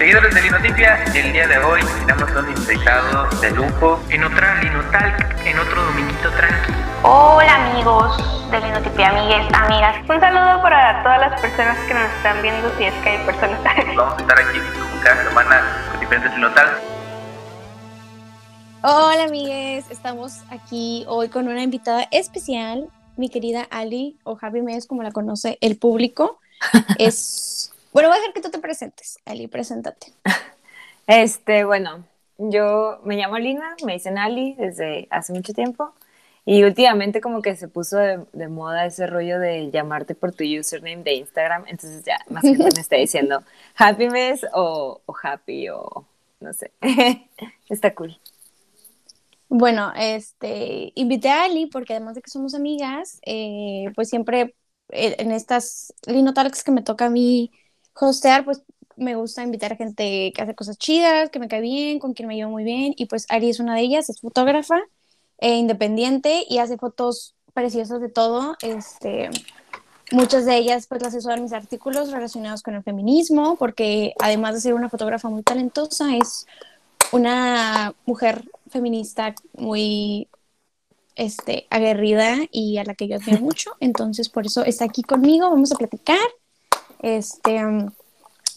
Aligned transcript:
Seguidores 0.00 0.34
de 0.34 0.40
Linotipia, 0.40 1.04
el 1.14 1.30
día 1.30 1.46
de 1.46 1.58
hoy 1.58 1.82
tenemos 2.06 2.30
un 2.30 2.48
invitado 2.56 3.28
de 3.38 3.50
lujo 3.50 4.00
en 4.08 4.24
otra 4.24 4.58
Linotalk, 4.62 5.46
en 5.46 5.58
otro 5.58 5.84
dominguito 5.84 6.30
tranqui. 6.30 6.72
Hola 7.02 7.66
amigos 7.66 8.16
de 8.50 8.60
Linotipia, 8.60 9.10
amigues, 9.10 9.52
amigas. 9.52 9.96
Un 10.08 10.18
saludo 10.18 10.62
para 10.62 11.02
todas 11.02 11.20
las 11.20 11.38
personas 11.42 11.76
que 11.86 11.92
nos 11.92 12.04
están 12.16 12.40
viendo, 12.40 12.74
si 12.78 12.84
es 12.84 12.94
que 13.02 13.10
hay 13.10 13.26
personas. 13.26 13.60
Vamos 13.94 14.14
a 14.16 14.20
estar 14.22 14.38
aquí 14.38 14.58
como 14.58 15.02
cada 15.02 15.22
semana 15.22 15.86
con 15.90 16.00
diferentes 16.00 16.32
Linotalks. 16.34 16.80
Hola 18.82 19.24
amigues, 19.24 19.84
estamos 19.90 20.38
aquí 20.48 21.04
hoy 21.08 21.28
con 21.28 21.46
una 21.46 21.62
invitada 21.62 22.08
especial, 22.10 22.88
mi 23.18 23.28
querida 23.28 23.68
Ali 23.70 24.16
o 24.24 24.36
Javi 24.36 24.62
Mes, 24.62 24.86
como 24.86 25.02
la 25.02 25.12
conoce 25.12 25.58
el 25.60 25.76
público. 25.76 26.40
Es 26.98 27.49
bueno, 27.92 28.08
voy 28.08 28.16
a 28.16 28.20
dejar 28.20 28.34
que 28.34 28.40
tú 28.40 28.50
te 28.50 28.58
presentes. 28.58 29.18
Ali, 29.24 29.48
preséntate. 29.48 30.12
Este, 31.06 31.64
bueno, 31.64 32.04
yo 32.38 33.00
me 33.02 33.16
llamo 33.16 33.36
Lina, 33.36 33.74
me 33.84 33.94
dicen 33.94 34.16
Ali 34.16 34.54
desde 34.54 35.08
hace 35.10 35.32
mucho 35.32 35.52
tiempo. 35.52 35.92
Y 36.44 36.62
últimamente 36.62 37.20
como 37.20 37.42
que 37.42 37.56
se 37.56 37.68
puso 37.68 37.98
de, 37.98 38.48
moda 38.48 38.86
ese 38.86 39.06
rollo 39.06 39.40
de 39.40 39.70
llamarte 39.70 40.14
por 40.14 40.32
tu 40.32 40.44
username 40.44 41.02
de 41.02 41.14
Instagram. 41.14 41.64
Entonces 41.66 42.04
ya 42.04 42.18
más 42.30 42.42
gente 42.42 42.68
me 42.74 42.80
está 42.80 42.96
diciendo 42.96 43.42
Happy 43.76 44.08
Mes 44.08 44.46
o, 44.52 45.00
o 45.04 45.14
Happy 45.22 45.68
o 45.68 46.06
no 46.40 46.52
sé. 46.52 46.72
está 47.68 47.94
cool. 47.94 48.16
Bueno, 49.48 49.92
este, 49.96 50.92
invité 50.94 51.28
a 51.30 51.44
Ali 51.44 51.66
porque 51.66 51.94
además 51.94 52.14
de 52.14 52.22
que 52.22 52.30
somos 52.30 52.54
amigas, 52.54 53.20
eh, 53.26 53.86
pues 53.96 54.08
siempre 54.08 54.54
eh, 54.90 55.16
en 55.18 55.32
estas 55.32 55.92
Linotalks 56.06 56.62
que 56.62 56.70
me 56.70 56.82
toca 56.82 57.06
a 57.06 57.10
mí 57.10 57.50
hostear, 57.94 58.44
pues 58.44 58.62
me 58.96 59.14
gusta 59.14 59.42
invitar 59.42 59.72
a 59.72 59.76
gente 59.76 60.32
que 60.34 60.42
hace 60.42 60.54
cosas 60.54 60.78
chidas, 60.78 61.30
que 61.30 61.38
me 61.38 61.48
cae 61.48 61.60
bien, 61.60 61.98
con 61.98 62.12
quien 62.12 62.28
me 62.28 62.36
llevo 62.36 62.50
muy 62.50 62.64
bien. 62.64 62.94
Y 62.96 63.06
pues 63.06 63.26
Ari 63.28 63.50
es 63.50 63.60
una 63.60 63.74
de 63.74 63.80
ellas, 63.80 64.10
es 64.10 64.20
fotógrafa 64.20 64.80
e 65.38 65.56
independiente 65.56 66.44
y 66.48 66.58
hace 66.58 66.76
fotos 66.76 67.34
preciosas 67.54 68.00
de 68.00 68.08
todo. 68.10 68.56
Este, 68.62 69.30
muchas 70.12 70.44
de 70.44 70.56
ellas 70.56 70.86
pues 70.86 71.02
las 71.02 71.14
asesoran 71.14 71.42
mis 71.42 71.52
artículos 71.52 72.10
relacionados 72.10 72.62
con 72.62 72.74
el 72.74 72.82
feminismo, 72.82 73.56
porque 73.56 74.14
además 74.18 74.54
de 74.54 74.60
ser 74.60 74.74
una 74.74 74.90
fotógrafa 74.90 75.28
muy 75.28 75.42
talentosa, 75.42 76.16
es 76.16 76.46
una 77.12 77.94
mujer 78.04 78.44
feminista 78.68 79.34
muy 79.54 80.28
este, 81.16 81.66
aguerrida 81.70 82.36
y 82.50 82.78
a 82.78 82.84
la 82.84 82.94
que 82.94 83.08
yo 83.08 83.16
admiro 83.16 83.40
mucho. 83.40 83.72
Entonces, 83.80 84.28
por 84.28 84.46
eso 84.46 84.64
está 84.64 84.84
aquí 84.84 85.02
conmigo, 85.02 85.50
vamos 85.50 85.72
a 85.72 85.76
platicar. 85.76 86.18
Este, 87.02 87.60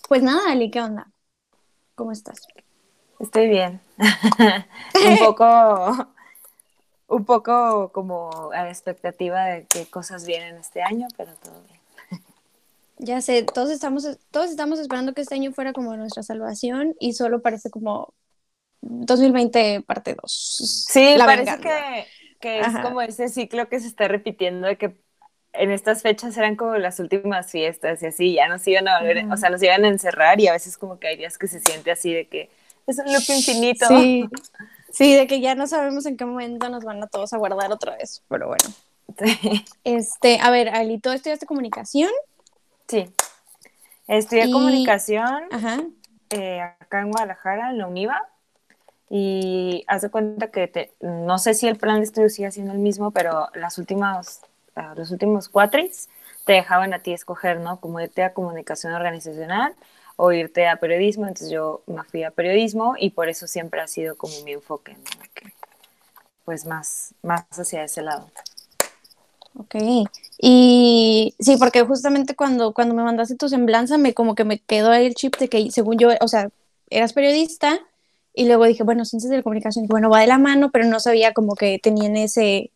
pues 0.08 0.22
nada, 0.22 0.52
Ali, 0.52 0.70
¿qué 0.70 0.82
onda? 0.82 1.10
¿Cómo 1.96 2.12
estás? 2.12 2.46
Estoy 3.20 3.48
bien. 3.48 3.80
un 5.08 5.18
poco, 5.18 6.08
un 7.08 7.26
poco 7.26 7.92
como 7.94 8.52
a 8.54 8.64
la 8.64 8.70
expectativa 8.70 9.46
de 9.46 9.66
qué 9.68 9.86
cosas 9.86 10.26
vienen 10.26 10.58
este 10.58 10.82
año, 10.82 11.08
pero 11.16 11.32
todo 11.36 11.62
bien. 11.68 11.80
Ya 12.98 13.22
sé, 13.22 13.44
todos 13.44 13.70
estamos, 13.70 14.18
todos 14.32 14.50
estamos 14.50 14.80
esperando 14.80 15.14
que 15.14 15.22
este 15.22 15.36
año 15.36 15.52
fuera 15.52 15.74
como 15.74 15.96
nuestra 15.96 16.24
salvación 16.24 16.96
y 17.00 17.14
solo 17.14 17.42
parece 17.42 17.70
como 17.70 18.14
2020 18.82 19.82
parte 19.82 20.16
2. 20.22 20.86
Sí, 20.90 21.16
parece 21.18 21.60
que, 22.40 22.60
es 22.60 22.80
como 22.82 23.02
ese 23.02 23.30
ciclo 23.30 23.70
que 23.70 23.80
se 23.80 23.88
está 23.88 24.08
repitiendo 24.08 24.68
de 24.68 24.78
que 24.78 24.98
en 25.54 25.72
estas 25.72 26.02
fechas 26.02 26.36
eran 26.38 26.56
como 26.56 26.76
las 26.78 27.00
últimas 27.00 27.52
fiestas 27.52 28.02
y 28.02 28.08
así, 28.08 28.34
ya 28.34 28.48
nos 28.48 28.68
iban 28.68 28.88
a 28.88 29.00
volver, 29.00 29.26
o 29.32 29.38
sea, 29.38 29.50
nos 29.50 29.62
iban 29.62 29.86
a 29.86 29.88
encerrar 29.88 30.40
y 30.40 30.48
a 30.48 30.54
veces 30.54 30.78
como 30.78 31.00
que 31.00 31.08
hay 31.08 31.18
días 31.18 31.38
que 31.38 31.48
se 31.48 31.60
siente 31.60 31.92
así 31.92 32.14
de 32.14 32.28
que 32.28 32.50
es 32.88 33.00
un 33.00 33.06
loop 33.06 33.24
infinito. 33.30 33.88
Sí, 33.88 34.28
sí, 34.92 35.16
de 35.16 35.28
que 35.28 35.40
ya 35.40 35.56
no 35.56 35.68
sabemos 35.68 36.06
en 36.06 36.18
qué 36.18 36.26
momento 36.26 36.70
nos 36.70 36.84
van 36.84 37.02
a 37.02 37.08
todos 37.08 37.34
a 37.34 37.38
guardar 37.38 37.72
otra 37.72 37.96
vez, 37.96 38.24
pero 38.28 38.48
bueno. 38.48 38.66
Este, 39.84 40.40
a 40.42 40.50
ver, 40.50 40.70
Alito, 40.70 41.12
¿estudiaste 41.12 41.46
comunicación? 41.46 42.10
Sí, 42.88 43.10
estudié 44.08 44.52
comunicación 44.52 45.44
eh, 46.30 46.62
acá 46.62 47.02
en 47.02 47.12
Guadalajara, 47.12 47.70
en 47.70 47.78
la 47.78 47.88
UNIVA, 47.88 48.30
y 49.10 49.84
haz 49.88 50.02
de 50.02 50.10
cuenta 50.10 50.50
que 50.50 50.68
te, 50.68 50.94
no 51.00 51.38
sé 51.38 51.54
si 51.54 51.68
el 51.68 51.78
plan 51.78 51.98
de 51.98 52.06
estudio 52.06 52.30
sigue 52.30 52.52
siendo 52.52 52.74
el 52.74 52.80
mismo, 52.80 53.12
pero 53.12 53.50
las 53.54 53.78
últimas 53.78 54.42
los 54.96 55.12
últimos 55.12 55.50
cuatris 55.50 56.10
te 56.46 56.54
dejaban 56.54 56.94
a 56.94 57.00
ti 57.00 57.14
escoger, 57.14 57.60
¿no? 57.60 57.80
Como 57.80 58.00
irte 58.00 58.24
a 58.24 58.34
comunicación 58.34 58.94
organizacional 58.94 59.74
o 60.16 60.32
irte 60.32 60.68
a 60.68 60.78
periodismo. 60.78 61.28
Entonces 61.28 61.50
yo 61.50 61.82
me 61.88 62.04
fui 62.04 62.24
a 62.24 62.32
periodismo 62.32 62.96
y 62.98 63.12
por 63.12 63.30
eso 63.30 63.48
siempre 63.48 63.82
ha 63.82 63.88
sido 63.88 64.16
como 64.16 64.34
mi 64.44 64.54
enfoque, 64.54 64.94
¿no? 64.94 65.54
pues 66.46 66.66
más, 66.66 67.14
más 67.22 67.46
hacia 67.52 67.84
ese 67.84 68.02
lado. 68.02 68.30
Ok. 69.58 69.76
Y 70.40 71.36
sí, 71.40 71.58
porque 71.58 71.84
justamente 71.84 72.36
cuando, 72.36 72.74
cuando 72.74 72.96
me 72.96 73.04
mandaste 73.04 73.36
tu 73.36 73.48
semblanza, 73.50 73.98
me 73.98 74.14
como 74.14 74.36
que 74.36 74.44
me 74.44 74.60
quedó 74.60 74.92
ahí 74.92 75.06
el 75.06 75.16
chip 75.16 75.38
de 75.38 75.48
que 75.48 75.72
según 75.72 75.98
yo, 75.98 76.10
o 76.20 76.28
sea, 76.28 76.50
eras 76.90 77.14
periodista 77.14 77.80
y 78.34 78.48
luego 78.48 78.66
dije, 78.66 78.84
bueno, 78.84 79.06
ciencias 79.06 79.30
de 79.30 79.38
la 79.38 79.44
comunicación, 79.44 79.86
bueno, 79.88 80.10
va 80.10 80.22
de 80.22 80.28
la 80.28 80.40
mano, 80.40 80.72
pero 80.72 80.86
no 80.86 81.00
sabía 81.00 81.34
como 81.34 81.56
que 81.56 81.80
tenían 81.80 82.18
ese, 82.18 82.72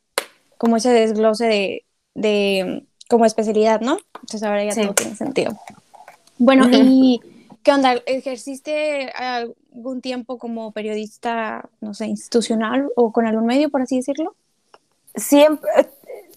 como 0.58 0.78
ese 0.78 0.92
desglose 0.92 1.46
de, 1.46 1.84
de 2.18 2.84
como 3.08 3.26
especialidad, 3.26 3.80
¿no? 3.80 4.00
Entonces 4.16 4.44
ahora 4.44 4.66
ya 4.66 4.76
todo 4.76 4.94
tiene 4.94 5.16
sentido. 5.16 5.58
Bueno, 6.38 6.68
¿y 6.72 7.22
qué 7.64 7.72
onda? 7.72 7.94
¿Ejerciste 8.06 9.12
algún 9.12 10.02
tiempo 10.02 10.38
como 10.38 10.72
periodista, 10.72 11.70
no 11.80 11.94
sé, 11.94 12.08
institucional 12.08 12.90
o 12.96 13.12
con 13.14 13.26
algún 13.26 13.46
medio, 13.46 13.70
por 13.70 13.82
así 13.82 13.98
decirlo? 13.98 14.36
Siempre, 15.16 15.70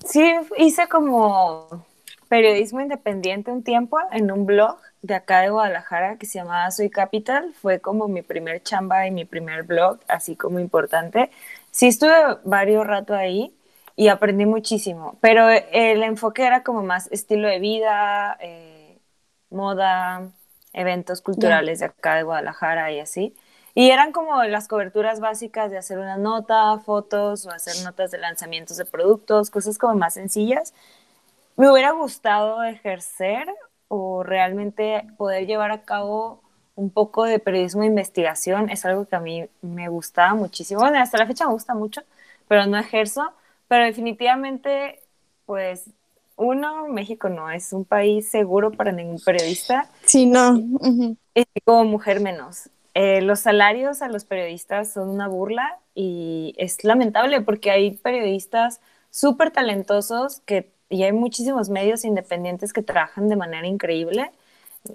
sí 0.04 0.32
hice 0.58 0.86
como 0.88 1.86
periodismo 2.28 2.80
independiente 2.80 3.50
un 3.50 3.64
tiempo 3.64 3.98
en 4.12 4.30
un 4.30 4.46
blog 4.46 4.76
de 5.02 5.14
acá 5.14 5.40
de 5.40 5.50
Guadalajara 5.50 6.16
que 6.16 6.26
se 6.26 6.38
llamaba 6.38 6.70
Soy 6.70 6.90
Capital. 6.90 7.52
Fue 7.60 7.80
como 7.80 8.06
mi 8.06 8.22
primer 8.22 8.62
chamba 8.62 9.06
y 9.06 9.10
mi 9.10 9.24
primer 9.24 9.64
blog, 9.64 9.98
así 10.08 10.36
como 10.36 10.60
importante. 10.60 11.30
Sí 11.70 11.88
estuve 11.88 12.14
varios 12.44 12.86
rato 12.86 13.14
ahí 13.14 13.52
y 14.00 14.08
aprendí 14.08 14.46
muchísimo, 14.46 15.18
pero 15.20 15.50
el 15.50 16.02
enfoque 16.02 16.46
era 16.46 16.62
como 16.62 16.82
más 16.82 17.12
estilo 17.12 17.48
de 17.48 17.58
vida, 17.58 18.38
eh, 18.40 18.98
moda, 19.50 20.30
eventos 20.72 21.20
culturales 21.20 21.80
de 21.80 21.84
acá 21.84 22.14
de 22.14 22.22
Guadalajara 22.22 22.90
y 22.92 22.98
así. 22.98 23.36
Y 23.74 23.90
eran 23.90 24.12
como 24.12 24.42
las 24.44 24.68
coberturas 24.68 25.20
básicas 25.20 25.70
de 25.70 25.76
hacer 25.76 25.98
una 25.98 26.16
nota, 26.16 26.78
fotos 26.78 27.44
o 27.44 27.50
hacer 27.50 27.74
notas 27.84 28.10
de 28.10 28.16
lanzamientos 28.16 28.78
de 28.78 28.86
productos, 28.86 29.50
cosas 29.50 29.76
como 29.76 29.94
más 29.96 30.14
sencillas. 30.14 30.72
Me 31.58 31.70
hubiera 31.70 31.90
gustado 31.90 32.62
ejercer 32.62 33.52
o 33.88 34.22
realmente 34.22 35.04
poder 35.18 35.46
llevar 35.46 35.72
a 35.72 35.82
cabo 35.82 36.40
un 36.74 36.88
poco 36.88 37.24
de 37.24 37.38
periodismo 37.38 37.82
de 37.82 37.88
investigación. 37.88 38.70
Es 38.70 38.86
algo 38.86 39.04
que 39.04 39.16
a 39.16 39.20
mí 39.20 39.46
me 39.60 39.90
gustaba 39.90 40.32
muchísimo. 40.32 40.80
Bueno, 40.80 40.98
hasta 41.00 41.18
la 41.18 41.26
fecha 41.26 41.44
me 41.46 41.52
gusta 41.52 41.74
mucho, 41.74 42.00
pero 42.48 42.64
no 42.64 42.78
ejerzo. 42.78 43.30
Pero 43.70 43.84
definitivamente, 43.84 44.98
pues, 45.46 45.84
uno, 46.34 46.88
México 46.88 47.28
no 47.28 47.48
es 47.52 47.72
un 47.72 47.84
país 47.84 48.28
seguro 48.28 48.72
para 48.72 48.90
ningún 48.90 49.20
periodista. 49.24 49.88
Sí, 50.04 50.26
no. 50.26 50.56
Y 51.32 51.44
como 51.64 51.84
mujer 51.84 52.18
menos. 52.18 52.68
Eh, 52.94 53.22
los 53.22 53.38
salarios 53.38 54.02
a 54.02 54.08
los 54.08 54.24
periodistas 54.24 54.92
son 54.92 55.08
una 55.08 55.28
burla 55.28 55.78
y 55.94 56.52
es 56.58 56.82
lamentable 56.82 57.42
porque 57.42 57.70
hay 57.70 57.92
periodistas 57.92 58.80
súper 59.10 59.52
talentosos 59.52 60.40
que, 60.40 60.72
y 60.88 61.04
hay 61.04 61.12
muchísimos 61.12 61.68
medios 61.68 62.04
independientes 62.04 62.72
que 62.72 62.82
trabajan 62.82 63.28
de 63.28 63.36
manera 63.36 63.68
increíble. 63.68 64.32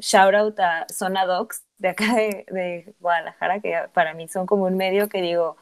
Shout 0.02 0.36
out 0.36 0.60
a 0.60 0.86
Zona 0.92 1.26
Docs 1.26 1.64
de 1.78 1.88
acá 1.88 2.14
de, 2.14 2.94
Guadalajara, 3.00 3.62
que 3.62 3.74
para 3.94 4.14
mí 4.14 4.28
son 4.28 4.46
como 4.46 4.66
un 4.66 4.76
medio 4.76 5.08
que 5.08 5.22
digo, 5.22 5.56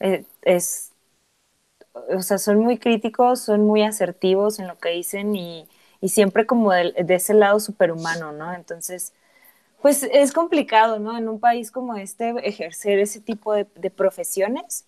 eh, 0.00 0.24
es 0.40 0.93
o 1.94 2.22
sea, 2.22 2.38
son 2.38 2.58
muy 2.58 2.78
críticos, 2.78 3.40
son 3.40 3.66
muy 3.66 3.82
asertivos 3.82 4.58
en 4.58 4.68
lo 4.68 4.78
que 4.78 4.90
dicen 4.90 5.34
y, 5.36 5.68
siempre 6.02 6.44
como 6.44 6.70
de, 6.70 6.92
ese 7.08 7.32
lado 7.32 7.58
superhumano, 7.60 8.32
¿no? 8.32 8.52
Entonces, 8.52 9.14
pues 9.80 10.02
es 10.02 10.32
complicado, 10.32 10.98
¿no? 10.98 11.16
En 11.16 11.28
un 11.28 11.40
país 11.40 11.70
como 11.70 11.96
este 11.96 12.34
ejercer 12.46 12.98
ese 12.98 13.20
tipo 13.20 13.54
de, 13.54 13.64
profesiones 13.90 14.86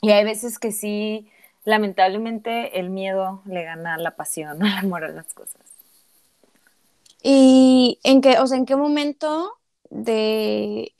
y 0.00 0.10
hay 0.10 0.24
veces 0.24 0.58
que 0.58 0.72
sí, 0.72 1.30
lamentablemente 1.64 2.80
el 2.80 2.90
miedo 2.90 3.42
le 3.46 3.62
gana 3.62 3.96
la 3.98 4.16
pasión, 4.16 4.58
¿no? 4.58 4.66
el 4.66 4.72
amor 4.72 5.04
a 5.04 5.08
las 5.10 5.32
cosas. 5.32 5.62
¿Y 7.22 8.00
en 8.02 8.20
qué, 8.20 8.40
o 8.40 8.46
sea, 8.48 8.58
en 8.58 8.66
qué 8.66 8.74
momento 8.74 9.52
de, 9.90 10.92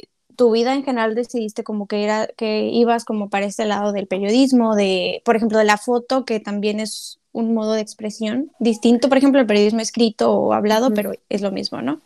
tu 0.42 0.50
vida 0.50 0.74
en 0.74 0.82
general 0.82 1.14
decidiste 1.14 1.62
como 1.62 1.86
que 1.86 2.02
era 2.02 2.26
que 2.26 2.62
ibas 2.64 3.04
como 3.04 3.28
para 3.28 3.46
este 3.46 3.64
lado 3.64 3.92
del 3.92 4.08
periodismo, 4.08 4.74
de, 4.74 5.22
por 5.24 5.36
ejemplo, 5.36 5.56
de 5.56 5.62
la 5.62 5.76
foto, 5.76 6.24
que 6.24 6.40
también 6.40 6.80
es 6.80 7.20
un 7.30 7.54
modo 7.54 7.74
de 7.74 7.80
expresión 7.80 8.50
distinto, 8.58 9.08
por 9.08 9.18
ejemplo, 9.18 9.40
el 9.40 9.46
periodismo 9.46 9.78
escrito 9.78 10.32
o 10.32 10.52
hablado, 10.52 10.92
pero 10.92 11.12
es 11.28 11.42
lo 11.42 11.52
mismo, 11.52 11.80
¿no? 11.80 12.00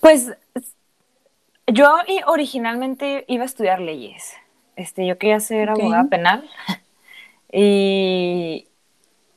Pues 0.00 0.32
Yo 1.68 1.94
originalmente 2.26 3.24
iba 3.28 3.44
a 3.44 3.46
estudiar 3.46 3.80
leyes. 3.80 4.32
Este, 4.74 5.06
yo 5.06 5.16
quería 5.16 5.38
ser 5.38 5.70
abogada 5.70 6.08
penal. 6.08 6.50
y, 7.52 8.66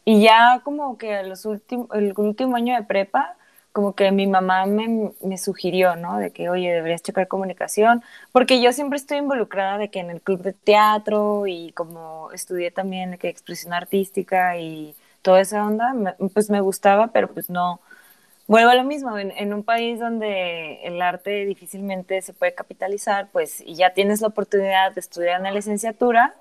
y 0.05 0.21
ya 0.23 0.61
como 0.63 0.97
que 0.97 1.21
los 1.21 1.45
el 1.45 2.13
último 2.17 2.55
año 2.55 2.73
de 2.73 2.81
prepa, 2.81 3.35
como 3.73 3.95
que 3.95 4.11
mi 4.11 4.27
mamá 4.27 4.65
me, 4.65 5.11
me, 5.21 5.37
sugirió, 5.37 5.95
¿no? 5.95 6.19
De 6.19 6.31
que, 6.31 6.49
oye, 6.49 6.71
deberías 6.71 7.03
checar 7.03 7.27
comunicación, 7.27 8.03
porque 8.31 8.61
yo 8.61 8.71
siempre 8.71 8.97
estoy 8.97 9.17
involucrada 9.17 9.77
de 9.77 9.89
que 9.89 9.99
en 9.99 10.11
el 10.11 10.21
club 10.21 10.41
de 10.41 10.53
teatro 10.53 11.47
y 11.47 11.71
como 11.73 12.31
estudié 12.31 12.71
también 12.71 13.11
de 13.11 13.17
que 13.17 13.29
expresión 13.29 13.73
artística 13.73 14.57
y 14.57 14.95
toda 15.21 15.41
esa 15.41 15.65
onda, 15.65 15.93
pues 16.33 16.49
me 16.49 16.61
gustaba, 16.61 17.07
pero 17.07 17.29
pues 17.33 17.49
no, 17.49 17.81
vuelvo 18.47 18.69
a 18.71 18.75
lo 18.75 18.83
mismo, 18.83 19.17
en, 19.17 19.31
en, 19.31 19.53
un 19.53 19.63
país 19.63 19.99
donde 19.99 20.79
el 20.83 21.01
arte 21.01 21.45
difícilmente 21.45 22.21
se 22.21 22.33
puede 22.33 22.53
capitalizar, 22.53 23.29
pues 23.31 23.61
y 23.61 23.75
ya 23.75 23.93
tienes 23.93 24.21
la 24.21 24.27
oportunidad 24.27 24.93
de 24.93 24.99
estudiar 24.99 25.39
una 25.41 25.51
licenciatura, 25.51 26.35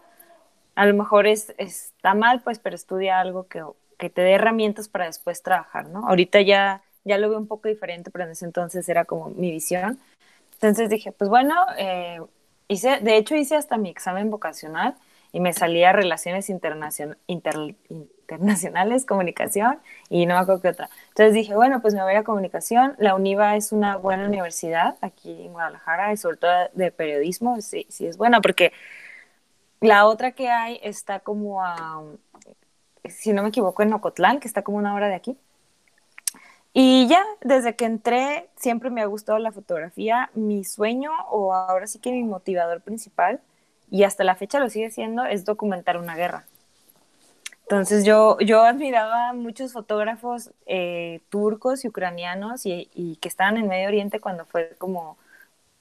a 0.74 0.86
lo 0.86 0.94
mejor 0.94 1.26
es, 1.26 1.54
está 1.58 2.14
mal, 2.14 2.40
pues, 2.42 2.58
pero 2.58 2.76
estudia 2.76 3.20
algo 3.20 3.46
que, 3.48 3.62
que 3.98 4.10
te 4.10 4.22
dé 4.22 4.32
herramientas 4.32 4.88
para 4.88 5.06
después 5.06 5.42
trabajar, 5.42 5.86
¿no? 5.88 6.08
Ahorita 6.08 6.40
ya, 6.40 6.82
ya 7.04 7.18
lo 7.18 7.28
veo 7.28 7.38
un 7.38 7.46
poco 7.46 7.68
diferente, 7.68 8.10
pero 8.10 8.24
en 8.24 8.32
ese 8.32 8.44
entonces 8.44 8.88
era 8.88 9.04
como 9.04 9.30
mi 9.30 9.50
visión. 9.50 9.98
Entonces 10.54 10.88
dije, 10.88 11.12
pues 11.12 11.28
bueno, 11.28 11.54
eh, 11.78 12.20
hice, 12.68 13.00
de 13.00 13.16
hecho 13.16 13.34
hice 13.34 13.56
hasta 13.56 13.76
mi 13.76 13.90
examen 13.90 14.30
vocacional 14.30 14.94
y 15.32 15.40
me 15.40 15.52
salía 15.52 15.92
Relaciones 15.92 16.50
Internacionales, 16.50 17.18
Internacionales, 17.28 19.06
Comunicación 19.06 19.80
y 20.08 20.26
no 20.26 20.34
me 20.34 20.40
acuerdo 20.40 20.62
qué 20.62 20.68
otra. 20.68 20.88
Entonces 21.08 21.34
dije, 21.34 21.54
bueno, 21.54 21.80
pues 21.82 21.94
me 21.94 22.02
voy 22.02 22.14
a 22.14 22.22
Comunicación. 22.22 22.94
La 22.98 23.14
UNIVA 23.14 23.56
es 23.56 23.72
una 23.72 23.96
buena 23.96 24.26
universidad 24.26 24.96
aquí 25.00 25.46
en 25.46 25.52
Guadalajara 25.52 26.12
y 26.12 26.16
sobre 26.16 26.36
todo 26.36 26.52
de 26.74 26.92
periodismo, 26.92 27.60
sí, 27.60 27.86
sí 27.88 28.06
es 28.06 28.16
buena 28.16 28.40
porque 28.40 28.72
la 29.80 30.06
otra 30.06 30.32
que 30.32 30.48
hay 30.48 30.78
está 30.82 31.20
como 31.20 31.64
a, 31.64 32.02
si 33.08 33.32
no 33.32 33.42
me 33.42 33.48
equivoco, 33.48 33.82
en 33.82 33.92
Ocotlán, 33.92 34.38
que 34.38 34.48
está 34.48 34.62
como 34.62 34.78
una 34.78 34.94
hora 34.94 35.08
de 35.08 35.14
aquí. 35.14 35.36
Y 36.74 37.06
ya, 37.06 37.22
desde 37.42 37.76
que 37.76 37.84
entré, 37.84 38.48
siempre 38.56 38.90
me 38.90 39.02
ha 39.02 39.06
gustado 39.06 39.38
la 39.38 39.52
fotografía. 39.52 40.30
Mi 40.34 40.64
sueño, 40.64 41.10
o 41.30 41.52
ahora 41.54 41.86
sí 41.86 41.98
que 41.98 42.12
mi 42.12 42.22
motivador 42.24 42.80
principal, 42.80 43.40
y 43.90 44.04
hasta 44.04 44.24
la 44.24 44.36
fecha 44.36 44.58
lo 44.58 44.70
sigue 44.70 44.90
siendo, 44.90 45.24
es 45.24 45.44
documentar 45.44 45.98
una 45.98 46.16
guerra. 46.16 46.46
Entonces 47.62 48.04
yo, 48.04 48.38
yo 48.40 48.62
admiraba 48.62 49.32
muchos 49.32 49.72
fotógrafos 49.72 50.50
eh, 50.66 51.20
turcos 51.30 51.84
y 51.84 51.88
ucranianos 51.88 52.66
y, 52.66 53.18
que 53.20 53.28
estaban 53.28 53.56
en 53.56 53.68
Medio 53.68 53.88
Oriente 53.88 54.20
cuando 54.20 54.44
fue 54.46 54.74
como 54.78 55.16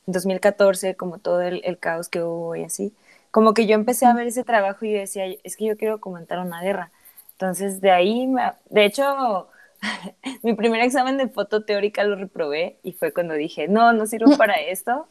2014, 0.06 0.96
como 0.96 1.18
todo 1.18 1.42
el, 1.42 1.78
caos 1.80 2.10
que 2.10 2.22
hubo 2.24 2.56
y 2.56 2.64
así 2.64 2.94
como 3.32 3.54
que 3.54 3.66
yo 3.66 3.76
empecé 3.76 4.06
a 4.06 4.14
ver 4.14 4.28
ese 4.28 4.44
trabajo 4.44 4.86
y 4.86 4.94
yo 4.94 5.00
decía, 5.00 5.26
es 5.44 5.56
que 5.56 5.66
yo 5.66 5.78
quiero 5.78 6.00
comentar 6.02 6.40
una 6.40 6.62
guerra. 6.62 6.92
Entonces, 7.34 7.82
de 7.82 7.92
ahí, 7.92 8.30
de 8.70 8.86
hecho, 8.86 9.48
mi 10.44 10.54
primer 10.54 10.82
examen 10.82 11.18
de 11.18 11.28
foto 11.28 11.64
teórica 11.64 12.04
lo 12.04 12.16
reprobé 12.16 12.78
y 12.84 12.94
fue 12.94 13.14
cuando 13.14 13.34
dije, 13.34 13.68
no, 13.68 13.94
no 13.94 14.06
sirvo 14.06 14.38
para 14.38 14.56
esto. 14.56 15.08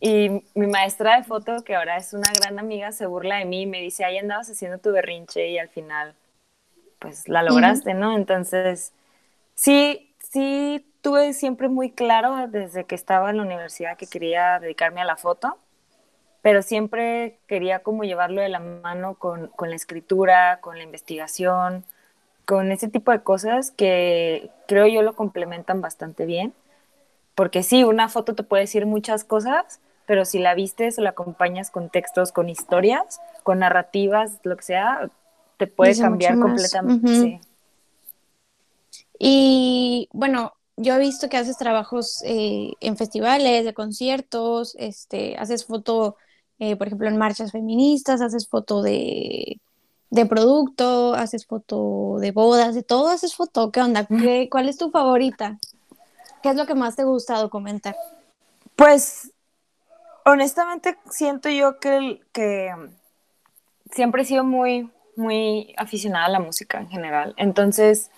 Y 0.00 0.42
mi 0.54 0.66
maestra 0.66 1.16
de 1.16 1.24
foto, 1.24 1.62
que 1.62 1.76
ahora 1.76 1.96
es 1.96 2.12
una 2.12 2.32
gran 2.32 2.58
amiga, 2.58 2.90
se 2.90 3.06
burla 3.06 3.36
de 3.36 3.44
mí 3.44 3.62
y 3.62 3.66
me 3.66 3.80
dice, 3.80 4.04
ahí 4.04 4.18
andabas 4.18 4.50
haciendo 4.50 4.78
tu 4.78 4.90
berrinche 4.90 5.48
y 5.48 5.58
al 5.58 5.68
final, 5.68 6.14
pues 6.98 7.28
la 7.28 7.42
lograste, 7.42 7.94
¿no? 7.94 8.16
Entonces, 8.16 8.92
sí, 9.54 10.12
sí 10.18 10.84
tuve 11.02 11.32
siempre 11.34 11.68
muy 11.68 11.92
claro 11.92 12.48
desde 12.48 12.84
que 12.84 12.96
estaba 12.96 13.30
en 13.30 13.36
la 13.36 13.44
universidad 13.44 13.96
que 13.96 14.08
quería 14.08 14.58
dedicarme 14.58 15.00
a 15.00 15.04
la 15.04 15.16
foto 15.16 15.56
pero 16.42 16.62
siempre 16.62 17.38
quería 17.46 17.78
como 17.82 18.02
llevarlo 18.02 18.42
de 18.42 18.48
la 18.48 18.58
mano 18.58 19.14
con, 19.14 19.46
con, 19.48 19.70
la 19.70 19.76
escritura, 19.76 20.58
con 20.60 20.76
la 20.76 20.82
investigación, 20.82 21.84
con 22.46 22.72
ese 22.72 22.88
tipo 22.88 23.12
de 23.12 23.22
cosas 23.22 23.70
que 23.70 24.50
creo 24.66 24.86
yo 24.86 25.02
lo 25.02 25.14
complementan 25.14 25.80
bastante 25.80 26.26
bien. 26.26 26.54
Porque 27.34 27.62
sí, 27.62 27.84
una 27.84 28.08
foto 28.08 28.34
te 28.34 28.42
puede 28.42 28.64
decir 28.64 28.84
muchas 28.84 29.24
cosas, 29.24 29.80
pero 30.06 30.24
si 30.24 30.38
la 30.38 30.54
vistes 30.54 30.98
o 30.98 31.02
la 31.02 31.10
acompañas 31.10 31.70
con 31.70 31.88
textos, 31.88 32.30
con 32.32 32.48
historias, 32.48 33.20
con 33.42 33.60
narrativas, 33.60 34.40
lo 34.42 34.56
que 34.56 34.64
sea, 34.64 35.10
te 35.56 35.66
puede 35.66 35.98
cambiar 35.98 36.38
completamente. 36.38 37.40
Y 39.18 40.08
bueno, 40.12 40.52
yo 40.76 40.94
he 40.94 40.98
visto 40.98 41.28
que 41.28 41.38
haces 41.38 41.56
trabajos 41.56 42.22
eh, 42.26 42.72
en 42.80 42.96
festivales, 42.96 43.64
de 43.64 43.72
conciertos, 43.72 44.74
este, 44.78 45.36
haces 45.36 45.64
foto 45.64 46.16
eh, 46.64 46.76
por 46.76 46.86
ejemplo, 46.86 47.08
en 47.08 47.16
marchas 47.16 47.50
feministas, 47.50 48.20
haces 48.20 48.48
foto 48.48 48.82
de, 48.82 49.60
de 50.12 50.26
producto, 50.26 51.14
haces 51.14 51.46
foto 51.46 52.18
de 52.20 52.32
bodas, 52.32 52.74
de 52.74 52.82
todo 52.82 53.08
haces 53.08 53.34
foto. 53.34 53.72
¿Qué 53.72 53.80
onda? 53.80 54.06
¿Cuál 54.50 54.68
es 54.68 54.76
tu 54.76 54.90
favorita? 54.90 55.56
¿Qué 56.42 56.50
es 56.50 56.54
lo 56.54 56.66
que 56.66 56.74
más 56.74 56.96
te 56.96 57.04
gusta 57.04 57.38
documentar? 57.38 57.96
Pues, 58.76 59.32
honestamente, 60.26 60.98
siento 61.10 61.48
yo 61.48 61.80
que, 61.80 62.20
que 62.32 62.74
siempre 63.90 64.20
he 64.20 64.24
sido 64.26 64.44
muy, 64.44 64.90
muy 65.16 65.74
aficionada 65.78 66.26
a 66.26 66.28
la 66.28 66.40
música 66.40 66.78
en 66.78 66.90
general. 66.90 67.32
Entonces, 67.38 68.10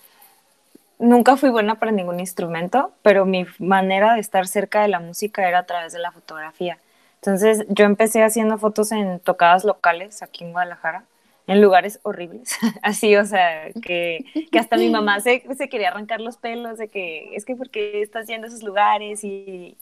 nunca 0.99 1.37
fui 1.37 1.49
buena 1.49 1.79
para 1.79 1.93
ningún 1.93 2.19
instrumento, 2.19 2.91
pero 3.03 3.25
mi 3.25 3.45
manera 3.57 4.15
de 4.15 4.19
estar 4.19 4.47
cerca 4.47 4.81
de 4.81 4.89
la 4.89 4.99
música 4.99 5.47
era 5.47 5.59
a 5.59 5.65
través 5.65 5.93
de 5.93 5.99
la 5.99 6.11
fotografía. 6.11 6.77
Entonces 7.21 7.65
yo 7.69 7.85
empecé 7.85 8.21
haciendo 8.21 8.57
fotos 8.57 8.91
en 8.91 9.21
tocadas 9.21 9.63
locales 9.63 10.21
aquí 10.21 10.43
en 10.43 10.51
Guadalajara, 10.51 11.05
en 11.47 11.61
lugares 11.61 11.99
horribles, 12.03 12.57
así, 12.81 13.15
o 13.15 13.25
sea, 13.25 13.71
que, 13.81 14.25
que 14.51 14.59
hasta 14.59 14.77
mi 14.77 14.89
mamá 14.89 15.19
se, 15.19 15.43
se, 15.55 15.69
quería 15.69 15.89
arrancar 15.89 16.21
los 16.21 16.37
pelos 16.37 16.77
de 16.77 16.87
que 16.87 17.35
es 17.35 17.45
que 17.45 17.55
porque 17.55 18.01
estás 18.01 18.27
yendo 18.27 18.45
a 18.45 18.49
esos 18.49 18.63
lugares 18.63 19.23
y, 19.23 19.77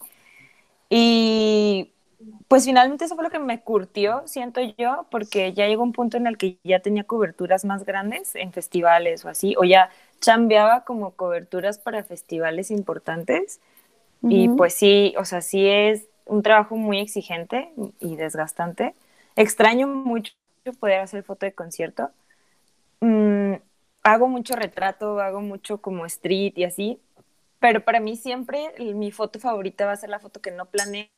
y 0.90 1.90
pues 2.48 2.64
finalmente 2.64 3.04
eso 3.04 3.14
fue 3.14 3.24
lo 3.24 3.30
que 3.30 3.38
me 3.38 3.60
curtió, 3.60 4.22
siento 4.26 4.60
yo, 4.78 5.06
porque 5.10 5.52
ya 5.52 5.66
llegó 5.66 5.82
un 5.82 5.92
punto 5.92 6.16
en 6.16 6.26
el 6.26 6.36
que 6.36 6.58
ya 6.64 6.80
tenía 6.80 7.04
coberturas 7.04 7.64
más 7.64 7.84
grandes 7.84 8.34
en 8.34 8.52
festivales 8.52 9.24
o 9.24 9.28
así, 9.28 9.54
o 9.58 9.64
ya 9.64 9.90
chambeaba 10.20 10.84
como 10.84 11.12
coberturas 11.12 11.78
para 11.78 12.02
festivales 12.02 12.70
importantes. 12.70 13.60
Y 14.26 14.48
pues 14.48 14.72
sí, 14.72 15.14
o 15.18 15.26
sea, 15.26 15.42
sí 15.42 15.66
es 15.66 16.06
un 16.24 16.42
trabajo 16.42 16.76
muy 16.76 16.98
exigente 16.98 17.70
y 18.00 18.16
desgastante. 18.16 18.94
Extraño 19.36 19.86
mucho 19.86 20.32
poder 20.72 21.00
hacer 21.00 21.22
foto 21.22 21.46
de 21.46 21.52
concierto. 21.52 22.10
Mm, 23.00 23.54
hago 24.02 24.28
mucho 24.28 24.56
retrato, 24.56 25.20
hago 25.20 25.40
mucho 25.40 25.78
como 25.80 26.06
street 26.06 26.54
y 26.56 26.64
así, 26.64 27.00
pero 27.60 27.84
para 27.84 28.00
mí 28.00 28.16
siempre 28.16 28.72
mi 28.94 29.10
foto 29.10 29.38
favorita 29.38 29.86
va 29.86 29.92
a 29.92 29.96
ser 29.96 30.10
la 30.10 30.20
foto 30.20 30.40
que 30.40 30.50
no 30.50 30.66
planeo 30.66 31.08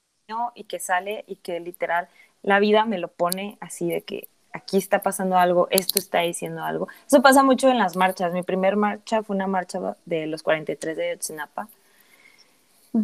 y 0.54 0.64
que 0.64 0.80
sale 0.80 1.24
y 1.28 1.36
que 1.36 1.60
literal 1.60 2.08
la 2.42 2.58
vida 2.60 2.84
me 2.84 2.98
lo 2.98 3.08
pone 3.08 3.58
así 3.60 3.88
de 3.88 4.02
que 4.02 4.28
aquí 4.52 4.78
está 4.78 5.02
pasando 5.02 5.36
algo, 5.36 5.68
esto 5.70 5.98
está 5.98 6.20
diciendo 6.20 6.64
algo. 6.64 6.88
Eso 7.06 7.22
pasa 7.22 7.42
mucho 7.42 7.68
en 7.70 7.78
las 7.78 7.96
marchas. 7.96 8.32
Mi 8.32 8.42
primer 8.42 8.76
marcha 8.76 9.22
fue 9.22 9.36
una 9.36 9.46
marcha 9.46 9.96
de 10.06 10.26
los 10.26 10.42
43 10.42 10.96
de 10.96 11.10
Yotzinapa 11.10 11.68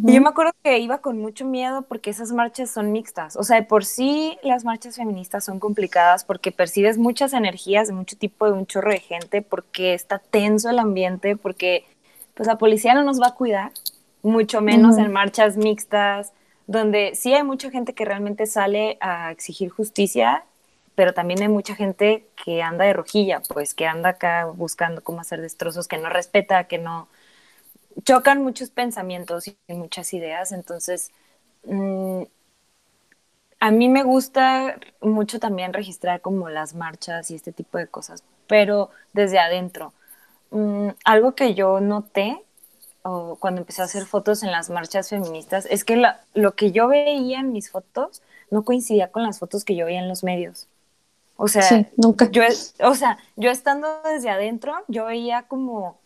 y 0.01 0.13
yo 0.13 0.21
me 0.21 0.29
acuerdo 0.29 0.53
que 0.63 0.79
iba 0.79 0.99
con 0.99 1.19
mucho 1.19 1.45
miedo 1.45 1.83
porque 1.83 2.09
esas 2.09 2.31
marchas 2.31 2.71
son 2.71 2.91
mixtas. 2.91 3.35
O 3.35 3.43
sea, 3.43 3.57
de 3.57 3.63
por 3.63 3.85
sí 3.85 4.37
las 4.41 4.65
marchas 4.65 4.95
feministas 4.95 5.45
son 5.45 5.59
complicadas 5.59 6.23
porque 6.23 6.51
percibes 6.51 6.97
muchas 6.97 7.33
energías 7.33 7.87
de 7.87 7.93
mucho 7.93 8.17
tipo, 8.17 8.45
de 8.45 8.53
un 8.53 8.65
chorro 8.65 8.91
de 8.91 8.99
gente, 8.99 9.41
porque 9.43 9.93
está 9.93 10.17
tenso 10.17 10.69
el 10.69 10.79
ambiente, 10.79 11.35
porque 11.35 11.85
pues 12.33 12.47
la 12.47 12.57
policía 12.57 12.95
no 12.95 13.03
nos 13.03 13.21
va 13.21 13.27
a 13.27 13.35
cuidar, 13.35 13.71
mucho 14.23 14.61
menos 14.61 14.97
en 14.97 15.11
marchas 15.11 15.57
mixtas, 15.57 16.33
donde 16.65 17.13
sí 17.13 17.33
hay 17.33 17.43
mucha 17.43 17.69
gente 17.69 17.93
que 17.93 18.05
realmente 18.05 18.45
sale 18.47 18.97
a 19.01 19.31
exigir 19.31 19.69
justicia, 19.69 20.43
pero 20.95 21.13
también 21.13 21.41
hay 21.41 21.49
mucha 21.49 21.75
gente 21.75 22.25
que 22.43 22.63
anda 22.63 22.85
de 22.85 22.93
rojilla, 22.93 23.41
pues 23.49 23.73
que 23.73 23.85
anda 23.85 24.09
acá 24.09 24.45
buscando 24.45 25.03
cómo 25.03 25.21
hacer 25.21 25.41
destrozos, 25.41 25.87
que 25.87 25.97
no 25.97 26.09
respeta, 26.09 26.63
que 26.65 26.77
no 26.77 27.07
chocan 28.03 28.43
muchos 28.43 28.69
pensamientos 28.69 29.47
y 29.47 29.55
muchas 29.67 30.13
ideas, 30.13 30.51
entonces 30.51 31.11
mm, 31.65 32.23
a 33.59 33.71
mí 33.71 33.87
me 33.87 34.03
gusta 34.03 34.77
mucho 35.01 35.39
también 35.39 35.73
registrar 35.73 36.21
como 36.21 36.49
las 36.49 36.75
marchas 36.75 37.31
y 37.31 37.35
este 37.35 37.51
tipo 37.51 37.77
de 37.77 37.87
cosas, 37.87 38.23
pero 38.47 38.89
desde 39.13 39.39
adentro. 39.39 39.93
Mm, 40.51 40.89
algo 41.05 41.33
que 41.33 41.53
yo 41.55 41.79
noté 41.79 42.43
cuando 43.39 43.61
empecé 43.61 43.81
a 43.81 43.85
hacer 43.85 44.05
fotos 44.05 44.43
en 44.43 44.51
las 44.51 44.69
marchas 44.69 45.09
feministas 45.09 45.67
es 45.69 45.83
que 45.83 46.01
lo 46.33 46.55
que 46.55 46.71
yo 46.71 46.87
veía 46.87 47.39
en 47.39 47.51
mis 47.51 47.69
fotos 47.69 48.21
no 48.49 48.63
coincidía 48.63 49.11
con 49.11 49.23
las 49.23 49.39
fotos 49.39 49.65
que 49.65 49.75
yo 49.75 49.85
veía 49.85 49.99
en 49.99 50.07
los 50.07 50.23
medios. 50.23 50.67
O 51.35 51.47
sea, 51.47 51.89
nunca. 51.97 52.29
Yo, 52.31 52.43
o 52.79 52.95
sea, 52.95 53.17
yo 53.35 53.49
estando 53.49 53.87
desde 54.03 54.29
adentro, 54.29 54.73
yo 54.87 55.05
veía 55.05 55.43
como 55.43 55.97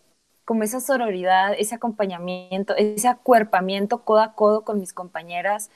como 0.47 0.63
esa 0.63 0.79
sororidad, 0.79 1.53
ese 1.57 1.75
acompañamiento, 1.75 2.73
ese 2.77 3.09
acuerpamiento 3.09 4.05
codo 4.05 4.21
a 4.21 4.31
codo 4.31 4.61
con 4.61 4.79
mis 4.79 4.93
compañeras, 4.93 5.69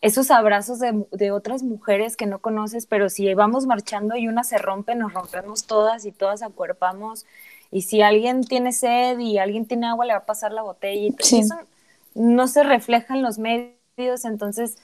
esos 0.00 0.32
abrazos 0.32 0.80
de, 0.80 1.06
de, 1.12 1.30
otras 1.30 1.62
mujeres 1.62 2.16
que 2.16 2.26
no 2.26 2.40
conoces, 2.40 2.86
pero 2.86 3.10
si 3.10 3.32
vamos 3.34 3.66
marchando 3.66 4.16
y 4.16 4.26
una 4.26 4.42
se 4.42 4.58
rompe, 4.58 4.96
nos 4.96 5.14
rompemos 5.14 5.68
todas 5.68 6.04
y 6.04 6.10
todas 6.10 6.42
acuerpamos. 6.42 7.26
Y 7.70 7.82
si 7.82 8.02
alguien 8.02 8.42
tiene 8.42 8.72
sed 8.72 9.20
y 9.20 9.38
alguien 9.38 9.66
tiene 9.66 9.86
agua, 9.86 10.04
le 10.04 10.14
va 10.14 10.18
a 10.18 10.26
pasar 10.26 10.52
la 10.52 10.62
botella. 10.62 11.00
Y 11.00 11.36
eso 11.36 11.54
no 12.16 12.48
se 12.48 12.64
refleja 12.64 13.14
en 13.14 13.22
los 13.22 13.38
medios, 13.38 14.24
entonces 14.24 14.78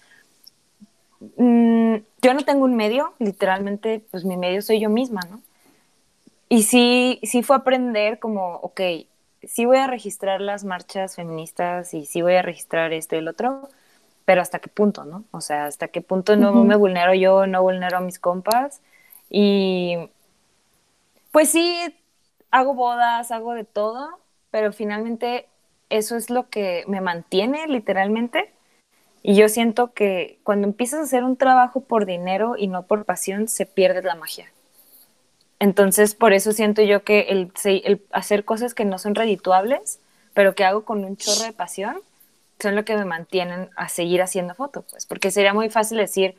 mm, 1.39 1.97
yo 2.23 2.35
no 2.35 2.45
tengo 2.45 2.67
un 2.67 2.77
medio, 2.77 3.15
literalmente, 3.19 4.05
pues 4.13 4.25
mi 4.25 4.37
medio 4.37 4.63
soy 4.63 4.79
yo 4.79 4.91
misma, 4.91 5.23
¿no? 5.29 5.41
Y 6.49 6.63
sí, 6.63 7.19
sí 7.25 7.43
fue 7.43 7.57
aprender 7.57 8.21
como, 8.21 8.61
ok, 8.63 8.81
sí 9.49 9.65
voy 9.65 9.79
a 9.79 9.87
registrar 9.87 10.41
las 10.41 10.65
marchas 10.65 11.17
feministas 11.17 11.95
y 11.95 12.07
sí 12.07 12.23
voy 12.23 12.35
a 12.35 12.43
registrar 12.43 12.93
esto 12.93 13.17
y 13.17 13.19
el 13.19 13.29
otro, 13.29 13.69
pero 14.25 14.43
hasta 14.43 14.59
qué 14.59 14.69
punto, 14.69 15.05
¿no? 15.05 15.25
O 15.31 15.41
sea, 15.41 15.67
hasta 15.67 15.89
qué 15.89 16.01
punto 16.01 16.37
no 16.37 16.53
me 16.65 16.77
vulnero 16.77 17.15
yo, 17.15 17.47
no 17.47 17.63
vulnero 17.63 17.99
a 17.99 18.01
mis 18.01 18.19
compas. 18.19 18.81
Y 19.31 19.97
pues 21.33 21.51
sí, 21.51 21.95
hago 22.51 22.75
bodas, 22.75 23.31
hago 23.31 23.55
de 23.55 23.65
todo, 23.65 24.19
pero 24.51 24.73
finalmente 24.73 25.49
eso 25.91 26.17
es 26.17 26.31
lo 26.31 26.49
que 26.49 26.85
me 26.87 27.01
mantiene 27.01 27.67
literalmente. 27.67 28.53
Y 29.23 29.35
yo 29.37 29.49
siento 29.49 29.93
que 29.95 30.39
cuando 30.43 30.69
empiezas 30.69 31.01
a 31.01 31.03
hacer 31.05 31.25
un 31.25 31.37
trabajo 31.37 31.81
por 31.81 32.07
dinero 32.07 32.57
y 32.57 32.69
no 32.69 32.87
por 32.87 33.05
pasión, 33.05 33.49
se 33.49 33.67
pierde 33.67 34.03
la 34.03 34.15
magia. 34.15 34.53
Entonces, 35.65 36.15
por 36.15 36.35
eso 36.35 36.53
siento 36.53 36.83
yo 36.83 37.05
que 37.05 37.21
el, 37.31 37.51
el 37.65 38.03
hacer 38.13 38.45
cosas 38.45 38.75
que 38.75 38.85
no 38.85 38.99
son 38.99 39.15
redituables, 39.15 39.99
pero 40.35 40.55
que 40.55 40.63
hago 40.63 40.85
con 40.85 41.03
un 41.07 41.17
chorro 41.17 41.43
de 41.47 41.55
pasión, 41.55 41.97
son 42.61 42.77
lo 42.77 42.85
que 42.85 42.95
me 42.95 43.07
mantienen 43.07 43.71
a 43.75 43.89
seguir 43.89 44.21
haciendo 44.21 44.55
fotos, 44.55 44.85
pues, 44.91 45.07
porque 45.07 45.31
sería 45.31 45.55
muy 45.55 45.71
fácil 45.71 45.97
decir, 45.97 46.37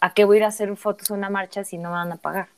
¿a 0.00 0.14
qué 0.14 0.24
voy 0.24 0.36
a 0.36 0.38
ir 0.38 0.44
a 0.44 0.48
hacer 0.48 0.74
fotos 0.78 1.10
a 1.10 1.14
una 1.14 1.28
marcha 1.28 1.62
si 1.62 1.76
no 1.76 1.90
me 1.90 1.96
van 1.96 2.10
a 2.10 2.16
pagar? 2.16 2.48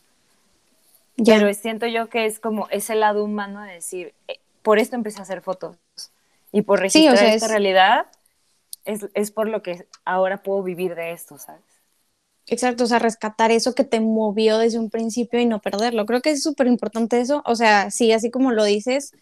Pero 1.27 1.53
siento 1.55 1.89
yo 1.89 2.09
que 2.09 2.25
es 2.25 2.39
como 2.39 2.69
ese 2.71 2.95
lado 2.95 3.25
humano 3.25 3.61
de 3.63 3.73
decir, 3.73 4.15
eh, 4.29 4.39
por 4.63 4.79
esto 4.79 4.95
empecé 4.95 5.19
a 5.19 5.23
hacer 5.23 5.43
fotos 5.43 5.77
y 6.53 6.63
por 6.63 6.79
registrar 6.79 7.25
esta 7.25 7.49
realidad 7.49 8.07
es, 8.85 9.09
es 9.15 9.33
por 9.33 9.49
lo 9.49 9.61
que 9.65 9.89
ahora 10.05 10.37
puedo 10.45 10.63
vivir 10.63 10.95
de 10.95 11.11
esto, 11.11 11.37
¿sabes? 11.37 11.70
Exacto, 12.47 12.85
o 12.85 12.87
sea, 12.87 12.99
rescatar 12.99 13.51
eso 13.53 13.75
que 13.75 13.85
te 13.85 14.01
movió 14.01 14.59
desde 14.59 14.79
un 14.79 14.91
principio 14.91 15.41
y 15.41 15.47
no 15.47 15.61
perderlo. 15.61 16.05
Creo 16.07 16.21
que 16.21 16.31
es 16.31 16.43
súper 16.43 16.67
importante 16.67 17.21
eso. 17.21 17.43
O 17.47 17.55
sea, 17.55 17.91
sí, 17.91 18.13
así 18.13 18.31
como 18.31 18.51
lo 18.51 18.65
dices, 18.65 19.13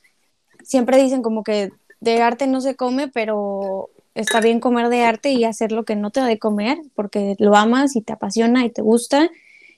siempre 0.65 1.03
dicen 1.03 1.23
como 1.23 1.45
que 1.45 1.71
de 2.01 2.23
arte 2.23 2.47
no 2.47 2.61
se 2.61 2.77
come, 2.77 3.09
pero 3.09 3.91
está 4.15 4.41
bien 4.41 4.61
comer 4.61 4.89
de 4.89 5.03
arte 5.05 5.33
y 5.33 5.45
hacer 5.45 5.73
lo 5.73 5.85
que 5.85 5.97
no 5.97 6.11
te 6.11 6.21
da 6.21 6.27
de 6.27 6.39
comer, 6.39 6.79
porque 6.95 7.37
lo 7.39 7.57
amas 7.57 7.97
y 7.97 8.03
te 8.03 8.13
apasiona 8.15 8.65
y 8.67 8.71
te 8.71 8.83
gusta. 8.83 9.31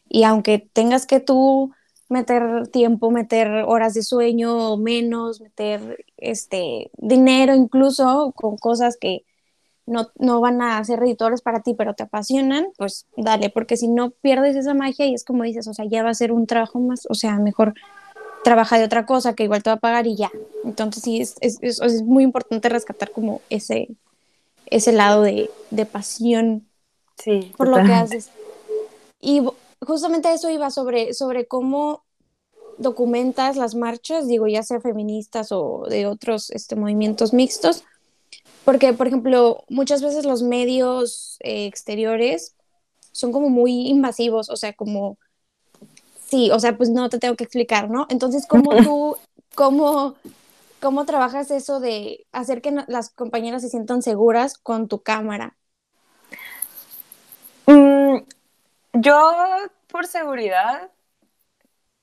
Y 0.09 0.25
aunque 0.25 0.59
tengas 0.73 1.07
que 1.07 1.21
tú 1.21 1.73
meter 2.09 2.69
tiempo, 2.69 3.11
meter 3.11 3.49
horas 3.67 3.95
de 3.95 4.03
sueño 4.03 4.77
menos, 4.77 5.41
meter 5.41 6.05
este 6.19 6.91
dinero 6.99 7.55
incluso 7.55 8.33
con 8.37 8.57
cosas 8.59 8.97
que 9.01 9.25
no, 9.87 10.11
no 10.19 10.41
van 10.41 10.63
a 10.63 10.83
ser 10.85 11.03
editores 11.03 11.43
para 11.43 11.63
ti, 11.63 11.75
pero 11.75 11.95
te 11.95 12.05
apasionan, 12.05 12.69
pues 12.77 13.07
dale, 13.17 13.51
porque 13.51 13.77
si 13.77 13.89
no 13.89 14.11
pierdes 14.11 14.57
esa 14.57 14.75
magia 14.75 15.07
y 15.07 15.15
es 15.15 15.25
como 15.25 15.45
dices, 15.45 15.67
o 15.67 15.75
sea, 15.75 15.85
ya 15.85 16.03
va 16.03 16.11
a 16.11 16.15
ser 16.15 16.33
un 16.33 16.47
trabajo 16.47 16.79
más, 16.79 17.07
o 17.09 17.15
sea, 17.15 17.37
mejor 17.39 17.75
trabaja 18.45 18.79
de 18.79 18.85
otra 18.85 19.07
cosa 19.07 19.35
que 19.35 19.45
igual 19.45 19.63
te 19.63 19.71
va 19.71 19.75
a 19.75 19.81
pagar 19.81 20.07
y 20.07 20.17
ya. 20.17 20.31
Entonces 20.65 21.03
sí, 21.03 21.21
es, 21.21 21.37
es, 21.41 21.59
es 21.63 22.03
muy 22.03 22.25
importante 22.25 22.69
rescatar 22.69 23.11
como 23.11 23.41
ese, 23.51 23.89
ese 24.67 24.93
lado 24.93 25.23
de, 25.23 25.51
de 25.71 25.87
pasión 25.87 26.69
sí, 27.19 27.53
por 27.57 27.69
lo 27.69 27.77
que 27.85 27.93
haces. 27.93 28.31
Y 29.21 29.43
justamente 29.87 30.33
eso 30.33 30.49
iba 30.51 30.71
sobre, 30.71 31.13
sobre 31.15 31.47
cómo 31.47 32.05
documentas 32.79 33.57
las 33.57 33.75
marchas, 33.75 34.27
digo, 34.27 34.47
ya 34.47 34.63
sea 34.63 34.81
feministas 34.81 35.53
o 35.53 35.85
de 35.89 36.07
otros 36.07 36.51
este, 36.51 36.77
movimientos 36.77 37.35
mixtos, 37.35 37.85
porque, 38.71 38.93
por 38.93 39.09
ejemplo, 39.09 39.65
muchas 39.69 40.01
veces 40.01 40.25
los 40.25 40.45
medios 40.45 41.39
eh, 41.41 41.67
exteriores 41.67 42.55
son 43.11 43.33
como 43.33 43.49
muy 43.49 43.89
invasivos, 43.89 44.49
o 44.49 44.55
sea, 44.55 44.75
como 44.75 45.19
Sí, 46.31 46.53
o 46.53 46.61
sea, 46.61 46.77
pues 46.77 46.89
no 46.89 47.09
te 47.09 47.19
tengo 47.19 47.35
que 47.35 47.43
explicar, 47.43 47.91
¿no? 47.91 48.07
Entonces, 48.09 48.47
¿cómo 48.47 48.71
tú, 48.85 49.17
cómo, 49.57 50.15
cómo 50.81 51.05
trabajas 51.05 51.51
eso 51.51 51.81
de 51.81 52.25
hacer 52.31 52.63
que 52.63 52.73
las 52.87 53.11
compañeras 53.11 53.63
se 53.63 53.69
sientan 53.69 54.03
seguras 54.03 54.57
con 54.57 54.87
tu 54.87 55.03
cámara? 55.03 55.57
Mm, 57.67 58.19
yo, 58.93 59.33
por 59.89 60.07
seguridad, 60.07 60.93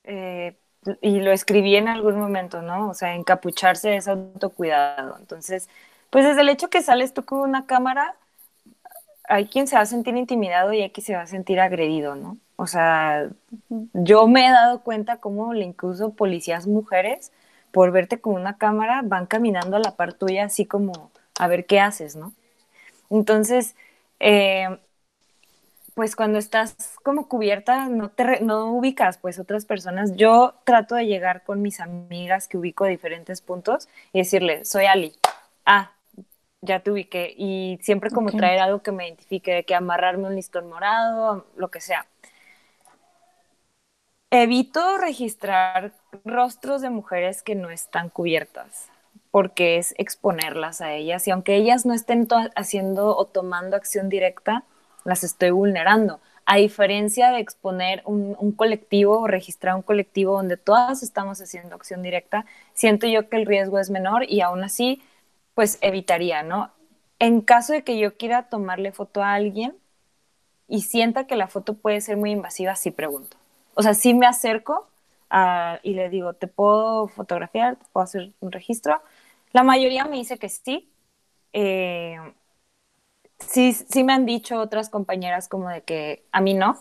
eh, 0.03 0.57
y 1.00 1.21
lo 1.21 1.31
escribí 1.31 1.77
en 1.77 1.88
algún 1.88 2.19
momento, 2.19 2.62
¿no? 2.62 2.89
O 2.89 2.93
sea, 2.93 3.15
encapucharse 3.15 3.95
es 3.95 4.09
autocuidado. 4.09 5.15
Entonces, 5.17 5.69
pues 6.17 6.25
desde 6.25 6.41
el 6.41 6.50
hecho 6.50 6.71
que 6.71 6.81
sales 6.81 7.13
tú 7.13 7.25
con 7.25 7.41
una 7.41 7.67
cámara, 7.67 8.15
hay 9.25 9.45
quien 9.45 9.67
se 9.67 9.75
va 9.75 9.83
a 9.83 9.86
sentir 9.86 10.17
intimidado 10.17 10.74
y 10.74 10.81
hay 10.81 10.89
quien 10.89 11.05
se 11.05 11.15
va 11.15 11.21
a 11.21 11.27
sentir 11.27 11.59
agredido, 11.59 12.15
¿no? 12.15 12.39
O 12.55 12.65
sea, 12.65 13.29
yo 13.69 14.27
me 14.27 14.47
he 14.47 14.50
dado 14.50 14.81
cuenta 14.81 15.17
cómo 15.17 15.53
incluso 15.53 16.13
policías 16.13 16.65
mujeres, 16.65 17.31
por 17.71 17.91
verte 17.91 18.19
con 18.19 18.33
una 18.33 18.57
cámara, 18.57 19.03
van 19.05 19.27
caminando 19.27 19.77
a 19.77 19.79
la 19.79 19.95
par 19.95 20.13
tuya 20.13 20.45
así 20.45 20.65
como 20.65 21.12
a 21.38 21.47
ver 21.47 21.67
qué 21.67 21.79
haces, 21.79 22.15
¿no? 22.15 22.33
Entonces, 23.12 23.75
eh, 24.19 24.75
pues 25.93 26.15
cuando 26.15 26.39
estás 26.39 26.75
como 27.03 27.27
cubierta, 27.27 27.89
no, 27.89 28.09
te 28.09 28.39
no 28.41 28.71
ubicas 28.71 29.19
pues 29.19 29.38
otras 29.38 29.65
personas. 29.65 30.15
Yo 30.15 30.55
trato 30.63 30.95
de 30.95 31.05
llegar 31.05 31.43
con 31.43 31.62
mis 31.62 31.79
amigas 31.79 32.47
que 32.47 32.57
ubico 32.57 32.86
a 32.86 32.88
diferentes 32.88 33.41
puntos 33.41 33.88
y 34.13 34.17
decirle, 34.17 34.65
soy 34.65 34.86
Ali. 34.86 35.13
Ah, 35.63 35.91
ya 36.67 36.81
te 36.81 36.91
ubiqué. 36.91 37.33
Y 37.36 37.79
siempre 37.81 38.12
como 38.12 38.31
traer 38.31 38.59
algo 38.59 38.83
que 38.83 38.91
me 38.91 39.07
identifique, 39.07 39.51
de 39.51 39.63
que 39.63 39.74
amarrarme 39.74 40.27
un 40.27 40.36
listón 40.36 40.69
morado, 40.69 41.47
lo 41.55 41.69
que 41.69 41.81
sea. 41.81 42.05
Evito 44.29 44.97
registrar 44.97 45.93
rostros 46.25 46.81
de 46.81 46.89
mujeres 46.89 47.41
que 47.41 47.55
no 47.55 47.69
están 47.69 48.09
cubiertas, 48.09 48.89
porque 49.31 49.77
es 49.77 49.95
exponerlas 49.97 50.81
a 50.81 50.93
ellas 50.93 51.25
y 51.29 51.31
aunque 51.31 51.55
ellas 51.55 51.86
no 51.86 51.93
estén 51.93 52.27
haciendo 52.55 53.15
o 53.15 53.25
tomando 53.25 53.77
acción 53.77 54.09
directa, 54.09 54.65
las 55.05 55.24
estoy 55.24 55.51
vulnerando. 55.51 56.19
A 56.45 56.57
diferencia 56.57 57.31
de 57.31 57.39
exponer 57.39 58.01
un, 58.05 58.36
un, 58.38 58.51
colectivo 58.51 59.19
o 59.19 59.27
registrar 59.27 59.75
un 59.75 59.81
colectivo 59.81 60.33
donde 60.33 60.57
todas 60.57 61.03
estamos 61.03 61.41
haciendo 61.41 61.75
acción 61.75 62.01
directa, 62.01 62.45
siento 62.74 63.07
yo 63.07 63.29
que 63.29 63.38
el 63.38 63.45
riesgo 63.45 63.79
es 63.79 63.89
menor 63.89 64.29
y 64.29 64.41
aún 64.41 64.63
así 64.63 65.01
pues 65.57 65.79
evitaría, 65.81 66.43
¿no? 66.43 66.71
En 67.19 67.41
caso 67.41 67.73
de 67.73 67.83
que 67.83 67.99
yo 67.99 68.15
quiera 68.15 68.49
tomarle 68.49 68.93
foto 68.93 69.23
a 69.23 69.33
alguien 69.33 69.75
y 70.67 70.81
sienta 70.81 71.27
que 71.27 71.35
la 71.35 71.47
foto 71.47 71.75
puede 71.75 72.01
ser 72.01 72.17
muy 72.17 72.31
invasiva, 72.31 72.75
sí 72.75 72.91
pregunto. 72.91 73.37
O 73.75 73.83
sea, 73.83 73.93
sí 73.93 74.13
me 74.13 74.27
acerco 74.27 74.87
y 75.83 75.93
le 75.93 76.09
digo, 76.09 76.33
¿te 76.33 76.47
puedo 76.47 77.07
fotografiar? 77.09 77.77
¿Te 77.77 77.85
puedo 77.93 78.03
hacer 78.05 78.33
un 78.41 78.51
registro? 78.51 79.01
La 79.53 79.63
mayoría 79.63 80.05
me 80.05 80.17
dice 80.17 80.37
que 80.37 80.49
sí. 80.49 80.89
Eh, 81.53 82.17
sí, 83.39 83.73
sí 83.73 84.03
me 84.03 84.13
han 84.13 84.25
dicho 84.25 84.59
otras 84.59 84.89
compañeras 84.89 85.47
como 85.47 85.69
de 85.69 85.83
que 85.83 86.25
a 86.31 86.41
mí 86.41 86.53
no, 86.53 86.77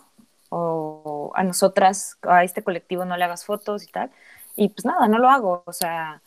o 0.51 1.33
a 1.35 1.43
nosotras, 1.45 2.19
a 2.23 2.45
este 2.45 2.63
colectivo 2.63 3.05
no 3.05 3.17
le 3.17 3.25
hagas 3.25 3.45
fotos 3.45 3.85
y 3.85 3.89
tal. 3.89 4.11
Y 4.57 4.69
pues 4.71 4.85
nada, 4.85 5.09
no 5.09 5.19
lo 5.19 5.29
hago. 5.29 5.63
O 5.67 5.73
sea, 5.73 6.23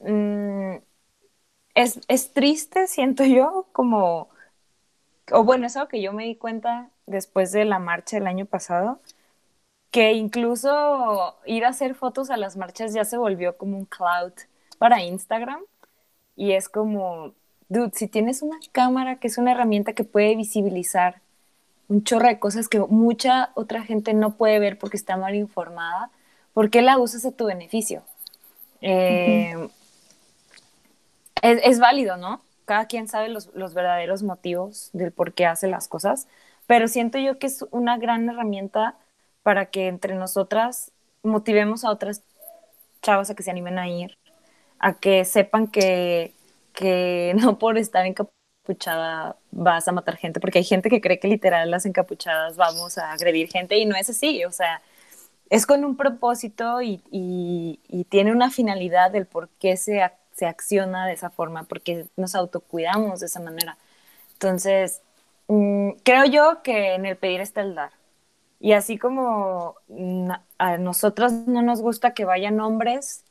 mm, 0.00 0.76
es, 1.74 2.32
triste, 2.32 2.86
siento 2.86 3.24
yo, 3.24 3.66
como, 3.72 4.28
o 5.32 5.44
bueno, 5.44 5.66
es 5.66 5.76
algo 5.76 5.88
que 5.88 6.02
yo 6.02 6.12
me 6.12 6.24
di 6.24 6.36
cuenta 6.36 6.90
después 7.06 7.52
de 7.52 7.64
la 7.64 7.78
marcha 7.78 8.16
del 8.16 8.26
año 8.26 8.46
pasado, 8.46 9.00
que 9.90 10.12
incluso 10.12 11.36
ir 11.46 11.64
a 11.64 11.68
hacer 11.68 11.94
fotos 11.94 12.30
a 12.30 12.36
las 12.36 12.56
marchas 12.56 12.94
ya 12.94 13.04
se 13.04 13.16
volvió 13.16 13.56
como 13.56 13.76
un 13.76 13.84
cloud 13.84 14.32
para 14.78 15.02
Instagram 15.02 15.60
y 16.36 16.52
es 16.52 16.68
como, 16.68 17.32
dude, 17.68 17.92
si 17.94 18.08
tienes 18.08 18.42
una 18.42 18.58
cámara 18.72 19.16
que 19.20 19.28
es 19.28 19.38
una 19.38 19.52
herramienta 19.52 19.92
que 19.92 20.04
puede 20.04 20.34
visibilizar 20.36 21.20
un 21.88 22.02
chorro 22.02 22.26
de 22.28 22.38
cosas 22.38 22.68
que 22.68 22.80
mucha 22.80 23.50
otra 23.54 23.82
gente 23.82 24.14
no 24.14 24.36
puede 24.36 24.58
ver 24.58 24.78
porque 24.78 24.96
está 24.96 25.16
mal 25.16 25.34
informada, 25.34 26.10
¿por 26.52 26.70
qué 26.70 26.82
la 26.82 26.98
usas 26.98 27.24
a 27.24 27.32
tu 27.32 27.46
beneficio? 27.46 28.02
Eh, 28.80 29.68
es, 31.44 31.78
válido, 31.78 32.16
¿no? 32.16 32.40
Cada 32.64 32.86
quien 32.86 33.08
sabe 33.08 33.28
los, 33.28 33.52
verdaderos 33.52 34.22
motivos 34.22 34.90
del 34.92 35.12
por 35.12 35.34
qué 35.34 35.46
hace 35.46 35.68
las 35.68 35.88
cosas, 35.88 36.26
pero 36.66 36.88
siento 36.88 37.18
yo 37.18 37.38
que 37.38 37.46
es 37.46 37.64
una 37.70 37.98
gran 37.98 38.28
herramienta 38.28 38.96
para 39.42 39.66
que 39.66 39.88
entre 39.88 40.14
nosotras 40.14 40.90
motivemos 41.22 41.84
a 41.84 41.90
otras 41.90 42.22
chavas 43.02 43.30
a 43.30 43.34
que 43.34 43.42
se 43.42 43.50
animen 43.50 43.78
a 43.78 43.88
ir, 43.88 44.16
a 44.78 44.94
que 44.94 45.24
sepan 45.26 45.68
que, 45.68 46.32
que 46.72 47.34
no 47.40 47.58
por 47.58 47.76
estar 47.78 48.06
encapuchada 48.06 49.36
vas 49.50 49.86
a 49.86 49.92
matar 49.92 50.16
gente, 50.16 50.40
porque 50.40 50.58
hay 50.58 50.64
gente 50.64 50.88
que 50.88 51.02
cree 51.02 51.18
que 51.18 51.28
literal 51.28 51.70
las 51.70 51.84
encapuchadas 51.84 52.56
vamos 52.56 52.96
a 52.96 53.12
agredir 53.12 53.48
gente 53.50 53.76
y 53.76 53.84
no 53.84 53.96
es 53.96 54.08
así, 54.08 54.44
o 54.46 54.52
sea, 54.52 54.80
es 55.50 55.66
con 55.66 55.84
un 55.84 55.96
propósito 55.96 56.80
y, 56.82 57.02
y, 57.10 58.04
tiene 58.08 58.32
una 58.32 58.50
finalidad 58.50 59.10
del 59.10 59.26
por 59.26 59.48
qué 59.60 59.76
se, 59.76 60.02
se 60.34 60.46
acciona 60.46 61.06
de 61.06 61.14
esa 61.14 61.30
forma, 61.30 61.64
porque 61.64 62.06
nos 62.16 62.34
autocuidamos 62.34 63.20
de 63.20 63.26
esa 63.26 63.40
manera. 63.40 63.76
Entonces, 64.34 65.02
mm, 65.48 65.90
creo 66.04 66.24
yo 66.26 66.62
que 66.62 66.94
en 66.94 67.06
el 67.06 67.16
pedir 67.16 67.40
está 67.40 67.62
el 67.62 67.74
dar. 67.74 67.92
Y 68.60 68.72
así 68.72 68.98
como 68.98 69.76
a 70.58 70.78
nosotros 70.78 71.32
no 71.32 71.62
nos 71.62 71.82
gusta 71.82 72.14
que 72.14 72.24
vayan 72.24 72.60
hombres 72.60 73.24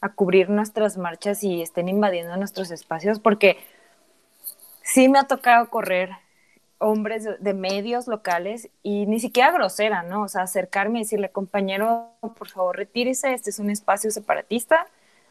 a 0.00 0.10
cubrir 0.10 0.50
nuestras 0.50 0.96
marchas 0.98 1.42
y 1.42 1.62
estén 1.62 1.88
invadiendo 1.88 2.36
nuestros 2.36 2.70
espacios, 2.70 3.18
porque 3.18 3.58
sí 4.82 5.08
me 5.08 5.18
ha 5.18 5.24
tocado 5.24 5.68
correr 5.70 6.10
hombres 6.78 7.26
de, 7.40 7.54
medios 7.54 8.06
locales 8.06 8.68
y 8.82 9.06
ni 9.06 9.20
siquiera 9.20 9.50
grosera, 9.52 10.02
¿no? 10.02 10.22
O 10.22 10.28
sea, 10.28 10.42
acercarme 10.42 11.00
y 11.00 11.02
decirle, 11.02 11.30
compañero, 11.30 12.10
por 12.20 12.48
favor, 12.48 12.76
retírese, 12.76 13.32
este 13.32 13.50
es 13.50 13.58
un 13.58 13.70
espacio 13.70 14.10
separatista. 14.10 14.86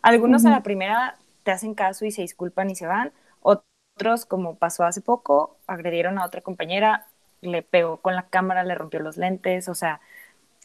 Algunos 0.05 0.45
a 0.45 0.51
la 0.51 0.63
primera 0.63 1.17
te 1.43 1.51
hacen 1.51 1.73
caso 1.75 2.05
y 2.05 2.11
se 2.11 2.21
disculpan 2.21 2.69
y 2.69 2.75
se 2.75 2.87
van. 2.87 3.11
Otros, 3.41 4.25
como 4.27 4.55
pasó 4.57 4.83
hace 4.85 5.01
poco, 5.01 5.57
agredieron 5.67 6.19
a 6.19 6.25
otra 6.25 6.41
compañera, 6.41 7.07
le 7.41 7.63
pegó 7.63 7.97
con 7.97 8.15
la 8.15 8.27
cámara, 8.29 8.63
le 8.63 8.75
rompió 8.75 8.99
los 9.01 9.17
lentes, 9.17 9.67
o 9.69 9.75
sea, 9.75 10.01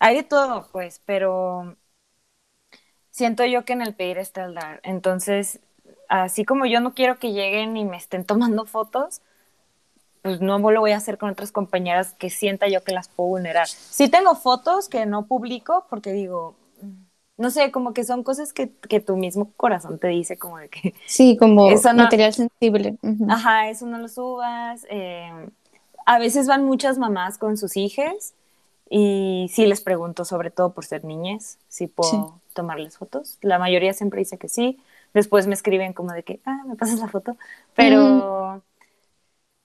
hay 0.00 0.16
de 0.16 0.22
todo, 0.24 0.68
pues, 0.72 1.00
pero 1.06 1.76
siento 3.10 3.44
yo 3.44 3.64
que 3.64 3.72
en 3.72 3.82
el 3.82 3.94
pedir 3.94 4.18
está 4.18 4.44
el 4.44 4.54
dar. 4.54 4.80
Entonces, 4.82 5.60
así 6.08 6.44
como 6.44 6.66
yo 6.66 6.80
no 6.80 6.94
quiero 6.94 7.18
que 7.18 7.32
lleguen 7.32 7.76
y 7.76 7.84
me 7.84 7.96
estén 7.96 8.24
tomando 8.26 8.66
fotos, 8.66 9.22
pues 10.22 10.40
no 10.40 10.58
lo 10.58 10.80
voy 10.80 10.92
a 10.92 10.98
hacer 10.98 11.16
con 11.18 11.30
otras 11.30 11.50
compañeras 11.52 12.14
que 12.18 12.28
sienta 12.30 12.68
yo 12.68 12.84
que 12.84 12.92
las 12.92 13.08
puedo 13.08 13.30
vulnerar. 13.30 13.66
Sí 13.68 14.08
tengo 14.10 14.34
fotos 14.34 14.88
que 14.88 15.06
no 15.06 15.26
publico 15.26 15.86
porque 15.88 16.12
digo, 16.12 16.56
no 17.40 17.50
sé, 17.50 17.70
como 17.70 17.92
que 17.94 18.04
son 18.04 18.22
cosas 18.22 18.52
que, 18.52 18.70
que 18.70 19.00
tu 19.00 19.16
mismo 19.16 19.50
corazón 19.56 19.98
te 19.98 20.08
dice 20.08 20.36
como 20.36 20.58
de 20.58 20.68
que... 20.68 20.94
Sí, 21.06 21.36
como 21.36 21.68
material 21.94 22.34
sensible. 22.34 22.98
Ajá, 23.28 23.70
eso 23.70 23.86
no 23.86 23.98
lo 23.98 24.08
subas. 24.08 24.86
Eh, 24.90 25.30
a 26.04 26.18
veces 26.18 26.46
van 26.46 26.64
muchas 26.64 26.98
mamás 26.98 27.38
con 27.38 27.56
sus 27.56 27.76
hijas 27.76 28.34
y 28.90 29.50
sí 29.52 29.66
les 29.66 29.80
pregunto, 29.80 30.24
sobre 30.24 30.50
todo 30.50 30.72
por 30.72 30.84
ser 30.84 31.04
niñas, 31.04 31.58
si 31.68 31.86
puedo 31.86 32.40
tomarles 32.52 32.98
fotos. 32.98 33.38
La 33.40 33.58
mayoría 33.58 33.94
siempre 33.94 34.18
dice 34.18 34.36
que 34.36 34.48
sí. 34.48 34.78
Después 35.14 35.46
me 35.46 35.54
escriben 35.54 35.92
como 35.92 36.12
de 36.12 36.22
que, 36.22 36.40
ah, 36.44 36.62
me 36.66 36.76
pasas 36.76 37.00
la 37.00 37.08
foto. 37.08 37.36
Pero 37.74 38.62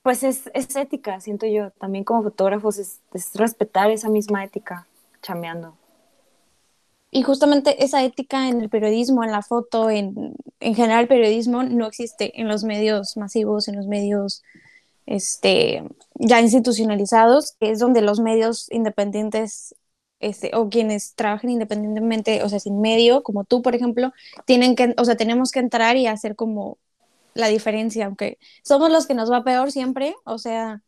pues 0.02 0.24
es, 0.24 0.50
es, 0.54 0.76
ética, 0.76 1.20
siento 1.20 1.46
yo. 1.46 1.72
También 1.72 2.04
como 2.04 2.24
fotógrafos 2.24 2.78
es, 2.78 3.02
respetar 3.34 3.90
esa 3.92 4.08
misma 4.08 4.44
ética, 4.44 4.88
chameando. 5.22 5.76
Y 7.16 7.24
justamente 7.24 7.82
esa 7.82 8.04
ética 8.04 8.50
en 8.50 8.60
el 8.60 8.68
periodismo, 8.68 9.24
en 9.24 9.32
la 9.32 9.42
foto, 9.42 9.90
en, 9.90 10.36
en 10.60 10.76
general 10.76 11.04
el 11.04 11.08
periodismo 11.08 11.64
no 11.64 11.88
existe 11.88 12.42
en 12.42 12.50
los 12.50 12.66
medios 12.66 13.16
masivos, 13.16 13.70
en 13.70 13.78
los 13.78 13.88
medios 13.88 14.44
este, 15.06 15.82
ya 16.16 16.42
institucionalizados, 16.42 17.54
que 17.58 17.72
es 17.72 17.80
donde 17.80 18.02
los 18.02 18.20
medios 18.20 18.70
independientes 18.70 19.76
este, 20.20 20.52
o 20.56 20.68
quienes 20.68 21.16
trabajan 21.16 21.52
independientemente, 21.52 22.44
o 22.44 22.50
sea, 22.50 22.60
sin 22.60 22.82
medio, 22.82 23.24
como 23.24 23.46
tú, 23.46 23.62
por 23.62 23.76
ejemplo, 23.76 24.12
tienen 24.44 24.76
que, 24.76 24.94
o 24.98 25.06
sea, 25.06 25.16
tenemos 25.16 25.52
que 25.54 25.60
entrar 25.60 25.96
y 25.96 26.08
hacer 26.08 26.36
como 26.36 26.80
la 27.34 27.48
diferencia, 27.48 28.08
aunque 28.08 28.40
somos 28.62 28.92
los 28.92 29.08
que 29.08 29.14
nos 29.14 29.32
va 29.32 29.46
peor 29.46 29.72
siempre, 29.72 30.18
o 30.26 30.38
sea, 30.38 30.82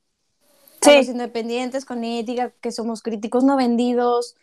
los 0.85 1.07
independientes 1.07 1.85
con 1.85 2.03
ética, 2.03 2.51
que 2.59 2.73
somos 2.73 3.01
críticos 3.01 3.45
no 3.45 3.55
vendidos, 3.55 4.35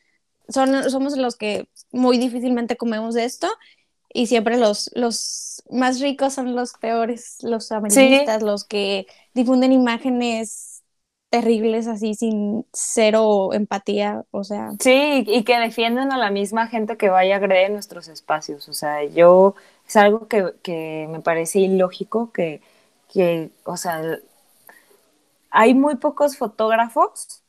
son, 0.48 0.90
somos 0.90 1.16
los 1.16 1.36
que 1.36 1.68
muy 1.92 2.18
difícilmente 2.18 2.76
comemos 2.76 3.14
de 3.14 3.24
esto 3.24 3.48
y 4.12 4.26
siempre 4.26 4.56
los, 4.56 4.90
los 4.94 5.62
más 5.70 6.00
ricos 6.00 6.34
son 6.34 6.54
los 6.54 6.74
peores, 6.74 7.38
los 7.42 7.72
amarillistas, 7.72 8.42
los 8.42 8.64
que 8.64 9.06
difunden 9.34 9.72
imágenes 9.72 10.74
terribles 11.30 11.88
así 11.88 12.14
sin 12.14 12.64
cero 12.72 13.52
empatía, 13.52 14.24
o 14.30 14.44
sea. 14.44 14.70
Sí, 14.78 15.24
y 15.26 15.42
que 15.42 15.58
defienden 15.58 16.12
a 16.12 16.16
la 16.16 16.30
misma 16.30 16.68
gente 16.68 16.96
que 16.96 17.08
vaya 17.08 17.34
a 17.34 17.38
agredir 17.38 17.72
nuestros 17.72 18.06
espacios, 18.06 18.68
o 18.68 18.72
sea, 18.72 19.02
yo 19.02 19.56
es 19.86 19.96
algo 19.96 20.28
que, 20.28 21.08
me 21.10 21.18
parece 21.18 21.58
ilógico 21.58 22.30
que, 22.30 22.62
que, 23.12 23.50
o 23.64 23.76
sea, 23.76 24.00
hay 25.50 25.74
muy 25.74 25.96
pocos 25.96 26.36
fotógrafos 26.36 27.42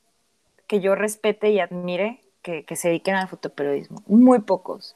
que 0.65 0.79
yo 0.79 0.95
respete 0.95 1.51
y 1.51 1.59
admire 1.59 2.24
que, 2.45 2.63
que 2.63 2.75
se 2.75 2.89
dediquen 2.89 3.15
al 3.15 3.27
fotoperiodismo, 3.27 4.03
muy 4.05 4.39
pocos. 4.39 4.95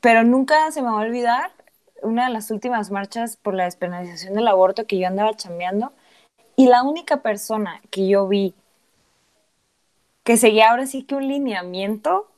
Pero 0.00 0.24
nunca 0.24 0.70
se 0.72 0.80
me 0.80 0.88
va 0.88 1.02
a 1.02 1.04
olvidar 1.04 1.52
una 2.02 2.26
de 2.28 2.32
las 2.32 2.50
últimas 2.50 2.90
marchas 2.90 3.36
por 3.36 3.54
la 3.54 3.64
despenalización 3.64 4.32
del 4.34 4.48
aborto 4.48 4.86
que 4.86 4.98
yo 4.98 5.06
andaba 5.06 5.36
chambeando 5.36 5.92
y 6.56 6.66
la 6.68 6.82
única 6.82 7.18
persona 7.18 7.82
que 7.90 8.08
yo 8.08 8.26
vi 8.26 8.54
que 10.24 10.38
seguía 10.38 10.70
ahora 10.70 10.86
sí 10.86 11.04
que 11.04 11.14
un 11.14 11.28
lineamiento 11.28 12.30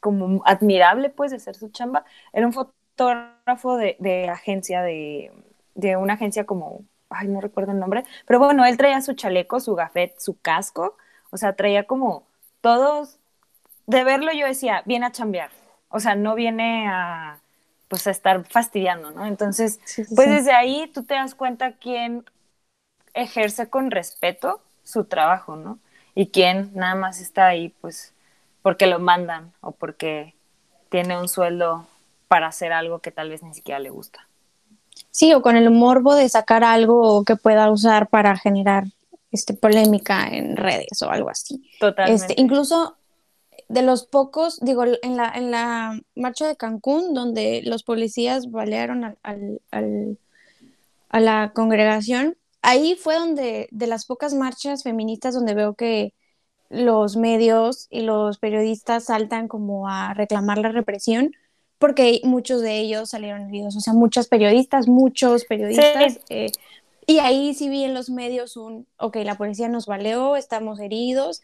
como 0.00 0.42
admirable 0.44 1.08
pues 1.08 1.30
de 1.30 1.38
hacer 1.38 1.56
su 1.56 1.70
chamba 1.70 2.04
era 2.32 2.46
un 2.46 2.52
fotógrafo 2.52 3.76
de, 3.78 4.28
agencia 4.30 4.82
de, 4.82 5.32
de, 5.74 5.96
una 5.96 6.14
agencia 6.14 6.44
como 6.44 6.84
ay 7.08 7.28
no 7.28 7.40
recuerdo 7.40 7.72
el 7.72 7.78
nombre 7.78 8.04
pero 8.26 8.38
bueno 8.38 8.66
él 8.66 8.76
traía 8.76 9.00
su 9.00 9.14
chaleco 9.14 9.60
su 9.60 9.74
gafet 9.74 10.18
su 10.18 10.38
casco 10.40 10.96
o 11.30 11.36
sea 11.38 11.54
traía 11.54 11.84
como 11.86 12.26
todos 12.60 13.18
de 13.92 14.04
verlo 14.04 14.32
yo 14.32 14.46
decía 14.46 14.82
viene 14.84 15.06
a 15.06 15.12
chambear 15.12 15.50
o 15.88 16.00
sea 16.00 16.14
no 16.14 16.34
viene 16.34 16.88
a 16.88 17.38
pues 17.92 18.06
a 18.06 18.10
estar 18.10 18.42
fastidiando, 18.46 19.10
¿no? 19.10 19.26
Entonces, 19.26 19.78
pues 20.16 20.26
desde 20.26 20.52
ahí 20.52 20.90
tú 20.94 21.02
te 21.02 21.12
das 21.12 21.34
cuenta 21.34 21.72
quién 21.72 22.24
ejerce 23.12 23.68
con 23.68 23.90
respeto 23.90 24.62
su 24.82 25.04
trabajo, 25.04 25.56
¿no? 25.56 25.78
Y 26.14 26.28
quién 26.28 26.70
nada 26.72 26.94
más 26.94 27.20
está 27.20 27.48
ahí, 27.48 27.68
pues, 27.82 28.14
porque 28.62 28.86
lo 28.86 28.98
mandan 28.98 29.52
o 29.60 29.72
porque 29.72 30.34
tiene 30.88 31.20
un 31.20 31.28
sueldo 31.28 31.86
para 32.28 32.46
hacer 32.46 32.72
algo 32.72 33.00
que 33.00 33.10
tal 33.10 33.28
vez 33.28 33.42
ni 33.42 33.52
siquiera 33.52 33.78
le 33.78 33.90
gusta. 33.90 34.26
Sí, 35.10 35.34
o 35.34 35.42
con 35.42 35.56
el 35.56 35.70
morbo 35.70 36.14
de 36.14 36.30
sacar 36.30 36.64
algo 36.64 37.24
que 37.24 37.36
pueda 37.36 37.70
usar 37.70 38.08
para 38.08 38.38
generar 38.38 38.84
este, 39.30 39.52
polémica 39.52 40.28
en 40.28 40.56
redes 40.56 41.02
o 41.02 41.10
algo 41.10 41.28
así. 41.28 41.70
Totalmente. 41.78 42.24
Este, 42.24 42.40
incluso 42.40 42.96
de 43.72 43.80
los 43.80 44.06
pocos, 44.06 44.60
digo, 44.60 44.84
en 44.84 45.16
la, 45.16 45.32
en 45.34 45.50
la 45.50 45.98
marcha 46.14 46.46
de 46.46 46.56
Cancún, 46.56 47.14
donde 47.14 47.62
los 47.64 47.84
policías 47.84 48.50
balearon 48.50 49.16
al, 49.22 50.18
a 51.08 51.20
la 51.20 51.52
congregación, 51.54 52.36
ahí 52.60 52.96
fue 52.96 53.14
donde, 53.14 53.68
de 53.70 53.86
las 53.86 54.04
pocas 54.04 54.34
marchas 54.34 54.82
feministas 54.82 55.34
donde 55.34 55.54
veo 55.54 55.74
que 55.74 56.12
los 56.68 57.16
medios 57.16 57.86
y 57.88 58.02
los 58.02 58.38
periodistas 58.38 59.04
saltan 59.04 59.48
como 59.48 59.88
a 59.88 60.12
reclamar 60.12 60.58
la 60.58 60.70
represión, 60.70 61.32
porque 61.78 62.20
muchos 62.24 62.60
de 62.60 62.78
ellos 62.78 63.08
salieron 63.08 63.48
heridos, 63.48 63.74
o 63.74 63.80
sea, 63.80 63.94
muchas 63.94 64.28
periodistas, 64.28 64.86
muchos 64.86 65.46
periodistas. 65.46 66.20
Eh, 66.28 66.52
y 67.06 67.20
ahí 67.20 67.54
sí 67.54 67.70
vi 67.70 67.84
en 67.84 67.94
los 67.94 68.10
medios 68.10 68.58
un, 68.58 68.86
ok, 68.98 69.16
la 69.24 69.36
policía 69.36 69.68
nos 69.68 69.86
baleó, 69.86 70.36
estamos 70.36 70.78
heridos, 70.78 71.40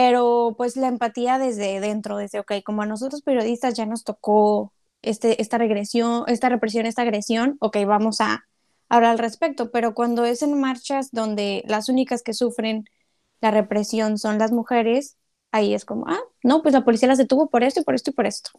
pero 0.00 0.54
pues 0.56 0.76
la 0.76 0.86
empatía 0.86 1.40
desde 1.40 1.80
dentro, 1.80 2.18
desde, 2.18 2.38
ok, 2.38 2.52
como 2.64 2.82
a 2.82 2.86
nosotros 2.86 3.22
periodistas 3.22 3.74
ya 3.74 3.84
nos 3.84 4.04
tocó 4.04 4.72
este, 5.02 5.42
esta 5.42 5.58
regresión, 5.58 6.22
esta 6.28 6.48
represión, 6.48 6.86
esta 6.86 7.02
agresión, 7.02 7.56
ok, 7.58 7.78
vamos 7.84 8.20
a 8.20 8.44
hablar 8.88 9.10
al 9.10 9.18
respecto, 9.18 9.72
pero 9.72 9.94
cuando 9.94 10.24
es 10.24 10.42
en 10.42 10.60
marchas 10.60 11.10
donde 11.10 11.64
las 11.66 11.88
únicas 11.88 12.22
que 12.22 12.32
sufren 12.32 12.84
la 13.40 13.50
represión 13.50 14.18
son 14.18 14.38
las 14.38 14.52
mujeres, 14.52 15.16
ahí 15.50 15.74
es 15.74 15.84
como, 15.84 16.06
ah, 16.06 16.20
no, 16.44 16.62
pues 16.62 16.74
la 16.74 16.84
policía 16.84 17.08
las 17.08 17.18
detuvo 17.18 17.48
por 17.48 17.64
esto 17.64 17.80
y 17.80 17.82
por 17.82 17.96
esto 17.96 18.10
y 18.10 18.14
por 18.14 18.26
esto, 18.26 18.50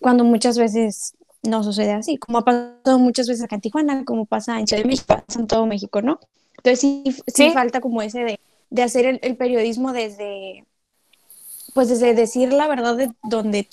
cuando 0.00 0.24
muchas 0.24 0.58
veces 0.58 1.14
no 1.44 1.62
sucede 1.62 1.92
así, 1.92 2.16
como 2.16 2.38
ha 2.38 2.44
pasado 2.44 2.98
muchas 2.98 3.28
veces 3.28 3.44
acá 3.44 3.54
en 3.54 3.60
Tijuana, 3.60 4.04
como 4.04 4.26
pasa 4.26 4.58
en 4.58 4.66
Ciudad 4.66 4.82
de 4.82 4.88
México, 4.88 5.06
pasa 5.06 5.38
en 5.38 5.46
todo 5.46 5.66
México, 5.66 6.02
¿no? 6.02 6.18
Entonces 6.56 6.80
sí, 6.80 7.04
sí, 7.28 7.50
falta 7.52 7.80
como 7.80 8.02
ese 8.02 8.24
de, 8.24 8.40
de 8.70 8.82
hacer 8.82 9.20
el, 9.22 9.36
periodismo 9.36 9.92
desde, 9.92 10.64
pues 11.74 11.88
desde 11.88 12.14
decir 12.14 12.52
la 12.52 12.68
verdad 12.68 12.96
de 12.96 13.12
donde 13.22 13.68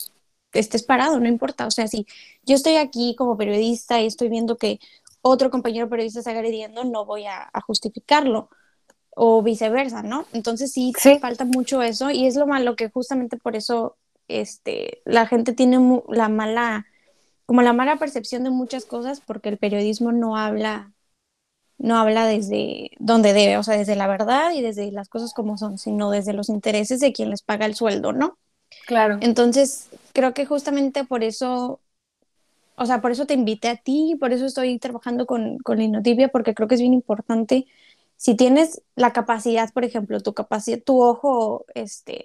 estés 0.53 0.83
parado, 0.83 1.19
no 1.19 1.27
importa. 1.27 1.67
O 1.67 1.71
sea, 1.71 1.87
si 1.87 2.05
yo 2.43 2.55
estoy 2.55 2.77
aquí 2.77 3.15
como 3.15 3.37
periodista 3.37 4.01
y 4.01 4.07
estoy 4.07 4.29
viendo 4.29 4.57
que 4.57 4.79
otro 5.21 5.49
compañero 5.51 5.89
periodista 5.89 6.19
está 6.19 6.31
agrediendo, 6.31 6.83
no 6.83 7.05
voy 7.05 7.25
a, 7.25 7.49
justificarlo 7.65 8.49
o 9.15 9.41
viceversa, 9.43 10.03
¿no? 10.03 10.25
Entonces 10.33 10.71
sí, 10.71 10.93
falta 11.19 11.45
mucho 11.45 11.81
eso 11.81 12.11
y 12.11 12.27
es 12.27 12.35
lo 12.35 12.47
malo 12.47 12.75
que 12.75 12.89
justamente 12.89 13.37
por 13.37 13.55
eso 13.55 13.97
este, 14.27 15.01
la 15.05 15.25
gente 15.27 15.53
tiene 15.53 15.79
la 16.09 16.29
mala, 16.29 16.85
como 17.45 17.61
la 17.61 17.73
mala 17.73 17.97
percepción 17.97 18.43
de 18.43 18.51
muchas 18.51 18.85
cosas 18.85 19.21
porque 19.21 19.49
el 19.49 19.57
periodismo 19.57 20.11
no 20.11 20.37
habla 20.37 20.93
no 21.77 21.97
habla 21.97 22.25
desde 22.25 22.91
donde 22.99 23.33
debe, 23.33 23.57
o 23.57 23.63
sea, 23.63 23.77
desde 23.77 23.95
la 23.95 24.07
verdad 24.07 24.51
y 24.53 24.61
desde 24.61 24.91
las 24.91 25.09
cosas 25.09 25.33
como 25.33 25.57
son, 25.57 25.77
sino 25.77 26.09
desde 26.09 26.33
los 26.33 26.49
intereses 26.49 26.99
de 26.99 27.13
quien 27.13 27.29
les 27.29 27.41
paga 27.41 27.65
el 27.65 27.75
sueldo, 27.75 28.13
¿no? 28.13 28.37
Claro. 28.85 29.17
Entonces, 29.21 29.89
creo 30.13 30.33
que 30.33 30.45
justamente 30.45 31.03
por 31.03 31.23
eso, 31.23 31.79
o 32.75 32.85
sea, 32.85 33.01
por 33.01 33.11
eso 33.11 33.25
te 33.25 33.33
invité 33.33 33.69
a 33.69 33.75
ti, 33.77 34.15
por 34.19 34.33
eso 34.33 34.45
estoy 34.45 34.79
trabajando 34.79 35.25
con, 35.25 35.59
con 35.59 35.77
Linotipia, 35.77 36.29
porque 36.29 36.53
creo 36.53 36.67
que 36.67 36.75
es 36.75 36.81
bien 36.81 36.93
importante. 36.93 37.67
Si 38.17 38.35
tienes 38.35 38.81
la 38.95 39.13
capacidad, 39.13 39.71
por 39.71 39.85
ejemplo, 39.85 40.19
tu 40.21 40.33
capacidad, 40.33 40.81
tu 40.81 41.01
ojo, 41.01 41.65
este, 41.75 42.23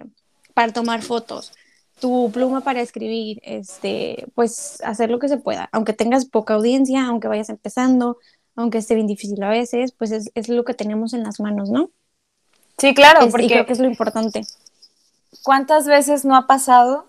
para 0.54 0.72
tomar 0.72 1.02
fotos, 1.02 1.52
tu 2.00 2.30
pluma 2.32 2.62
para 2.62 2.80
escribir, 2.80 3.40
este, 3.44 4.26
pues 4.34 4.80
hacer 4.82 5.10
lo 5.10 5.18
que 5.18 5.28
se 5.28 5.36
pueda, 5.36 5.68
aunque 5.72 5.92
tengas 5.92 6.24
poca 6.24 6.54
audiencia, 6.54 7.06
aunque 7.06 7.28
vayas 7.28 7.50
empezando, 7.50 8.18
aunque 8.56 8.78
esté 8.78 8.94
bien 8.94 9.06
difícil 9.06 9.42
a 9.42 9.50
veces, 9.50 9.92
pues 9.92 10.12
es, 10.12 10.30
es 10.34 10.48
lo 10.48 10.64
que 10.64 10.74
tenemos 10.74 11.14
en 11.14 11.24
las 11.24 11.40
manos, 11.40 11.70
¿no? 11.70 11.90
Sí, 12.78 12.94
claro, 12.94 13.20
Es- 13.26 13.32
porque 13.32 13.46
y 13.46 13.48
creo 13.48 13.66
que 13.66 13.72
es 13.72 13.78
lo 13.80 13.86
importante. 13.86 14.42
¿cuántas 15.42 15.86
veces 15.86 16.24
no 16.24 16.36
ha 16.36 16.46
pasado, 16.46 17.06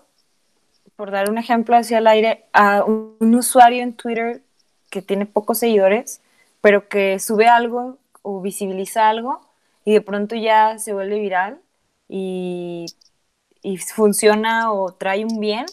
por 0.96 1.10
dar 1.10 1.30
un 1.30 1.38
ejemplo 1.38 1.76
hacia 1.76 1.98
el 1.98 2.06
aire, 2.06 2.44
a 2.52 2.84
un, 2.84 3.16
un 3.20 3.34
usuario 3.34 3.82
en 3.82 3.94
Twitter 3.94 4.42
que 4.90 5.02
tiene 5.02 5.26
pocos 5.26 5.58
seguidores, 5.58 6.20
pero 6.60 6.88
que 6.88 7.18
sube 7.18 7.46
algo 7.48 7.98
o 8.22 8.40
visibiliza 8.40 9.08
algo 9.08 9.40
y 9.84 9.92
de 9.94 10.00
pronto 10.00 10.36
ya 10.36 10.78
se 10.78 10.92
vuelve 10.94 11.18
viral 11.20 11.60
y, 12.08 12.86
y 13.62 13.78
funciona 13.78 14.72
o 14.72 14.92
trae 14.94 15.24
un 15.24 15.40
bien 15.40 15.66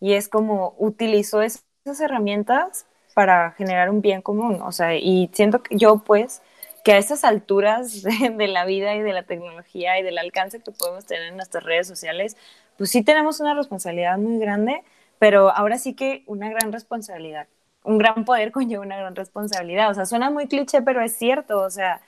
y 0.00 0.14
es 0.14 0.28
como 0.28 0.74
utilizó 0.78 1.42
es- 1.42 1.64
esas 1.84 2.00
herramientas 2.00 2.86
para 3.14 3.52
generar 3.52 3.90
un 3.90 4.02
bien 4.02 4.22
común, 4.22 4.60
o 4.62 4.72
sea, 4.72 4.96
y 4.96 5.30
siento 5.32 5.62
que 5.62 5.76
yo 5.76 5.98
pues 5.98 6.42
que 6.84 6.92
a 6.92 6.98
estas 6.98 7.24
alturas 7.24 8.02
de, 8.36 8.48
la 8.48 8.64
vida 8.66 8.94
y 8.94 9.02
de 9.02 9.12
la 9.12 9.24
tecnología 9.24 9.98
y 9.98 10.02
del 10.02 10.18
alcance 10.18 10.60
que 10.60 10.70
podemos 10.70 11.06
tener 11.06 11.28
en 11.28 11.36
nuestras 11.36 11.64
redes 11.64 11.88
sociales, 11.88 12.36
pues 12.76 12.90
sí 12.90 13.02
tenemos 13.02 13.40
una 13.40 13.54
responsabilidad 13.54 14.18
muy 14.18 14.38
grande, 14.38 14.84
pero 15.18 15.50
ahora 15.50 15.78
sí 15.78 15.94
que 15.94 16.22
una 16.26 16.50
gran 16.50 16.72
responsabilidad. 16.72 17.48
Un 17.82 17.98
gran 17.98 18.24
poder 18.24 18.52
conlleva 18.52 18.82
una 18.82 18.98
gran 18.98 19.16
responsabilidad. 19.16 19.90
O 19.90 19.94
sea, 19.94 20.06
suena 20.06 20.30
muy 20.30 20.46
cliché, 20.48 20.82
pero 20.82 21.02
es 21.02 21.16
cierto. 21.16 21.60
O 21.60 21.70
sea, 21.70 22.00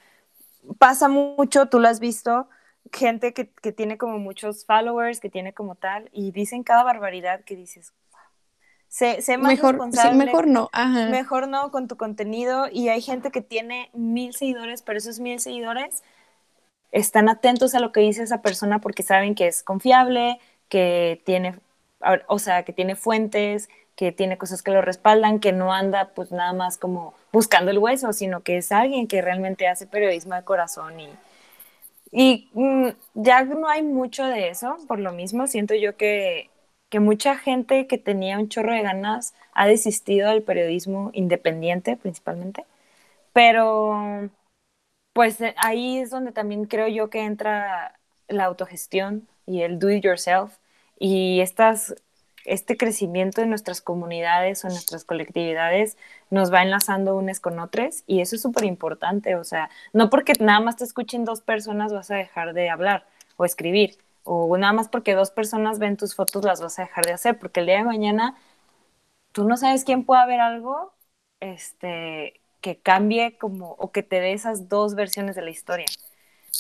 pasa 0.79 1.09
mucho, 1.09 1.67
tú 1.67 1.81
lo 1.81 1.89
has 1.89 2.01
visto, 2.01 2.49
gente 2.93 3.33
que, 3.35 3.49
que 3.49 3.73
tiene 3.73 3.99
como 3.99 4.19
muchos 4.19 4.65
followers, 4.67 5.21
que 5.21 5.31
tiene 5.31 5.53
como 5.55 5.75
tal, 5.77 6.11
y 6.13 6.33
dicen 6.33 6.63
cada 6.65 6.83
barbaridad 6.85 7.43
que 7.45 7.57
dices, 7.57 7.93
sé, 8.89 9.23
sé 9.23 9.39
más 9.39 9.53
Mejor, 9.53 9.75
sí, 9.75 9.79
responsable 9.79 10.25
mejor 10.25 10.47
no. 10.47 10.69
Ajá. 10.73 11.09
mejor 11.09 11.49
no 11.49 11.71
con 11.71 11.89
tu 11.89 11.97
contenido 11.97 12.69
y 12.71 12.89
hay 12.89 13.01
gente 13.01 13.31
que 13.31 13.41
tiene 13.43 13.91
mil 13.93 14.35
seguidores, 14.35 14.83
pero 14.83 14.99
esos 14.99 15.21
mil 15.21 15.41
seguidores 15.41 16.03
están 16.93 17.29
atentos 17.29 17.75
a 17.75 17.81
lo 17.81 17.93
que 17.93 18.01
dice 18.01 18.23
esa 18.23 18.43
persona 18.43 18.81
porque 18.81 19.03
saben 19.03 19.35
que 19.35 19.47
es 19.47 19.63
confiable, 19.63 20.39
que 20.69 21.21
tiene, 21.25 21.59
o 22.29 22.39
sea, 22.39 22.65
que 22.65 22.73
tiene 22.73 22.97
fuentes, 22.97 23.69
que 23.97 24.13
tiene 24.13 24.39
cosas 24.39 24.63
que 24.63 24.71
lo 24.71 24.83
respaldan, 24.83 25.41
que 25.41 25.53
no 25.53 25.73
anda 25.73 26.13
pues 26.15 26.31
nada 26.31 26.53
más 26.53 26.79
como 26.79 27.15
buscando 27.33 27.71
el 27.71 27.79
hueso, 27.79 28.13
sino 28.13 28.43
que 28.43 28.59
es 28.59 28.73
alguien 28.73 29.09
que 29.09 29.23
realmente 29.23 29.69
hace 29.69 29.87
periodismo 29.87 30.35
de 30.35 30.45
corazón 30.45 31.01
y, 31.01 31.11
y 32.13 32.51
mm, 32.55 32.89
ya 33.15 33.45
no 33.45 33.69
hay 33.69 33.83
mucho 33.83 34.25
de 34.25 34.49
eso, 34.49 34.77
por 34.87 35.01
lo 35.01 35.13
mismo 35.13 35.47
siento 35.47 35.75
yo 35.75 35.97
que, 35.97 36.51
que 36.89 37.01
mucha 37.01 37.37
gente 37.37 37.87
que 37.87 37.99
tenía 37.99 38.39
un 38.39 38.49
chorro 38.49 38.73
de 38.73 38.83
ganas 38.83 39.35
ha 39.53 39.67
desistido 39.67 40.31
del 40.31 40.43
periodismo 40.43 41.11
independiente 41.15 41.97
principalmente, 41.97 42.65
pero 43.33 44.31
pues 45.13 45.41
eh, 45.41 45.55
ahí 45.59 45.99
es 45.99 46.11
donde 46.11 46.33
también 46.33 46.67
creo 46.67 46.89
yo 46.89 47.11
que 47.11 47.25
entra 47.25 47.99
la 48.29 48.45
autogestión 48.45 49.27
y 49.47 49.63
el 49.63 49.79
do 49.79 49.91
it 49.91 50.05
yourself 50.05 50.59
y 50.99 51.41
estas, 51.41 51.95
este 52.45 52.77
crecimiento 52.77 53.41
de 53.41 53.47
nuestras 53.47 53.81
comunidades 53.81 54.65
o 54.65 54.69
nuestras 54.69 55.05
colectividades 55.05 55.97
nos 56.31 56.53
va 56.53 56.63
enlazando 56.63 57.17
unas 57.17 57.41
con 57.41 57.59
otras 57.61 58.05
y 58.07 58.21
eso 58.21 58.37
es 58.37 58.43
súper 58.43 58.65
importante, 58.65 59.37
o 59.37 59.45
sea, 59.45 59.71
no 59.93 60.11
porque 60.11 60.35
nada 60.41 60.61
más 60.61 60.77
te 60.77 60.85
escuchen 60.85 61.25
dos 61.25 61.41
personas 61.41 61.93
vas 61.93 62.11
a 62.11 62.17
dejar 62.17 62.53
de 62.55 62.71
hablar 62.71 63.07
o 63.37 63.45
escribir, 63.45 63.99
o 64.27 64.57
nada 64.59 64.73
más 64.73 64.89
porque 64.89 65.15
dos 65.15 65.31
personas 65.31 65.79
ven 65.79 65.97
tus 65.97 66.15
fotos 66.15 66.45
las 66.45 66.61
vas 66.61 66.79
a 66.79 66.83
dejar 66.83 67.07
de 67.07 67.13
hacer, 67.15 67.39
porque 67.39 67.61
el 67.61 67.67
día 67.67 67.79
de 67.79 67.85
mañana 67.85 68.37
tú 69.33 69.45
no 69.45 69.57
sabes 69.57 69.85
quién 69.85 70.05
pueda 70.05 70.27
ver 70.27 70.41
algo 70.41 70.95
este, 71.41 72.41
que 72.61 72.81
cambie 72.81 73.39
como, 73.39 73.73
o 73.73 73.93
que 73.93 74.03
te 74.03 74.21
dé 74.21 74.33
esas 74.33 74.69
dos 74.69 74.95
versiones 74.95 75.37
de 75.37 75.43
la 75.43 75.51
historia. 75.51 75.87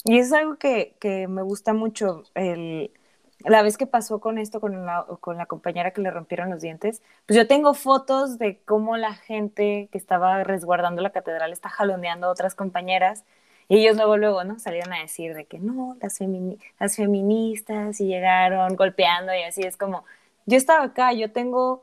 Y 0.05 0.19
eso 0.19 0.37
es 0.37 0.43
algo 0.43 0.57
que, 0.59 0.97
que 1.01 1.29
me 1.29 1.43
gusta 1.43 1.75
mucho. 1.75 2.25
El, 2.35 2.93
la 3.41 3.63
vez 3.63 3.77
que 3.77 3.87
pasó 3.87 4.21
con 4.21 4.39
esto, 4.39 4.61
con 4.61 4.87
la, 4.87 5.07
con 5.21 5.37
la 5.37 5.47
compañera 5.47 5.93
que 5.93 6.01
le 6.01 6.11
rompieron 6.11 6.51
los 6.51 6.63
dientes, 6.63 7.03
pues 7.27 7.37
yo 7.37 7.47
tengo 7.47 7.75
fotos 7.75 8.39
de 8.39 8.61
cómo 8.65 8.97
la 8.97 9.15
gente 9.15 9.89
que 9.93 9.99
estaba 9.99 10.43
resguardando 10.45 11.03
la 11.03 11.11
catedral 11.13 11.53
está 11.53 11.69
jaloneando 11.69 12.27
a 12.29 12.31
otras 12.31 12.55
compañeras. 12.55 13.25
Y 13.69 13.79
ellos 13.79 13.97
luego, 13.97 14.17
luego, 14.17 14.45
¿no? 14.45 14.59
Salieron 14.59 14.93
a 14.93 15.01
decir 15.01 15.35
de 15.35 15.47
que 15.47 15.59
no, 15.59 15.97
las, 16.01 16.19
femini 16.19 16.59
las 16.79 16.97
feministas 16.97 18.01
y 18.01 18.07
llegaron 18.07 18.77
golpeando 18.77 19.35
y 19.35 19.43
así. 19.43 19.63
Es 19.63 19.77
como, 19.77 20.05
yo 20.47 20.57
estaba 20.57 20.85
acá, 20.85 21.13
yo 21.13 21.33
tengo 21.33 21.83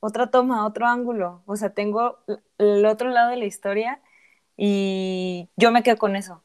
otra 0.00 0.30
toma, 0.30 0.66
otro 0.66 0.86
ángulo. 0.86 1.42
O 1.46 1.56
sea, 1.56 1.70
tengo 1.70 2.18
el 2.58 2.84
otro 2.86 3.10
lado 3.10 3.30
de 3.30 3.36
la 3.36 3.44
historia 3.46 4.00
y 4.56 5.48
yo 5.56 5.70
me 5.70 5.82
quedo 5.82 5.96
con 5.98 6.16
eso. 6.16 6.42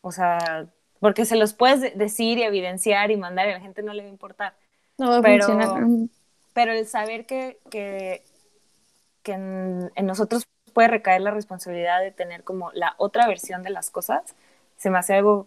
O 0.00 0.12
sea, 0.12 0.68
porque 1.00 1.24
se 1.24 1.36
los 1.36 1.54
puedes 1.54 1.96
decir 1.96 2.38
y 2.38 2.42
evidenciar 2.42 3.10
y 3.10 3.16
mandar 3.16 3.48
y 3.48 3.52
a 3.52 3.54
la 3.54 3.60
gente 3.60 3.82
no 3.82 3.92
le 3.92 4.02
va 4.02 4.08
a 4.08 4.12
importar. 4.12 4.56
No 4.98 5.10
va 5.10 5.18
a 5.18 5.22
pero, 5.22 5.46
funcionar. 5.46 6.08
Pero 6.54 6.72
el 6.72 6.86
saber 6.86 7.26
que, 7.26 7.60
que, 7.70 8.24
que 9.22 9.32
en, 9.32 9.92
en, 9.94 10.06
nosotros 10.06 10.48
puede 10.68 10.88
recaer 10.88 11.20
la 11.20 11.30
responsabilidad 11.30 12.00
de 12.00 12.10
tener 12.10 12.44
como 12.44 12.70
la 12.72 12.94
otra 12.98 13.26
versión 13.26 13.62
de 13.62 13.70
las 13.70 13.90
cosas, 13.90 14.22
se 14.76 14.90
me 14.90 14.98
hace 14.98 15.14
algo, 15.14 15.46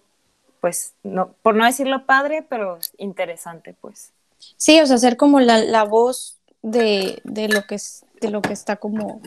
pues, 0.59 0.93
no, 1.03 1.33
por 1.41 1.55
no 1.55 1.65
decirlo 1.65 2.05
padre, 2.05 2.45
pero 2.47 2.79
interesante, 2.97 3.75
pues. 3.79 4.11
Sí, 4.57 4.79
o 4.81 4.85
sea, 4.85 4.97
ser 4.97 5.17
como 5.17 5.39
la, 5.39 5.59
la 5.59 5.83
voz 5.83 6.37
de, 6.61 7.21
de, 7.23 7.47
lo 7.47 7.65
que 7.65 7.75
es, 7.75 8.05
de 8.19 8.29
lo 8.29 8.41
que 8.41 8.53
está 8.53 8.75
como 8.75 9.21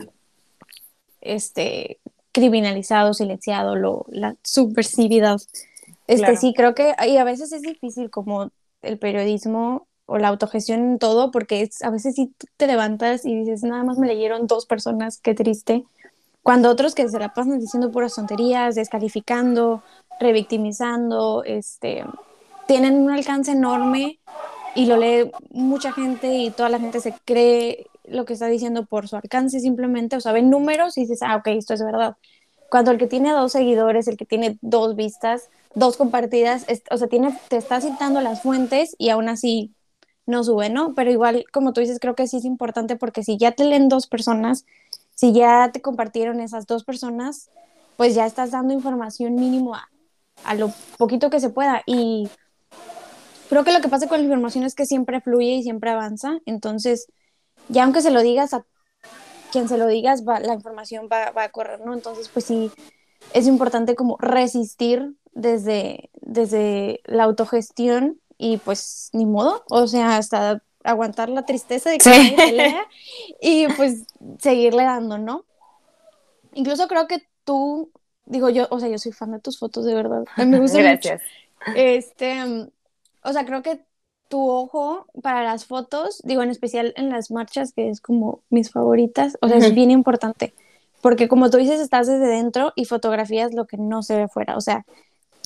este 1.21 1.99
criminalizado, 2.31 3.13
silenciado, 3.13 3.75
lo, 3.75 4.05
la 4.09 4.35
subversividad. 4.43 5.39
Este, 6.07 6.25
claro. 6.25 6.37
sí, 6.37 6.53
creo 6.55 6.75
que, 6.75 6.93
y 7.07 7.17
a 7.17 7.23
veces 7.23 7.51
es 7.51 7.61
difícil 7.61 8.09
como 8.09 8.51
el 8.81 8.99
periodismo 8.99 9.87
o 10.05 10.17
la 10.17 10.27
autogestión 10.29 10.79
en 10.81 10.99
todo, 10.99 11.31
porque 11.31 11.61
es, 11.61 11.81
a 11.83 11.89
veces 11.89 12.15
sí 12.15 12.33
te 12.57 12.67
levantas 12.67 13.25
y 13.25 13.35
dices, 13.35 13.63
nada 13.63 13.83
más 13.83 13.97
me 13.97 14.07
leyeron 14.07 14.47
dos 14.47 14.65
personas, 14.65 15.19
qué 15.19 15.33
triste, 15.33 15.83
cuando 16.45 16.69
otros 16.69 16.93
que 16.93 17.09
se 17.09 17.17
la 17.17 17.33
pasan 17.33 17.59
diciendo 17.59 17.89
puras 17.91 18.13
tonterías, 18.13 18.75
descalificando, 18.75 19.81
revictimizando, 20.19 21.43
este, 21.43 22.05
tienen 22.67 22.97
un 22.97 23.09
alcance 23.09 23.51
enorme 23.51 24.19
y 24.75 24.85
lo 24.85 24.97
lee 24.97 25.31
mucha 25.49 25.91
gente 25.91 26.35
y 26.35 26.51
toda 26.51 26.69
la 26.69 26.79
gente 26.79 26.99
se 26.99 27.15
cree 27.25 27.87
lo 28.03 28.25
que 28.25 28.33
está 28.33 28.45
diciendo 28.45 28.85
por 28.85 29.07
su 29.07 29.15
alcance 29.15 29.59
simplemente, 29.59 30.17
o 30.17 30.21
sea, 30.21 30.33
ven 30.33 30.51
números 30.51 30.99
y 30.99 31.01
dices, 31.01 31.23
ah, 31.23 31.37
ok, 31.37 31.47
esto 31.47 31.73
es 31.73 31.83
verdad. 31.83 32.15
Cuando 32.69 32.91
el 32.91 32.99
que 32.99 33.07
tiene 33.07 33.31
dos 33.31 33.51
seguidores, 33.53 34.07
el 34.07 34.15
que 34.17 34.25
tiene 34.25 34.59
dos 34.61 34.95
vistas, 34.95 35.49
dos 35.73 35.97
compartidas, 35.97 36.65
es, 36.67 36.83
o 36.91 36.97
sea, 36.97 37.07
tiene, 37.07 37.35
te 37.49 37.57
está 37.57 37.81
citando 37.81 38.21
las 38.21 38.43
fuentes 38.43 38.95
y 38.99 39.09
aún 39.09 39.29
así 39.29 39.74
no 40.25 40.43
sube, 40.43 40.69
¿no? 40.69 40.93
Pero 40.93 41.11
igual, 41.11 41.45
como 41.51 41.73
tú 41.73 41.81
dices, 41.81 41.99
creo 41.99 42.15
que 42.15 42.27
sí 42.27 42.37
es 42.37 42.45
importante 42.45 42.95
porque 42.95 43.23
si 43.23 43.37
ya 43.37 43.51
te 43.51 43.65
leen 43.65 43.89
dos 43.89 44.07
personas, 44.07 44.65
si 45.13 45.33
ya 45.33 45.71
te 45.71 45.81
compartieron 45.81 46.39
esas 46.39 46.67
dos 46.67 46.83
personas, 46.83 47.49
pues 47.97 48.15
ya 48.15 48.25
estás 48.25 48.51
dando 48.51 48.73
información 48.73 49.35
mínimo 49.35 49.75
a, 49.75 49.89
a 50.43 50.55
lo 50.55 50.73
poquito 50.97 51.29
que 51.29 51.39
se 51.39 51.49
pueda. 51.49 51.83
Y 51.85 52.29
creo 53.49 53.63
que 53.63 53.73
lo 53.73 53.81
que 53.81 53.89
pasa 53.89 54.07
con 54.07 54.19
la 54.19 54.25
información 54.25 54.63
es 54.63 54.75
que 54.75 54.85
siempre 54.85 55.21
fluye 55.21 55.55
y 55.55 55.63
siempre 55.63 55.91
avanza. 55.91 56.39
Entonces, 56.45 57.07
ya 57.69 57.83
aunque 57.83 58.01
se 58.01 58.11
lo 58.11 58.21
digas 58.21 58.53
a 58.53 58.65
quien 59.51 59.69
se 59.69 59.77
lo 59.77 59.87
digas, 59.87 60.23
la 60.23 60.53
información 60.53 61.07
va, 61.09 61.31
va, 61.31 61.43
a 61.43 61.49
correr, 61.49 61.79
¿no? 61.79 61.93
Entonces, 61.93 62.27
pues 62.27 62.43
sí, 62.43 62.71
es 63.33 63.47
importante 63.47 63.95
como 63.95 64.17
resistir 64.19 65.15
desde, 65.31 66.09
desde 66.21 66.99
la 67.05 67.23
autogestión 67.23 68.19
y 68.37 68.57
pues 68.57 69.09
ni 69.13 69.25
modo, 69.25 69.63
o 69.69 69.87
sea, 69.87 70.17
hasta 70.17 70.61
aguantar 70.83 71.29
la 71.29 71.45
tristeza 71.45 71.89
de 71.89 71.97
que 71.97 72.03
sí. 72.03 72.09
nadie 72.09 72.35
se 72.35 72.51
lea 72.51 72.87
y 73.41 73.67
pues 73.69 74.03
seguirle 74.39 74.83
dando, 74.83 75.17
¿no? 75.17 75.45
Incluso 76.53 76.87
creo 76.87 77.07
que 77.07 77.23
tú, 77.43 77.91
digo 78.25 78.49
yo, 78.49 78.67
o 78.69 78.79
sea, 78.79 78.89
yo 78.89 78.97
soy 78.97 79.11
fan 79.11 79.31
de 79.31 79.39
tus 79.39 79.59
fotos, 79.59 79.85
de 79.85 79.93
verdad. 79.93 80.23
Me 80.37 80.59
gusta 80.61 80.79
Gracias. 80.79 81.21
Mucho. 81.67 81.79
Este, 81.79 82.69
o 83.23 83.33
sea, 83.33 83.45
creo 83.45 83.63
que 83.63 83.83
tu 84.27 84.49
ojo 84.49 85.07
para 85.21 85.43
las 85.43 85.65
fotos, 85.65 86.21
digo 86.23 86.43
en 86.43 86.49
especial 86.49 86.93
en 86.97 87.09
las 87.09 87.31
marchas, 87.31 87.73
que 87.73 87.89
es 87.89 88.01
como 88.01 88.41
mis 88.49 88.71
favoritas, 88.71 89.37
o 89.41 89.47
sea, 89.47 89.57
es 89.57 89.73
bien 89.73 89.91
importante, 89.91 90.53
porque 91.01 91.27
como 91.27 91.49
tú 91.49 91.57
dices, 91.57 91.79
estás 91.79 92.07
desde 92.07 92.27
dentro 92.27 92.73
y 92.75 92.85
fotografías 92.85 93.53
lo 93.53 93.65
que 93.65 93.77
no 93.77 94.01
se 94.03 94.15
ve 94.17 94.27
fuera, 94.27 94.57
o 94.57 94.61
sea, 94.61 94.85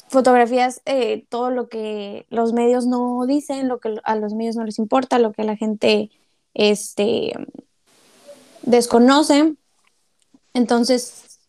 fotografías 0.09 0.81
eh, 0.85 1.25
todo 1.29 1.51
lo 1.51 1.69
que 1.69 2.25
los 2.29 2.51
medios 2.51 2.85
no 2.87 3.25
dicen, 3.25 3.67
lo 3.67 3.79
que 3.79 3.95
a 4.03 4.15
los 4.15 4.33
medios 4.33 4.55
no 4.55 4.65
les 4.65 4.79
importa, 4.79 5.19
lo 5.19 5.31
que 5.31 5.43
la 5.43 5.55
gente 5.55 6.09
este, 6.53 7.33
desconoce. 8.63 9.53
Entonces, 10.53 11.39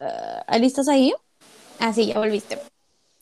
uh, 0.00 0.54
¿estás 0.64 0.88
ahí? 0.88 1.12
Ah, 1.78 1.92
sí, 1.92 2.06
ya 2.06 2.18
volviste. 2.18 2.58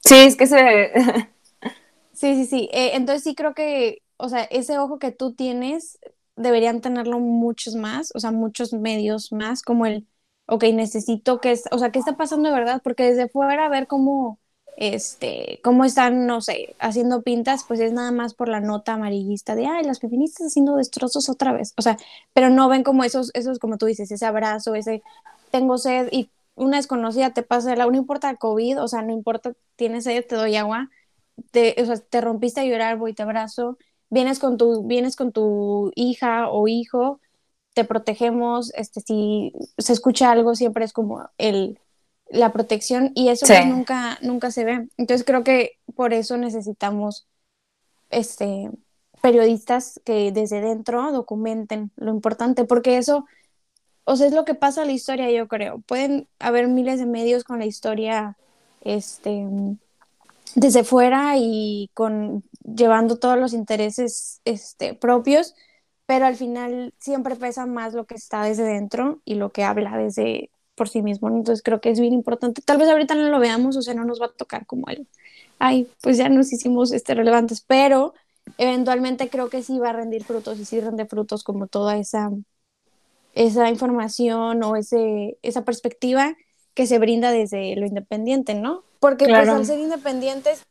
Sí, 0.05 0.17
es 0.17 0.37
que 0.37 0.47
se... 0.47 0.93
sí, 2.13 2.35
sí, 2.37 2.47
sí. 2.47 2.69
Eh, 2.73 2.93
entonces 2.95 3.25
sí 3.25 3.35
creo 3.35 3.55
que, 3.55 4.03
o 4.17 4.29
sea, 4.29 4.45
ese 4.45 4.79
ojo 4.79 4.99
que 4.99 5.11
tú 5.11 5.35
tienes 5.35 5.99
deberían 6.37 6.81
tenerlo 6.81 7.19
muchos 7.19 7.75
más, 7.75 8.13
o 8.15 8.21
sea, 8.21 8.31
muchos 8.31 8.73
medios 8.73 9.33
más, 9.33 9.63
como 9.63 9.85
el, 9.85 10.07
ok, 10.47 10.65
necesito 10.73 11.41
que, 11.41 11.59
o 11.71 11.79
sea, 11.79 11.91
¿qué 11.91 11.99
está 11.99 12.17
pasando 12.17 12.49
de 12.49 12.55
verdad? 12.55 12.81
Porque 12.83 13.05
desde 13.05 13.29
fuera 13.29 13.69
ver 13.69 13.87
cómo 13.89 14.39
este, 14.81 15.61
cómo 15.63 15.85
están, 15.85 16.27
no 16.27 16.41
sé, 16.41 16.75
haciendo 16.79 17.21
pintas, 17.23 17.65
pues 17.69 17.81
es 17.81 17.93
nada 17.93 18.13
más 18.13 18.33
por 18.33 18.49
la 18.49 18.61
nota 18.61 18.95
amarillista 18.95 19.55
de, 19.55 19.67
ay, 19.67 19.85
las 19.85 20.01
feministas 20.01 20.47
haciendo 20.49 20.77
destrozos 20.77 21.29
otra 21.29 21.53
vez, 21.53 21.75
o 21.77 21.83
sea, 21.83 21.99
pero 22.33 22.49
no 22.49 22.69
ven 22.71 22.83
como 22.83 23.05
esos, 23.05 23.31
esos, 23.35 23.59
como 23.59 23.77
tú 23.77 23.85
dices, 23.85 24.11
ese 24.11 24.25
abrazo, 24.25 24.75
ese, 24.75 25.03
tengo 25.51 25.77
sed 25.77 26.09
y 26.11 26.31
una 26.55 26.79
desconocida 26.79 27.35
te 27.35 27.43
pasa, 27.43 27.75
no 27.77 27.95
importa 27.95 28.31
el 28.31 28.39
COVID, 28.39 28.83
o 28.83 28.89
sea, 28.89 29.03
no 29.03 29.13
importa, 29.13 29.53
tienes 29.77 30.05
sed, 30.05 30.25
te 30.27 30.35
doy 30.35 30.57
agua, 30.57 30.89
te, 31.51 31.77
o 31.83 31.85
sea, 31.85 31.99
te 31.99 32.23
rompiste 32.23 32.61
a 32.63 32.65
llorar, 32.65 32.97
voy, 32.97 33.13
te 33.13 33.23
abrazo, 33.23 33.77
vienes 34.09 34.39
con 34.39 34.57
tu, 34.57 34.87
vienes 34.87 35.15
con 35.15 35.33
tu 35.33 35.93
hija 35.95 36.49
o 36.51 36.69
hijo, 36.69 37.21
te 37.75 37.85
protegemos, 37.85 38.73
este, 38.75 39.03
si 39.03 39.53
se 39.77 39.93
escucha 39.93 40.31
algo, 40.31 40.55
siempre 40.55 40.87
es 40.87 40.95
como 40.95 41.29
el 41.37 41.79
la 42.31 42.53
protección 42.53 43.13
y 43.15 43.29
eso 43.29 43.47
pues 43.47 43.67
nunca, 43.67 44.19
nunca 44.23 44.51
se 44.51 44.65
ve. 44.65 44.89
Entonces 44.97 45.25
creo 45.27 45.45
que 45.45 45.79
por 45.95 46.13
eso 46.15 46.37
necesitamos 46.37 47.27
este, 48.11 48.71
periodistas 49.21 50.01
que 50.05 50.33
desde 50.33 50.61
dentro 50.61 51.13
documenten 51.13 51.91
lo 51.97 52.11
importante, 52.11 52.65
porque 52.65 52.99
eso, 52.99 53.27
o 54.05 54.17
sea, 54.17 54.27
es 54.27 54.33
lo 54.33 54.45
que 54.45 54.55
pasa 54.55 54.83
a 54.83 54.85
la 54.85 54.93
historia, 54.93 55.31
yo 55.31 55.49
creo. 55.49 55.81
Pueden 55.81 56.29
haber 56.39 56.69
miles 56.69 56.99
de 56.99 57.07
medios 57.07 57.45
con 57.45 57.59
la 57.59 57.67
historia 57.67 58.37
este, 58.81 59.47
desde 60.55 60.85
fuera 60.85 61.35
y 61.37 61.91
con 61.95 62.45
llevando 62.65 63.19
todos 63.19 63.39
los 63.39 63.53
intereses 63.53 64.41
este, 64.45 64.95
propios, 64.95 65.55
pero 66.07 66.27
al 66.27 66.37
final 66.37 66.95
siempre 66.99 67.37
pesa 67.37 67.67
más 67.67 67.95
lo 67.95 68.05
que 68.05 68.15
está 68.15 68.43
desde 68.45 68.65
dentro 68.65 69.21
y 69.25 69.35
lo 69.35 69.51
que 69.51 69.65
habla 69.65 69.97
desde 69.97 70.51
por 70.81 70.89
sí 70.89 71.03
mismo. 71.03 71.29
Entonces 71.29 71.63
creo 71.63 71.79
que 71.83 71.91
es 71.91 72.01
bien 72.01 72.15
importante. 72.15 72.63
Tal 72.63 72.79
vez 72.79 72.89
ahorita 72.89 73.15
no 73.15 73.29
lo 73.29 73.39
veamos, 73.39 73.77
o 73.77 73.83
sea, 73.83 73.93
no 73.93 74.07
nos 74.07 74.19
va 74.19 74.27
a 74.27 74.33
tocar 74.33 74.65
como 74.65 74.89
el, 74.89 75.07
ay, 75.59 75.87
pues 76.01 76.17
ya 76.17 76.31
nos 76.31 76.51
hicimos 76.55 76.91
este, 76.93 77.15
relevantes, 77.15 77.61
pero 77.61 78.15
eventualmente 78.57 79.29
creo 79.29 79.51
que 79.51 79.63
sí 79.63 79.79
va 79.79 79.91
a 79.91 79.93
rendir 79.93 80.25
frutos 80.25 80.59
y 80.59 80.65
sí 80.65 80.81
rende 80.81 81.05
frutos 81.05 81.45
como 81.45 81.67
toda 81.67 81.99
esa, 81.99 82.31
esa 83.35 83.69
información 83.69 84.63
o 84.63 84.75
ese, 84.75 85.37
esa 85.43 85.67
perspectiva 85.67 86.35
que 86.73 86.87
se 86.87 86.99
brinda 86.99 87.31
desde 87.31 87.77
lo 87.77 87.85
independiente, 87.85 88.55
¿no? 88.55 88.83
Porque 89.01 89.27
pues 89.27 89.51
al 89.51 89.67
ser 89.67 89.81
independientes, 89.81 90.65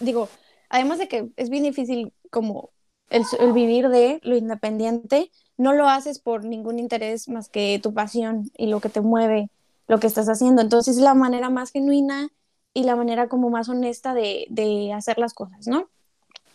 digo, 0.00 0.30
además 0.70 0.98
de 0.98 1.06
que 1.06 1.28
es 1.36 1.50
bien 1.50 1.64
difícil 1.64 2.14
como 2.30 2.70
el, 3.10 3.24
el 3.38 3.52
vivir 3.52 3.90
de 3.90 4.20
lo 4.22 4.38
independiente, 4.38 5.30
no 5.56 5.72
lo 5.72 5.88
haces 5.88 6.18
por 6.18 6.44
ningún 6.44 6.78
interés 6.78 7.28
más 7.28 7.48
que 7.48 7.78
tu 7.82 7.94
pasión 7.94 8.50
y 8.56 8.66
lo 8.66 8.80
que 8.80 8.88
te 8.88 9.00
mueve, 9.00 9.48
lo 9.86 10.00
que 10.00 10.06
estás 10.06 10.28
haciendo. 10.28 10.62
Entonces 10.62 10.96
es 10.96 11.02
la 11.02 11.14
manera 11.14 11.50
más 11.50 11.70
genuina 11.70 12.28
y 12.72 12.84
la 12.84 12.96
manera 12.96 13.28
como 13.28 13.50
más 13.50 13.68
honesta 13.68 14.14
de, 14.14 14.46
de 14.48 14.92
hacer 14.92 15.18
las 15.18 15.34
cosas, 15.34 15.68
¿no? 15.68 15.88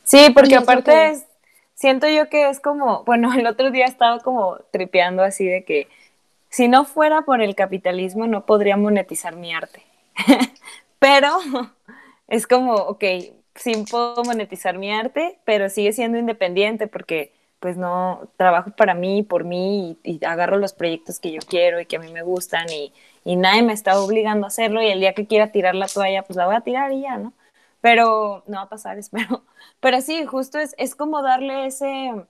Sí, 0.03 0.31
porque 0.33 0.55
aparte 0.55 1.23
siento 1.75 2.09
yo 2.09 2.29
que 2.29 2.49
es 2.49 2.59
como, 2.59 3.03
bueno, 3.05 3.33
el 3.37 3.47
otro 3.47 3.71
día 3.71 3.85
estaba 3.85 4.19
como 4.19 4.57
tripeando 4.71 5.23
así 5.23 5.45
de 5.45 5.63
que 5.63 5.87
si 6.49 6.67
no 6.67 6.83
fuera 6.83 7.21
por 7.21 7.41
el 7.41 7.55
capitalismo 7.55 8.27
no 8.27 8.45
podría 8.45 8.75
monetizar 8.75 9.35
mi 9.35 9.53
arte. 9.53 9.83
pero 10.99 11.37
es 12.27 12.47
como, 12.47 12.73
ok, 12.73 13.03
sí 13.55 13.85
puedo 13.89 14.23
monetizar 14.23 14.77
mi 14.77 14.91
arte, 14.91 15.39
pero 15.45 15.69
sigue 15.69 15.93
siendo 15.93 16.17
independiente 16.17 16.87
porque 16.87 17.31
pues 17.59 17.77
no 17.77 18.29
trabajo 18.37 18.71
para 18.71 18.93
mí, 18.93 19.23
por 19.23 19.43
mí 19.43 19.97
y, 20.03 20.23
agarro 20.25 20.57
los 20.57 20.73
proyectos 20.73 21.19
que 21.19 21.31
yo 21.31 21.39
quiero 21.47 21.79
y 21.79 21.85
que 21.85 21.97
a 21.97 21.99
mí 21.99 22.11
me 22.11 22.23
gustan 22.23 22.67
y, 22.69 22.93
nadie 23.35 23.63
me 23.63 23.73
está 23.73 23.99
obligando 23.99 24.45
a 24.45 24.49
hacerlo 24.49 24.81
y 24.81 24.87
el 24.89 24.99
día 25.01 25.13
que 25.13 25.27
quiera 25.27 25.51
tirar 25.51 25.75
la 25.75 25.87
toalla, 25.87 26.23
pues 26.23 26.37
la 26.37 26.47
voy 26.47 26.55
a 26.55 26.61
tirar 26.61 26.91
y 26.91 27.01
ya, 27.01 27.17
¿no? 27.17 27.33
Pero 27.81 28.43
no 28.47 28.57
va 28.57 28.63
a 28.63 28.69
pasar, 28.69 28.97
espero. 28.99 29.43
Pero 29.79 30.01
sí, 30.01 30.25
justo 30.25 30.59
es, 30.59 30.75
es 30.77 30.95
como 30.95 31.21
darle 31.21 31.67
ese, 31.67 32.25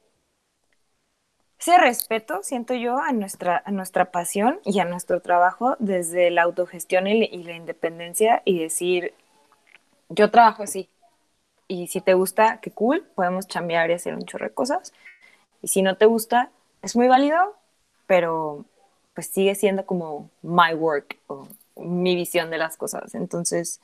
ese 1.60 1.78
respeto, 1.78 2.42
siento 2.44 2.74
yo, 2.74 2.98
a 2.98 3.12
nuestra, 3.14 3.62
a 3.66 3.72
nuestra 3.72 4.12
pasión 4.12 4.60
y 4.66 4.80
a 4.80 4.86
nuestro 4.86 5.22
trabajo 5.22 5.76
desde 5.80 6.32
la 6.32 6.44
autogestión 6.44 7.08
y, 7.08 7.24
y 7.26 7.44
la 7.44 7.54
independencia 7.54 8.42
y 8.46 8.60
decir, 8.60 9.14
yo 10.10 10.32
trabajo 10.32 10.64
así. 10.64 10.90
Y 11.68 11.88
si 11.88 12.02
te 12.02 12.16
gusta, 12.16 12.60
qué 12.62 12.72
cool, 12.72 13.06
podemos 13.16 13.48
chambear 13.48 13.92
y 13.92 13.94
hacer 13.94 14.16
un 14.16 14.26
chorro 14.26 14.48
de 14.48 14.54
cosas. 14.54 14.92
Y 15.62 15.68
si 15.68 15.82
no 15.82 15.98
te 15.98 16.06
gusta, 16.06 16.52
es 16.82 16.96
muy 16.96 17.08
válido, 17.08 17.56
pero 18.08 18.66
pues 19.14 19.28
sigue 19.28 19.56
siendo 19.56 19.86
como 19.86 20.30
my 20.42 20.74
work 20.74 21.18
o 21.28 21.48
mi 21.76 22.16
visión 22.16 22.50
de 22.50 22.58
las 22.58 22.78
cosas. 22.78 23.16
Entonces, 23.16 23.82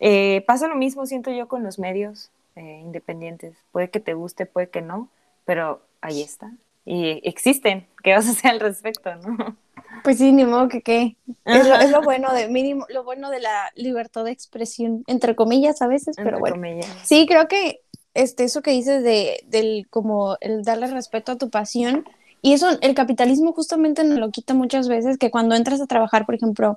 eh, 0.00 0.44
pasa 0.46 0.68
lo 0.68 0.76
mismo, 0.76 1.06
siento 1.06 1.30
yo, 1.30 1.48
con 1.48 1.62
los 1.62 1.78
medios 1.78 2.30
eh, 2.56 2.80
independientes. 2.82 3.56
Puede 3.72 3.90
que 3.90 4.00
te 4.00 4.14
guste, 4.14 4.46
puede 4.46 4.68
que 4.68 4.82
no, 4.82 5.08
pero 5.44 5.82
ahí 6.00 6.22
está. 6.22 6.52
Y 6.84 7.26
existen. 7.26 7.86
¿Qué 8.02 8.12
vas 8.12 8.26
a 8.26 8.32
hacer 8.32 8.50
al 8.50 8.60
respecto, 8.60 9.14
no? 9.16 9.56
Pues 10.02 10.18
sí, 10.18 10.32
ni 10.32 10.44
modo 10.44 10.68
que 10.68 10.82
qué. 10.82 11.16
Es 11.44 11.90
lo, 11.90 12.02
bueno 12.02 12.32
de 12.32 12.48
mínimo, 12.48 12.84
lo 12.88 13.04
bueno 13.04 13.30
de 13.30 13.40
la 13.40 13.70
libertad 13.74 14.24
de 14.24 14.32
expresión, 14.32 15.04
entre 15.06 15.36
comillas 15.36 15.80
a 15.82 15.86
veces, 15.86 16.16
pero 16.16 16.38
bueno. 16.38 16.56
Sí, 17.04 17.26
creo 17.26 17.48
que 17.48 17.83
este, 18.14 18.44
eso 18.44 18.62
que 18.62 18.70
dices 18.70 19.02
de, 19.02 19.44
del, 19.48 19.86
como 19.90 20.36
el 20.40 20.62
darle 20.62 20.86
respeto 20.86 21.32
a 21.32 21.38
tu 21.38 21.50
pasión, 21.50 22.08
y 22.42 22.52
eso 22.52 22.68
el 22.80 22.94
capitalismo 22.94 23.52
justamente 23.52 24.04
nos 24.04 24.18
lo 24.18 24.30
quita 24.30 24.54
muchas 24.54 24.88
veces, 24.88 25.18
que 25.18 25.30
cuando 25.30 25.54
entras 25.54 25.80
a 25.80 25.86
trabajar, 25.86 26.26
por 26.26 26.34
ejemplo, 26.34 26.76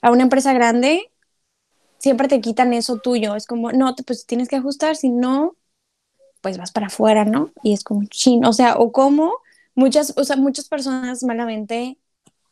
a 0.00 0.10
una 0.10 0.22
empresa 0.22 0.52
grande, 0.52 1.10
siempre 1.98 2.28
te 2.28 2.40
quitan 2.40 2.72
eso 2.72 2.98
tuyo, 2.98 3.36
es 3.36 3.46
como, 3.46 3.72
no, 3.72 3.94
pues 4.06 4.26
tienes 4.26 4.48
que 4.48 4.56
ajustar, 4.56 4.96
si 4.96 5.10
no, 5.10 5.56
pues 6.40 6.58
vas 6.58 6.72
para 6.72 6.88
afuera, 6.88 7.24
¿no? 7.24 7.52
Y 7.62 7.72
es 7.72 7.84
como 7.84 8.04
chino, 8.04 8.48
o 8.48 8.52
sea, 8.52 8.76
o 8.76 8.92
como 8.92 9.32
muchas, 9.74 10.14
o 10.16 10.24
sea, 10.24 10.36
muchas 10.36 10.68
personas 10.68 11.22
malamente 11.22 11.98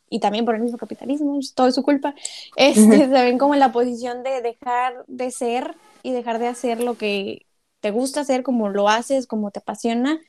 y 0.09 0.19
también 0.19 0.45
por 0.45 0.55
el 0.55 0.61
mismo 0.61 0.77
capitalismo, 0.77 1.39
todo 1.55 1.67
es 1.67 1.75
su 1.75 1.83
culpa, 1.83 2.15
este, 2.57 2.97
se 2.97 3.07
ven 3.07 3.37
como 3.37 3.53
en 3.53 3.61
la 3.61 3.71
posición 3.71 4.23
de 4.23 4.41
dejar 4.41 5.05
de 5.07 5.31
ser 5.31 5.75
y 6.03 6.11
dejar 6.11 6.39
de 6.39 6.47
hacer 6.47 6.83
lo 6.83 6.97
que 6.97 7.45
te 7.81 7.91
gusta 7.91 8.21
hacer, 8.21 8.43
como 8.43 8.69
lo 8.69 8.89
haces, 8.89 9.27
como 9.27 9.51
te 9.51 9.59
apasiona, 9.59 10.21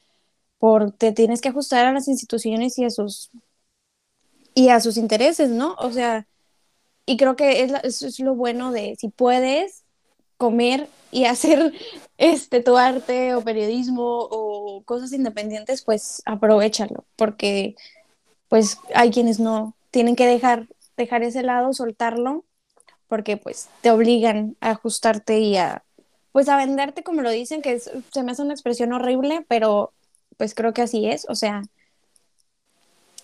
porque 0.59 0.93
te 0.99 1.13
tienes 1.13 1.41
que 1.41 1.49
ajustar 1.51 1.87
a 1.87 1.93
las 1.93 2.09
instituciones 2.09 2.79
y 2.79 2.85
a 2.85 2.91
sus 2.91 3.31
y 4.55 4.69
a 4.69 4.81
sus 4.81 4.97
intereses, 4.97 5.51
¿no? 5.51 5.75
O 5.79 5.93
sea, 5.93 6.27
y 7.07 7.17
creo 7.17 7.37
que 7.37 7.63
es, 7.63 7.73
eso 7.85 8.07
es 8.07 8.21
lo 8.21 8.35
bueno 8.35 8.73
de 8.73 8.97
si 8.99 9.09
puedes 9.09 9.85
comer 10.37 10.89
y 11.11 11.25
hacer 11.27 11.73
este 12.19 12.63
tu 12.63 12.77
arte 12.77 13.35
o 13.35 13.43
periodismo 13.43 14.29
o 14.31 14.83
cosas 14.85 15.13
independientes, 15.13 15.83
pues 15.83 16.23
aprovechalo, 16.27 17.05
porque 17.17 17.77
pues 18.49 18.79
hay 18.95 19.11
quienes 19.11 19.41
no 19.41 19.75
tienen 19.91 20.17
que 20.17 20.27
dejar 20.27 20.69
dejar 20.97 21.23
ese 21.23 21.43
lado, 21.43 21.73
soltarlo, 21.73 22.45
porque 23.09 23.37
pues 23.37 23.69
te 23.81 23.91
obligan 23.91 24.57
a 24.61 24.71
ajustarte 24.71 25.41
y 25.41 25.57
a 25.57 25.85
pues 26.33 26.49
a 26.49 26.57
venderte 26.57 27.03
como 27.03 27.23
lo 27.23 27.31
dicen, 27.31 27.63
que 27.63 27.79
se 27.79 28.23
me 28.23 28.33
hace 28.33 28.43
una 28.43 28.55
expresión 28.55 28.93
horrible, 28.93 29.45
pero 29.49 29.93
pues 30.39 30.55
creo 30.55 30.73
que 30.73 30.83
así 30.83 31.07
es, 31.07 31.27
o 31.29 31.35
sea, 31.35 31.63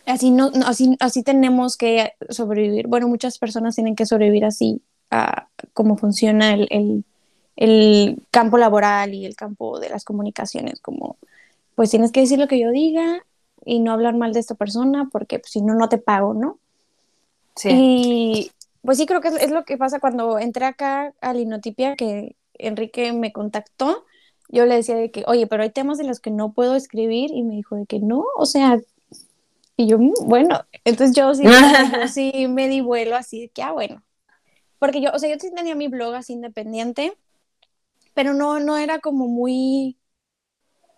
así 0.07 0.31
no, 0.31 0.51
así, 0.67 0.97
así 1.01 1.23
tenemos 1.23 1.77
que 1.77 2.13
sobrevivir. 2.29 2.87
Bueno, 2.87 3.09
muchas 3.09 3.39
personas 3.39 3.75
tienen 3.75 3.97
que 3.97 4.07
sobrevivir 4.07 4.45
así 4.45 4.83
a 5.11 5.49
cómo 5.73 5.97
funciona 5.97 6.55
el, 6.55 7.05
campo 8.31 8.59
laboral 8.59 9.15
y 9.15 9.27
el 9.27 9.35
campo 9.35 9.81
de 9.81 9.89
las 9.89 10.05
comunicaciones, 10.05 10.81
como 10.81 11.17
pues 11.75 11.91
tienes 11.91 12.13
que 12.13 12.21
decir 12.21 12.39
lo 12.39 12.49
que 12.49 12.59
yo 12.59 12.71
diga 12.71 13.25
y 13.65 13.81
no 13.81 13.93
hablar 13.93 14.17
mal 14.17 14.33
de 14.33 14.41
esta 14.41 14.55
persona 14.55 15.09
porque 15.11 15.39
pues, 15.39 15.53
si 15.53 15.63
no, 15.63 15.75
no 15.75 15.89
te 15.89 15.99
pago, 15.99 16.35
¿no? 16.35 16.59
Sí. 17.57 17.69
Y 17.73 18.53
pues 18.83 18.99
sí 18.99 19.07
creo 19.07 19.21
que 19.21 19.29
es, 19.29 19.35
es, 19.35 19.51
lo 19.51 19.65
que 19.65 19.77
pasa 19.77 19.99
cuando 19.99 20.39
entré 20.39 20.67
acá 20.67 21.13
a 21.21 21.33
Linotipia, 21.33 21.97
que 21.97 22.37
Enrique 22.59 23.13
me 23.13 23.33
contactó, 23.33 24.05
yo 24.51 24.67
le 24.67 24.77
decía 24.77 24.97
de 24.97 25.11
que, 25.11 25.25
oye, 25.27 25.47
pero 25.47 25.63
hay 25.63 25.71
temas 25.71 25.99
de 25.99 26.05
los 26.05 26.21
que 26.21 26.31
no 26.31 26.53
puedo 26.53 26.75
escribir 26.77 27.31
y 27.33 27.43
me 27.43 27.55
dijo 27.57 27.77
de 27.77 27.87
que 27.87 28.01
no, 28.01 28.25
o 28.37 28.47
sea, 28.47 28.79
Y 29.77 29.87
yo, 29.89 29.99
"Mm, 29.99 30.13
bueno, 30.27 30.61
entonces 30.85 31.17
yo 31.17 31.35
sí, 31.35 31.45
yo 31.45 31.51
sí 32.13 32.49
me 32.49 32.69
di 32.69 32.81
vuelo 32.81 33.17
así, 33.17 33.43
de 33.43 33.49
que, 33.51 33.63
ah, 33.63 33.73
bueno. 33.73 34.03
Porque 34.79 35.01
yo, 35.03 35.11
o 35.15 35.19
sea, 35.19 35.31
yo 35.31 35.37
sí 35.41 35.51
tenía 35.55 35.75
mi 35.77 35.89
blog 35.89 36.15
así 36.15 36.35
independiente, 36.35 37.15
pero 38.15 38.35
no, 38.35 38.61
no 38.61 38.77
era 38.77 38.99
como 39.01 39.29
muy 39.29 39.97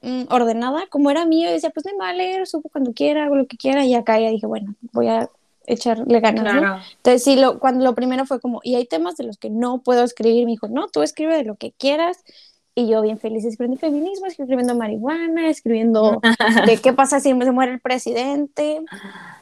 mm, 0.03 0.25
ordenada, 0.31 0.87
como 0.89 1.11
era 1.11 1.25
mío, 1.27 1.49
yo 1.49 1.53
decía, 1.55 1.71
pues 1.71 1.87
me 1.87 1.97
va 1.97 2.11
a 2.11 2.13
leer, 2.15 2.47
subo 2.47 2.69
cuando 2.71 2.93
quiera, 2.93 3.25
hago 3.25 3.37
lo 3.37 3.47
que 3.47 3.57
quiera, 3.57 3.85
y 3.85 3.95
acá 3.95 4.19
ya 4.21 4.31
dije, 4.31 4.47
bueno, 4.47 4.75
voy 4.93 5.09
a 5.09 5.29
echarle 5.67 6.21
ganas, 6.21 6.55
¿no? 6.55 6.61
Claro. 6.61 6.83
Entonces 6.97 7.25
sí, 7.25 7.37
lo, 7.37 7.59
cuando 7.59 7.85
lo 7.85 7.95
primero 7.95 8.27
fue 8.27 8.41
como, 8.41 8.61
y 8.63 8.75
hay 8.75 8.87
temas 8.87 9.17
de 9.17 9.25
los 9.25 9.39
que 9.39 9.51
no 9.51 9.83
puedo 9.83 10.05
escribir, 10.05 10.45
me 10.45 10.53
dijo, 10.53 10.69
no, 10.69 10.89
tú 10.89 11.03
escribe 11.03 11.37
de 11.37 11.45
lo 11.45 11.57
que 11.57 11.73
quieras, 11.73 12.25
y 12.75 12.89
yo 12.89 13.03
bien 13.03 13.19
feliz 13.19 13.45
escribiendo 13.45 13.81
feminismo, 13.81 14.27
escribiendo 14.27 14.75
marihuana, 14.75 15.51
escribiendo 15.51 16.21
de 16.67 16.77
qué 16.79 16.93
pasa 16.93 17.21
si 17.21 17.31
se 17.31 17.53
muere 17.53 17.73
el 17.73 17.81
presidente, 17.81 18.81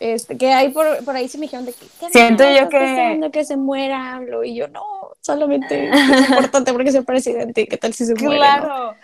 este, 0.00 0.36
que 0.36 0.52
ahí 0.52 0.70
por, 0.70 1.04
por 1.04 1.14
ahí 1.14 1.28
se 1.28 1.38
me 1.38 1.42
dijeron 1.42 1.66
de 1.66 1.72
que, 1.72 1.86
¿qué 2.00 2.10
Siento 2.10 2.44
yo 2.44 2.68
que- 2.68 3.30
que 3.32 3.44
se 3.44 3.56
muera, 3.56 4.14
hablo, 4.14 4.44
y 4.44 4.54
yo, 4.54 4.68
no, 4.68 4.82
solamente 5.20 5.88
es 5.88 5.92
importante 6.30 6.72
porque 6.72 6.88
es 6.88 6.94
el 6.94 7.04
presidente, 7.04 7.62
y 7.62 7.66
qué 7.66 7.76
tal 7.76 7.92
si 7.92 8.06
se 8.06 8.14
muere, 8.14 8.38
¿no? 8.38 8.38
Claro. 8.38 8.94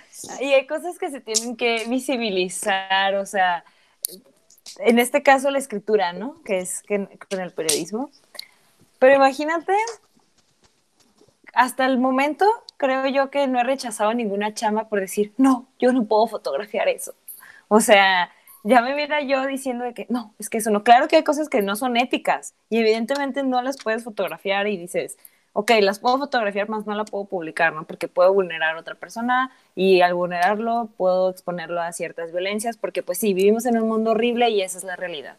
Y 0.40 0.52
hay 0.52 0.66
cosas 0.66 0.98
que 0.98 1.10
se 1.10 1.20
tienen 1.20 1.56
que 1.56 1.84
visibilizar, 1.88 3.14
o 3.16 3.26
sea, 3.26 3.64
en 4.78 4.98
este 4.98 5.22
caso 5.22 5.50
la 5.50 5.58
escritura, 5.58 6.12
¿no? 6.12 6.42
Que 6.42 6.58
es 6.58 6.82
que- 6.82 7.18
con 7.30 7.40
el 7.40 7.52
periodismo. 7.52 8.10
Pero 8.98 9.14
imagínate, 9.16 9.74
hasta 11.52 11.86
el 11.86 11.98
momento 11.98 12.46
creo 12.76 13.06
yo 13.06 13.30
que 13.30 13.46
no 13.46 13.60
he 13.60 13.64
rechazado 13.64 14.12
ninguna 14.14 14.54
chamba 14.54 14.88
por 14.88 15.00
decir, 15.00 15.32
no, 15.36 15.68
yo 15.78 15.92
no 15.92 16.04
puedo 16.04 16.26
fotografiar 16.26 16.88
eso. 16.88 17.14
O 17.68 17.80
sea, 17.80 18.30
ya 18.64 18.80
me 18.80 18.94
viera 18.94 19.20
yo 19.22 19.46
diciendo 19.46 19.84
de 19.84 19.94
que 19.94 20.06
no, 20.08 20.34
es 20.38 20.48
que 20.48 20.58
eso 20.58 20.70
no. 20.70 20.82
Claro 20.84 21.06
que 21.08 21.16
hay 21.16 21.24
cosas 21.24 21.48
que 21.48 21.62
no 21.62 21.76
son 21.76 21.96
éticas 21.96 22.54
y 22.70 22.78
evidentemente 22.78 23.42
no 23.42 23.62
las 23.62 23.76
puedes 23.76 24.04
fotografiar 24.04 24.66
y 24.66 24.76
dices, 24.76 25.16
ok, 25.54 25.70
las 25.80 26.00
puedo 26.00 26.18
fotografiar, 26.18 26.68
más 26.68 26.86
no 26.86 26.94
la 26.94 27.04
puedo 27.04 27.24
publicar, 27.24 27.72
¿no? 27.72 27.84
Porque 27.86 28.08
puedo 28.08 28.34
vulnerar 28.34 28.76
a 28.76 28.80
otra 28.80 28.96
persona 28.96 29.50
y 29.74 30.02
al 30.02 30.14
vulnerarlo 30.14 30.90
puedo 30.96 31.30
exponerlo 31.30 31.80
a 31.80 31.92
ciertas 31.92 32.32
violencias, 32.32 32.76
porque 32.76 33.02
pues 33.02 33.18
sí, 33.18 33.34
vivimos 33.34 33.64
en 33.64 33.80
un 33.80 33.88
mundo 33.88 34.10
horrible 34.10 34.50
y 34.50 34.62
esa 34.62 34.78
es 34.78 34.84
la 34.84 34.96
realidad. 34.96 35.38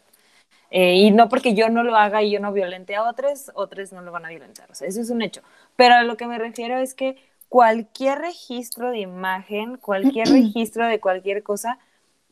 Eh, 0.70 0.94
y 0.96 1.10
no 1.12 1.28
porque 1.28 1.54
yo 1.54 1.68
no 1.68 1.84
lo 1.84 1.96
haga 1.96 2.22
y 2.22 2.30
yo 2.32 2.40
no 2.40 2.52
violente 2.52 2.96
a 2.96 3.04
otros, 3.08 3.52
otros 3.54 3.92
no 3.92 4.02
lo 4.02 4.10
van 4.10 4.24
a 4.26 4.30
violentar. 4.30 4.70
O 4.70 4.74
sea, 4.74 4.88
eso 4.88 5.00
es 5.00 5.10
un 5.10 5.22
hecho. 5.22 5.42
Pero 5.76 5.94
a 5.94 6.02
lo 6.02 6.16
que 6.16 6.26
me 6.26 6.38
refiero 6.38 6.78
es 6.78 6.94
que 6.94 7.16
cualquier 7.48 8.18
registro 8.18 8.90
de 8.90 9.00
imagen, 9.00 9.76
cualquier 9.76 10.28
registro 10.32 10.86
de 10.86 10.98
cualquier 11.00 11.42
cosa, 11.42 11.78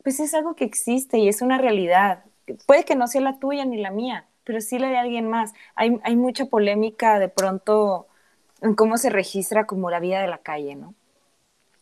pues 0.02 0.20
es 0.20 0.34
algo 0.34 0.56
que 0.56 0.64
existe 0.64 1.18
y 1.18 1.28
es 1.28 1.42
una 1.42 1.58
realidad. 1.58 2.24
Puede 2.66 2.84
que 2.84 2.96
no 2.96 3.08
sea 3.08 3.20
la 3.20 3.38
tuya 3.38 3.64
ni 3.66 3.78
la 3.78 3.90
mía, 3.90 4.26
pero 4.44 4.60
sí 4.60 4.78
la 4.78 4.88
de 4.90 4.98
alguien 4.98 5.28
más. 5.28 5.52
Hay, 5.74 5.98
hay 6.04 6.16
mucha 6.16 6.46
polémica 6.46 7.18
de 7.18 7.28
pronto 7.28 8.06
en 8.62 8.74
cómo 8.74 8.98
se 8.98 9.10
registra 9.10 9.66
como 9.66 9.90
la 9.90 10.00
vida 10.00 10.20
de 10.22 10.28
la 10.28 10.38
calle, 10.38 10.76
¿no? 10.76 10.94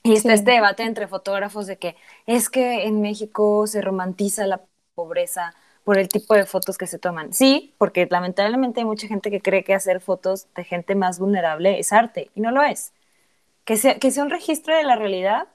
Y 0.04 0.14
está 0.14 0.32
Sí. 0.32 0.34
este 0.34 0.50
debate 0.52 0.82
entre 0.84 1.06
fotógrafos 1.08 1.66
de 1.66 1.78
que 1.78 1.96
es 2.26 2.48
que 2.50 2.84
en 2.86 3.00
México 3.00 3.66
se 3.66 3.80
romantiza 3.82 4.46
la 4.46 4.62
pobreza 4.94 5.54
por 5.84 5.98
el 5.98 6.08
tipo 6.08 6.34
de 6.34 6.44
fotos 6.46 6.76
que 6.78 6.86
se 6.88 6.98
toman. 6.98 7.32
Sí, 7.32 7.74
porque 7.78 8.06
lamentablemente 8.10 8.80
hay 8.80 8.86
mucha 8.86 9.06
gente 9.08 9.30
que 9.30 9.40
cree 9.42 9.64
que 9.64 9.74
hacer 9.74 10.00
fotos 10.00 10.48
de 10.56 10.64
gente 10.64 10.94
más 10.96 11.18
vulnerable 11.20 11.78
es 11.78 11.92
arte 11.92 12.30
y 12.34 12.40
no 12.40 12.50
lo 12.50 12.62
es. 12.62 12.92
Que 13.64 13.76
sea, 13.76 13.98
que 14.00 14.10
sea 14.10 14.24
un 14.24 14.30
registro 14.30 14.76
de 14.76 14.84
la 14.84 14.96
realidad, 14.96 15.48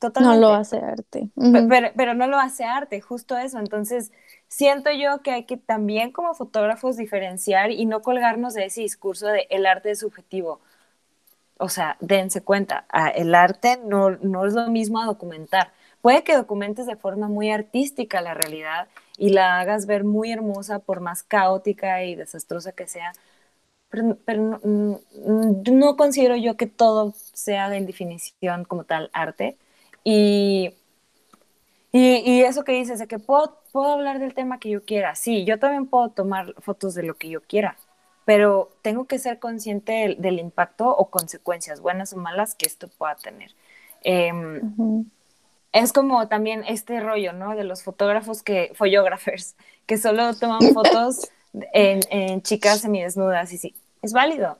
No 0.00 0.08
totalmente. 0.08 0.40
lo 0.40 0.48
hace 0.54 0.78
arte. 0.78 1.30
Pe- 1.50 1.62
Ujú. 1.62 1.68
pero, 1.68 1.88
pero 1.96 2.14
no 2.14 2.26
lo 2.28 2.38
hace 2.38 2.64
arte, 2.64 3.00
justo 3.00 3.36
eso. 3.38 3.58
Entonces, 3.58 4.12
siento 4.48 4.90
yo 4.92 5.22
que 5.22 5.32
hay 5.32 5.44
que 5.46 5.56
también 5.56 6.12
como 6.12 6.34
fotógrafos 6.34 6.96
diferenciar 6.96 7.70
y 7.72 7.86
no 7.86 8.02
colgarnos 8.02 8.54
de 8.54 8.66
ese 8.66 8.82
discurso 8.82 9.26
de 9.28 9.46
el 9.50 9.66
arte 9.66 9.90
es 9.92 10.00
subjetivo. 10.00 10.60
O 11.58 11.68
sea, 11.68 11.96
dense 12.00 12.42
cuenta, 12.42 12.86
el 13.14 13.34
arte 13.34 13.78
no, 13.84 14.10
no 14.10 14.46
es 14.46 14.54
lo 14.54 14.68
mismo 14.70 15.00
a 15.00 15.06
documentar. 15.06 15.72
Puede 16.00 16.24
que 16.24 16.34
documentes 16.34 16.86
de 16.86 16.96
forma 16.96 17.28
muy 17.28 17.50
artística 17.50 18.22
la 18.22 18.32
realidad 18.34 18.88
y 19.18 19.30
la 19.30 19.60
hagas 19.60 19.84
ver 19.86 20.04
muy 20.04 20.32
hermosa 20.32 20.78
por 20.78 21.00
más 21.00 21.22
caótica 21.22 22.02
y 22.04 22.14
desastrosa 22.14 22.72
que 22.72 22.86
sea, 22.88 23.12
pero, 23.90 24.16
pero 24.24 24.42
no, 24.42 24.60
mm, 24.64 25.62
no 25.72 25.96
considero 25.96 26.36
yo 26.36 26.56
que 26.56 26.66
todo 26.66 27.14
sea 27.34 27.74
en 27.76 27.86
definición 27.86 28.64
como 28.64 28.84
tal 28.84 29.10
arte. 29.12 29.56
Y, 30.04 30.74
y, 31.92 32.16
y 32.18 32.42
eso 32.42 32.64
que 32.64 32.72
dices, 32.72 32.98
de 32.98 33.06
que 33.06 33.18
puedo, 33.18 33.58
puedo 33.72 33.92
hablar 33.92 34.18
del 34.18 34.34
tema 34.34 34.58
que 34.58 34.70
yo 34.70 34.84
quiera. 34.84 35.14
Sí, 35.14 35.44
yo 35.44 35.58
también 35.58 35.86
puedo 35.86 36.10
tomar 36.10 36.54
fotos 36.60 36.94
de 36.94 37.02
lo 37.02 37.14
que 37.14 37.28
yo 37.28 37.42
quiera, 37.42 37.76
pero 38.24 38.70
tengo 38.82 39.06
que 39.06 39.18
ser 39.18 39.38
consciente 39.38 39.92
del, 39.92 40.20
del 40.20 40.38
impacto 40.38 40.88
o 40.88 41.10
consecuencias, 41.10 41.80
buenas 41.80 42.12
o 42.12 42.16
malas, 42.16 42.54
que 42.54 42.66
esto 42.66 42.88
pueda 42.88 43.16
tener. 43.16 43.54
Em, 44.02 45.04
es 45.72 45.92
como 45.92 46.28
también 46.28 46.64
este 46.66 47.00
rollo, 47.00 47.32
¿no? 47.32 47.54
De 47.54 47.64
los 47.64 47.82
fotógrafos 47.82 48.42
que, 48.42 48.72
fotógrafers, 48.74 49.56
que 49.86 49.98
solo 49.98 50.34
toman 50.34 50.72
fotos 50.72 51.28
en, 51.72 52.00
en 52.10 52.42
chicas 52.42 52.80
semidesnudas 52.80 53.52
y 53.52 53.58
sí, 53.58 53.74
es 54.02 54.12
válido. 54.12 54.58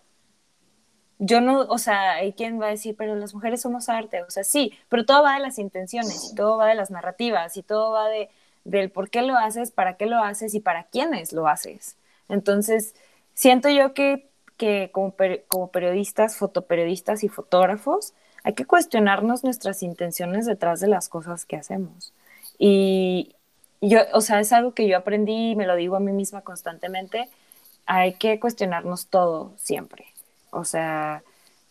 Yo 1.22 1.40
no, 1.42 1.60
o 1.62 1.76
sea, 1.78 2.12
hay 2.14 2.32
quien 2.32 2.58
va 2.60 2.66
a 2.66 2.70
decir, 2.70 2.96
pero 2.96 3.14
las 3.14 3.34
mujeres 3.34 3.60
somos 3.60 3.88
arte, 3.90 4.22
o 4.22 4.30
sea, 4.30 4.42
sí, 4.42 4.72
pero 4.88 5.04
todo 5.04 5.22
va 5.22 5.34
de 5.34 5.40
las 5.40 5.58
intenciones, 5.58 6.24
y 6.32 6.34
todo 6.34 6.56
va 6.56 6.66
de 6.68 6.74
las 6.74 6.90
narrativas, 6.90 7.56
y 7.58 7.62
todo 7.62 7.92
va 7.92 8.08
de, 8.08 8.30
del 8.64 8.90
por 8.90 9.10
qué 9.10 9.20
lo 9.22 9.36
haces, 9.36 9.70
para 9.70 9.96
qué 9.98 10.06
lo 10.06 10.18
haces 10.24 10.54
y 10.54 10.60
para 10.60 10.84
quiénes 10.84 11.32
lo 11.34 11.46
haces. 11.46 11.96
Entonces, 12.30 12.94
siento 13.34 13.68
yo 13.68 13.92
que, 13.92 14.30
que 14.56 14.88
como, 14.92 15.10
per- 15.12 15.44
como 15.46 15.70
periodistas, 15.70 16.36
fotoperiodistas 16.38 17.22
y 17.22 17.28
fotógrafos, 17.28 18.14
hay 18.42 18.54
que 18.54 18.64
cuestionarnos 18.64 19.44
nuestras 19.44 19.82
intenciones 19.82 20.46
detrás 20.46 20.80
de 20.80 20.88
las 20.88 21.08
cosas 21.10 21.44
que 21.44 21.56
hacemos. 21.56 22.14
Y 22.58 23.34
yo, 23.82 24.00
o 24.14 24.20
sea, 24.22 24.40
es 24.40 24.52
algo 24.54 24.72
que 24.74 24.88
yo 24.88 24.96
aprendí 24.96 25.50
y 25.52 25.56
me 25.56 25.66
lo 25.66 25.76
digo 25.76 25.96
a 25.96 26.00
mí 26.00 26.12
misma 26.12 26.40
constantemente, 26.42 27.28
hay 27.86 28.14
que 28.14 28.40
cuestionarnos 28.40 29.08
todo 29.08 29.52
siempre. 29.58 30.06
O 30.50 30.64
sea, 30.64 31.22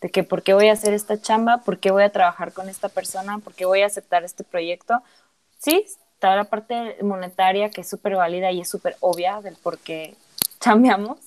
de 0.01 0.09
que 0.09 0.23
por 0.23 0.43
qué 0.43 0.53
voy 0.53 0.69
a 0.69 0.73
hacer 0.73 0.93
esta 0.93 1.21
chamba, 1.21 1.59
por 1.59 1.79
qué 1.79 1.91
voy 1.91 2.03
a 2.03 2.11
trabajar 2.11 2.53
con 2.53 2.69
esta 2.69 2.89
persona, 2.89 3.39
por 3.39 3.53
qué 3.53 3.65
voy 3.65 3.81
a 3.81 3.87
aceptar 3.87 4.23
este 4.23 4.43
proyecto. 4.43 5.01
Sí, 5.59 5.85
está 6.13 6.35
la 6.35 6.45
parte 6.45 6.97
monetaria 7.01 7.69
que 7.69 7.81
es 7.81 7.89
súper 7.89 8.15
válida 8.15 8.51
y 8.51 8.61
es 8.61 8.69
súper 8.69 8.95
obvia 9.01 9.41
del 9.41 9.55
por 9.55 9.77
qué 9.77 10.15
chambeamos, 10.59 11.19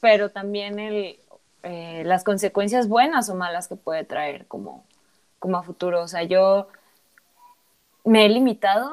pero 0.00 0.30
también 0.30 0.78
el, 0.78 1.18
eh, 1.62 2.02
las 2.04 2.24
consecuencias 2.24 2.88
buenas 2.88 3.28
o 3.28 3.34
malas 3.34 3.68
que 3.68 3.76
puede 3.76 4.04
traer 4.04 4.46
como, 4.46 4.84
como 5.38 5.58
a 5.58 5.62
futuro. 5.62 6.02
O 6.02 6.08
sea, 6.08 6.22
yo 6.22 6.68
me 8.04 8.26
he 8.26 8.28
limitado, 8.28 8.90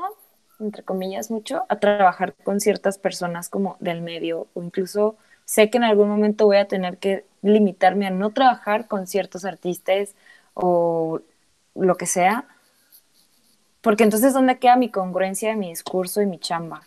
entre 0.59 0.83
comillas, 0.83 1.31
mucho 1.31 1.65
a 1.69 1.79
trabajar 1.79 2.35
con 2.43 2.59
ciertas 2.59 2.97
personas 2.97 3.49
como 3.49 3.77
del 3.79 4.01
medio 4.01 4.47
o 4.53 4.63
incluso 4.63 5.17
sé 5.45 5.69
que 5.69 5.77
en 5.77 5.83
algún 5.83 6.09
momento 6.09 6.45
voy 6.45 6.57
a 6.57 6.67
tener 6.67 6.97
que 6.97 7.25
limitarme 7.41 8.07
a 8.07 8.11
no 8.11 8.31
trabajar 8.31 8.87
con 8.87 9.07
ciertos 9.07 9.45
artistas 9.45 10.15
o 10.53 11.21
lo 11.75 11.95
que 11.97 12.05
sea, 12.05 12.47
porque 13.81 14.03
entonces 14.03 14.33
¿dónde 14.33 14.59
queda 14.59 14.75
mi 14.75 14.89
congruencia 14.91 15.49
de 15.49 15.55
mi 15.55 15.69
discurso 15.69 16.21
y 16.21 16.25
mi 16.25 16.39
chamba? 16.39 16.81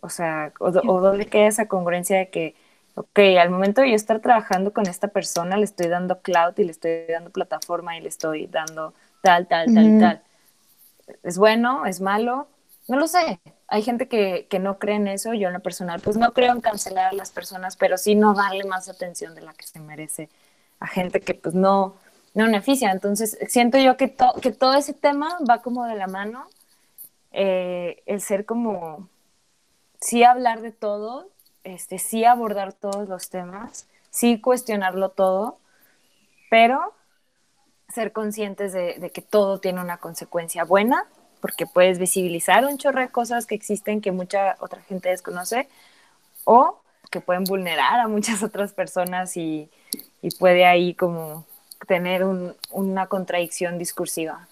O 0.00 0.08
sea, 0.10 0.52
o, 0.60 0.66
o 0.68 1.00
dónde 1.00 1.26
queda 1.26 1.48
esa 1.48 1.68
congruencia 1.68 2.18
de 2.18 2.30
que, 2.30 2.56
ok, 2.96 3.18
al 3.40 3.50
momento 3.50 3.80
de 3.82 3.90
yo 3.90 3.96
estar 3.96 4.20
trabajando 4.20 4.72
con 4.72 4.86
esta 4.88 5.08
persona, 5.08 5.56
le 5.56 5.64
estoy 5.64 5.88
dando 5.88 6.20
cloud 6.20 6.54
y 6.58 6.64
le 6.64 6.72
estoy 6.72 7.06
dando 7.08 7.30
plataforma 7.30 7.96
y 7.96 8.02
le 8.02 8.08
estoy 8.08 8.46
dando 8.46 8.94
tal, 9.22 9.48
tal, 9.48 9.72
tal, 9.72 9.86
Ujú. 9.86 9.98
tal. 9.98 10.22
¿Es 11.22 11.38
bueno? 11.38 11.86
¿Es 11.86 12.00
malo? 12.00 12.48
No 12.88 12.98
lo 12.98 13.06
sé. 13.08 13.40
Hay 13.68 13.82
gente 13.82 14.08
que, 14.08 14.46
que 14.48 14.58
no 14.58 14.78
cree 14.78 14.96
en 14.96 15.08
eso. 15.08 15.32
Yo 15.34 15.48
en 15.48 15.54
lo 15.54 15.60
personal, 15.60 16.00
pues 16.00 16.16
no 16.16 16.32
creo 16.32 16.52
en 16.52 16.60
cancelar 16.60 17.08
a 17.08 17.12
las 17.12 17.30
personas, 17.32 17.76
pero 17.76 17.96
sí 17.96 18.14
no 18.14 18.34
darle 18.34 18.64
más 18.64 18.88
atención 18.88 19.34
de 19.34 19.40
la 19.40 19.54
que 19.54 19.66
se 19.66 19.80
merece 19.80 20.28
a 20.80 20.86
gente 20.86 21.20
que 21.20 21.34
pues 21.34 21.54
no, 21.54 21.94
no 22.34 22.44
beneficia. 22.44 22.90
Entonces, 22.90 23.38
siento 23.48 23.78
yo 23.78 23.96
que, 23.96 24.14
que 24.42 24.52
todo 24.52 24.74
ese 24.74 24.92
tema 24.92 25.38
va 25.48 25.62
como 25.62 25.86
de 25.86 25.96
la 25.96 26.06
mano. 26.06 26.46
Eh, 27.32 28.02
el 28.06 28.20
ser 28.20 28.44
como, 28.44 29.08
sí 30.00 30.22
hablar 30.22 30.60
de 30.60 30.70
todo, 30.70 31.28
este, 31.64 31.98
sí 31.98 32.24
abordar 32.24 32.72
todos 32.72 33.08
los 33.08 33.28
temas, 33.28 33.88
sí 34.10 34.40
cuestionarlo 34.40 35.08
todo, 35.08 35.58
pero 36.48 36.94
ser 37.88 38.12
conscientes 38.12 38.72
de, 38.72 38.98
de 38.98 39.10
que 39.10 39.22
todo 39.22 39.58
tiene 39.58 39.80
una 39.80 39.96
consecuencia 39.98 40.64
buena, 40.64 41.06
porque 41.44 41.66
puedes 41.66 41.98
visibilizar 41.98 42.64
un 42.64 42.78
chorro 42.78 43.00
de 43.00 43.10
cosas 43.10 43.44
que 43.44 43.54
existen 43.54 44.00
que 44.00 44.12
mucha 44.12 44.56
otra 44.60 44.80
gente 44.80 45.10
desconoce, 45.10 45.68
o 46.44 46.80
que 47.10 47.20
pueden 47.20 47.44
vulnerar 47.44 48.00
a 48.00 48.08
muchas 48.08 48.42
otras 48.48 48.72
personas 48.72 49.36
y, 49.36 49.68
puede 50.38 50.64
ahí 50.64 50.94
como 50.94 51.44
tener 51.86 52.24
un- 52.24 52.54
una 52.70 53.08
contradicción 53.08 53.76
discursiva. 53.76 54.48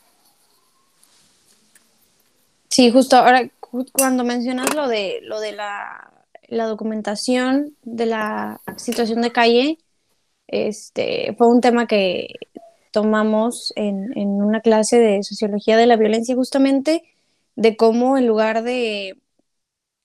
Sí, 2.69 2.91
justo 2.91 3.17
ahora 3.17 3.49
cuando 3.93 4.23
mencionas 4.23 4.75
lo 4.75 4.87
de, 4.87 5.21
lo 5.23 5.41
de 5.41 5.53
la, 5.53 6.13
la 6.49 6.67
documentación 6.67 7.75
de 7.85 8.05
la 8.05 8.61
situación 8.77 9.23
de 9.23 9.33
calle, 9.33 9.79
este, 10.47 11.35
fue 11.39 11.49
un 11.49 11.63
tema 11.63 11.87
que 11.87 12.35
tomamos 12.93 13.73
en, 13.77 14.17
en 14.17 14.29
una 14.43 14.61
clase 14.61 14.99
de 14.99 15.23
sociología 15.25 15.77
de 15.77 15.87
la 15.87 15.97
violencia 15.97 16.37
justamente, 16.37 17.03
de 17.57 17.77
cómo 17.77 18.17
en 18.19 18.27
lugar 18.29 18.63
de 18.63 19.19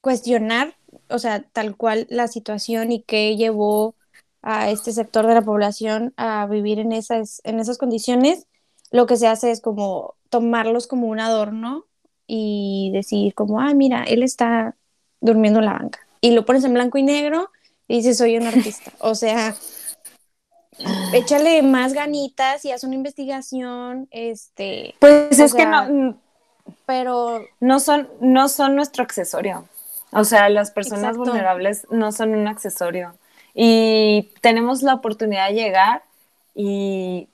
cuestionar, 0.02 0.76
o 1.10 1.20
sea, 1.20 1.44
tal 1.44 1.76
cual 1.76 2.08
la 2.10 2.28
situación 2.28 2.92
y 2.92 3.02
qué 3.04 3.36
llevó 3.36 3.96
a 4.42 4.72
este 4.72 4.94
sector 4.94 5.28
de 5.28 5.34
la 5.34 5.42
población 5.42 6.14
a 6.18 6.48
vivir 6.48 6.80
en 6.80 6.92
esas, 6.94 7.42
en 7.44 7.60
esas 7.60 7.78
condiciones, 7.78 8.48
lo 8.92 9.06
que 9.06 9.18
se 9.18 9.28
hace 9.28 9.52
es 9.52 9.62
como 9.62 10.16
tomarlos 10.30 10.88
como 10.88 11.08
un 11.08 11.20
adorno 11.20 11.86
y 12.28 12.92
decir 12.94 13.34
como, 13.34 13.60
ah, 13.60 13.74
mira, 13.74 14.04
él 14.04 14.24
está 14.24 14.76
durmiendo 15.22 15.60
en 15.60 15.66
la 15.66 15.74
banca. 15.74 16.00
Y 16.22 16.32
lo 16.32 16.46
pones 16.46 16.64
en 16.64 16.74
blanco 16.74 16.98
y 16.98 17.04
negro 17.04 17.50
y 17.88 17.98
dices, 17.98 18.18
soy 18.18 18.38
un 18.38 18.48
artista. 18.48 18.92
O 19.00 19.16
sea, 19.16 19.56
échale 21.14 21.62
más 21.62 21.94
ganitas 21.94 22.66
y 22.66 22.72
haz 22.72 22.84
una 22.84 22.96
investigación, 22.96 24.08
este... 24.12 24.96
Pues 25.00 25.40
es 25.40 25.54
que 25.54 25.66
no... 25.66 26.18
Pero... 26.86 27.42
No 27.60 27.80
son, 27.80 28.10
no 28.20 28.50
son 28.50 28.76
nuestro 28.76 29.04
accesorio. 29.04 29.68
O 30.12 30.24
sea, 30.24 30.50
las 30.50 30.72
personas 30.72 31.18
vulnerables 31.18 31.88
no 31.90 32.12
son 32.12 32.34
un 32.34 32.48
accesorio. 32.48 33.14
Y 33.54 34.32
tenemos 34.42 34.84
la 34.84 34.94
oportunidad 34.94 35.50
de 35.50 35.56
llegar 35.56 36.04
y 36.54 37.28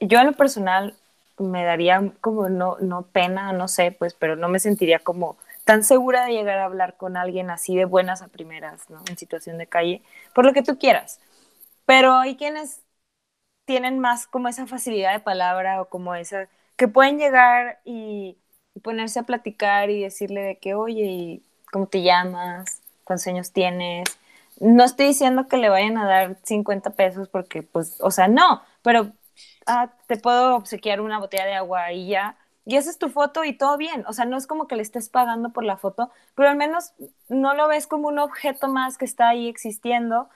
yo 0.00 0.20
en 0.20 0.26
lo 0.26 0.32
personal 0.32 0.94
me 1.38 1.64
daría 1.64 2.12
como 2.20 2.48
no, 2.48 2.76
no 2.80 3.02
pena, 3.02 3.52
no 3.52 3.68
sé, 3.68 3.92
pues, 3.92 4.14
pero 4.14 4.36
no 4.36 4.48
me 4.48 4.58
sentiría 4.58 5.00
como 5.00 5.36
tan 5.64 5.82
segura 5.84 6.24
de 6.24 6.32
llegar 6.32 6.58
a 6.58 6.64
hablar 6.64 6.96
con 6.96 7.16
alguien 7.16 7.50
así 7.50 7.76
de 7.76 7.84
buenas 7.84 8.22
a 8.22 8.28
primeras, 8.28 8.88
¿no? 8.88 9.00
En 9.08 9.18
situación 9.18 9.58
de 9.58 9.66
calle, 9.66 10.02
por 10.34 10.46
lo 10.46 10.52
que 10.52 10.62
tú 10.62 10.78
quieras. 10.78 11.20
Pero 11.84 12.14
hay 12.14 12.36
quienes 12.36 12.80
tienen 13.66 13.98
más 13.98 14.26
como 14.26 14.48
esa 14.48 14.66
facilidad 14.66 15.12
de 15.12 15.20
palabra 15.20 15.82
o 15.82 15.88
como 15.90 16.14
esa, 16.14 16.48
que 16.76 16.88
pueden 16.88 17.18
llegar 17.18 17.80
y, 17.84 18.38
ponerse 18.82 19.20
a 19.20 19.22
platicar 19.24 19.88
y 19.90 20.02
decirle 20.02 20.42
de 20.42 20.58
que, 20.58 20.74
oye, 20.74 21.42
¿cómo 21.72 21.86
te 21.86 22.02
llamas? 22.02 22.82
¿Cuántos 23.04 23.26
años 23.26 23.52
tienes? 23.52 24.04
No 24.60 24.84
estoy 24.84 25.06
diciendo 25.08 25.48
que 25.48 25.56
le 25.56 25.70
vayan 25.70 25.96
a 25.98 26.06
dar 26.06 26.36
50 26.42 26.90
pesos 26.90 27.28
porque, 27.28 27.62
pues, 27.62 27.98
o 28.00 28.10
sea, 28.10 28.28
no, 28.28 28.62
pero 28.82 29.12
ah, 29.66 29.92
te 30.06 30.16
puedo 30.16 30.56
obsequiar 30.56 31.00
una 31.00 31.18
botella 31.18 31.46
de 31.46 31.54
agua 31.54 31.92
y 31.92 32.08
ya, 32.08 32.36
y 32.66 32.76
haces 32.76 32.98
tu 32.98 33.08
foto 33.08 33.44
y 33.44 33.54
todo 33.54 33.76
bien. 33.78 34.04
O 34.08 34.12
sea, 34.12 34.24
no 34.26 34.36
es 34.36 34.46
como 34.46 34.66
que 34.66 34.76
le 34.76 34.82
estés 34.82 35.08
pagando 35.08 35.52
por 35.52 35.64
la 35.64 35.76
foto, 35.78 36.10
pero 36.34 36.50
al 36.50 36.56
menos 36.56 36.92
no 37.28 37.54
lo 37.54 37.68
ves 37.68 37.86
como 37.86 38.08
un 38.08 38.18
objeto 38.18 38.68
más 38.68 38.98
que 38.98 39.04
está 39.06 39.28
ahí 39.28 39.48
existiendo, 39.48 40.28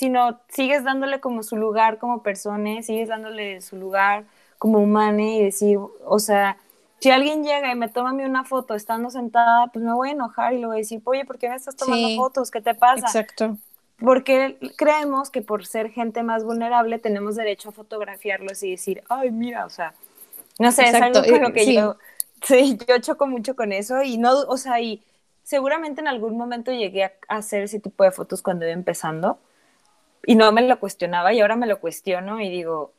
sino 0.00 0.40
sigues 0.48 0.82
dándole 0.82 1.20
como 1.20 1.42
su 1.42 1.56
lugar 1.56 1.98
como 1.98 2.22
persona, 2.22 2.82
sigues 2.82 3.08
dándole 3.08 3.60
su 3.60 3.76
lugar 3.76 4.24
como 4.56 4.78
humana 4.78 5.22
y 5.22 5.44
decir, 5.44 5.78
o 6.06 6.18
sea, 6.18 6.56
si 7.00 7.10
alguien 7.10 7.44
llega 7.44 7.70
y 7.70 7.74
me 7.74 7.88
toma 7.88 8.10
a 8.10 8.12
mí 8.14 8.24
una 8.24 8.44
foto 8.44 8.74
estando 8.74 9.10
sentada, 9.10 9.66
pues 9.66 9.84
me 9.84 9.92
voy 9.92 10.08
a 10.08 10.12
enojar 10.12 10.54
y 10.54 10.58
le 10.58 10.66
voy 10.66 10.76
a 10.76 10.78
decir, 10.78 11.02
oye, 11.04 11.26
¿por 11.26 11.36
qué 11.36 11.50
me 11.50 11.56
estás 11.56 11.76
tomando 11.76 12.16
fotos? 12.16 12.50
¿Qué 12.50 12.62
te 12.62 12.74
pasa? 12.74 13.06
Exacto 13.06 13.58
porque 14.00 14.56
creemos 14.76 15.28
que 15.28 15.42
por 15.42 15.66
ser 15.66 15.90
gente 15.90 16.22
más 16.22 16.42
vulnerable 16.42 16.98
tenemos 16.98 17.36
derecho 17.36 17.68
a 17.68 17.72
fotografiarlos 17.72 18.62
y 18.62 18.70
decir, 18.70 19.02
ay, 19.10 19.30
mira, 19.30 19.66
o 19.66 19.70
sea, 19.70 19.92
no 20.58 20.72
sé, 20.72 20.84
es 20.84 20.94
algo 20.94 21.22
con 21.22 21.42
lo 21.42 21.52
que 21.52 21.74
yo, 21.74 21.98
sí, 22.42 22.78
yo 22.88 22.98
choco 22.98 23.26
mucho 23.26 23.54
con 23.54 23.72
eso 23.72 24.02
y 24.02 24.16
no, 24.16 24.32
o 24.48 24.56
sea, 24.56 24.80
y 24.80 25.02
seguramente 25.42 26.00
en 26.00 26.08
algún 26.08 26.38
momento 26.38 26.72
llegué 26.72 27.04
a 27.04 27.12
hacer 27.28 27.62
ese 27.62 27.78
tipo 27.78 28.02
de 28.02 28.10
fotos 28.10 28.40
cuando 28.40 28.64
iba 28.64 28.72
empezando 28.72 29.38
y 30.26 30.34
no 30.36 30.52
me 30.52 30.62
lo 30.62 30.80
cuestionaba 30.80 31.32
y 31.32 31.40
ahora 31.40 31.56
me 31.56 31.66
lo 31.66 31.80
cuestiono 31.80 32.40
y 32.40 32.50
digo, 32.50 32.94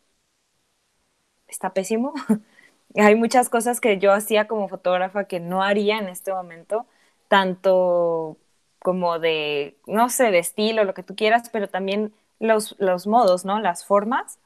está 1.48 1.74
pésimo. 1.74 2.14
Hay 2.96 3.16
muchas 3.16 3.50
cosas 3.50 3.80
que 3.82 4.00
yo 4.00 4.12
hacía 4.14 4.48
como 4.48 4.68
fotógrafa 4.68 5.26
que 5.26 5.40
no 5.40 5.64
haría 5.64 5.98
en 6.00 6.10
este 6.10 6.34
momento, 6.34 6.86
tanto 7.28 8.38
como 8.80 9.20
de, 9.20 9.78
no 9.88 10.10
sé, 10.10 10.32
de 10.32 10.40
estilo, 10.40 10.84
lo 10.84 10.94
que 10.94 11.04
tú 11.04 11.16
quieras, 11.16 11.50
pero 11.52 11.70
también 11.70 12.14
los, 12.40 12.76
los 12.80 13.08
modos, 13.08 13.46
¿no? 13.46 13.60
Las 13.60 13.86
formas, 13.86 14.40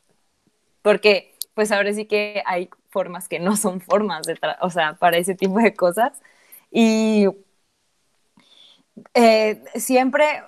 porque 0.83 1.35
pues 1.55 1.71
ahora 1.71 1.93
sí 1.93 2.05
que 2.07 2.43
hay 2.47 2.69
formas 2.89 3.29
que 3.29 3.39
no 3.39 3.57
son 3.57 3.81
formas, 3.81 4.27
de 4.27 4.39
o 4.61 4.69
sea, 4.71 4.95
para 4.95 5.17
ese 5.17 5.35
tipo 5.35 5.59
de 5.59 5.75
cosas. 5.75 6.21
Y 6.71 7.27
eh, 9.13 9.63
siempre 9.75 10.43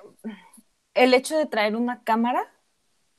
el 0.97 1.13
hecho 1.13 1.37
de 1.37 1.45
traer 1.45 1.75
una 1.75 2.03
cámara, 2.03 2.47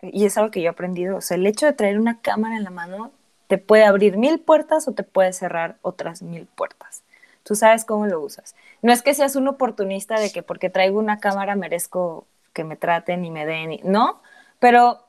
y 0.02 0.26
es 0.26 0.38
algo 0.38 0.50
que 0.50 0.60
yo 0.60 0.66
he 0.66 0.70
aprendido, 0.70 1.16
o 1.16 1.20
sea, 1.20 1.36
el 1.36 1.46
hecho 1.46 1.66
de 1.66 1.72
traer 1.72 1.98
una 1.98 2.20
cámara 2.20 2.56
en 2.56 2.64
la 2.64 2.70
mano 2.70 3.12
te 3.48 3.58
puede 3.58 3.84
abrir 3.84 4.16
mil 4.18 4.40
puertas 4.40 4.88
o 4.88 4.92
te 4.92 5.02
puede 5.02 5.32
cerrar 5.32 5.78
otras 5.82 6.22
mil 6.22 6.46
puertas. 6.46 7.02
Tú 7.42 7.54
sabes 7.54 7.84
cómo 7.84 8.06
lo 8.06 8.20
usas. 8.20 8.54
No 8.82 8.92
es 8.92 9.02
que 9.02 9.14
seas 9.14 9.36
un 9.36 9.48
oportunista 9.48 10.20
de 10.20 10.30
que 10.30 10.42
porque 10.42 10.70
traigo 10.70 10.98
una 10.98 11.18
cámara 11.18 11.56
merezco 11.56 12.26
que 12.52 12.64
me 12.64 12.76
traten 12.76 13.24
y 13.24 13.30
me 13.30 13.46
den, 13.46 13.80
no, 13.84 14.20
pero 14.60 15.00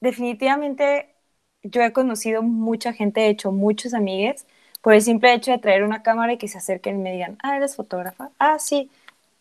definitivamente 0.00 1.14
yo 1.62 1.82
he 1.82 1.92
conocido 1.92 2.42
mucha 2.42 2.92
gente, 2.92 3.22
he 3.26 3.28
hecho 3.30 3.52
muchos 3.52 3.94
amigues 3.94 4.46
por 4.82 4.94
el 4.94 5.02
simple 5.02 5.32
hecho 5.34 5.52
de 5.52 5.58
traer 5.58 5.84
una 5.84 6.02
cámara 6.02 6.32
y 6.32 6.38
que 6.38 6.48
se 6.48 6.58
acerquen 6.58 6.96
y 6.96 7.02
me 7.02 7.12
digan, 7.12 7.38
ah, 7.42 7.56
eres 7.56 7.76
fotógrafa, 7.76 8.30
ah, 8.38 8.58
sí, 8.58 8.90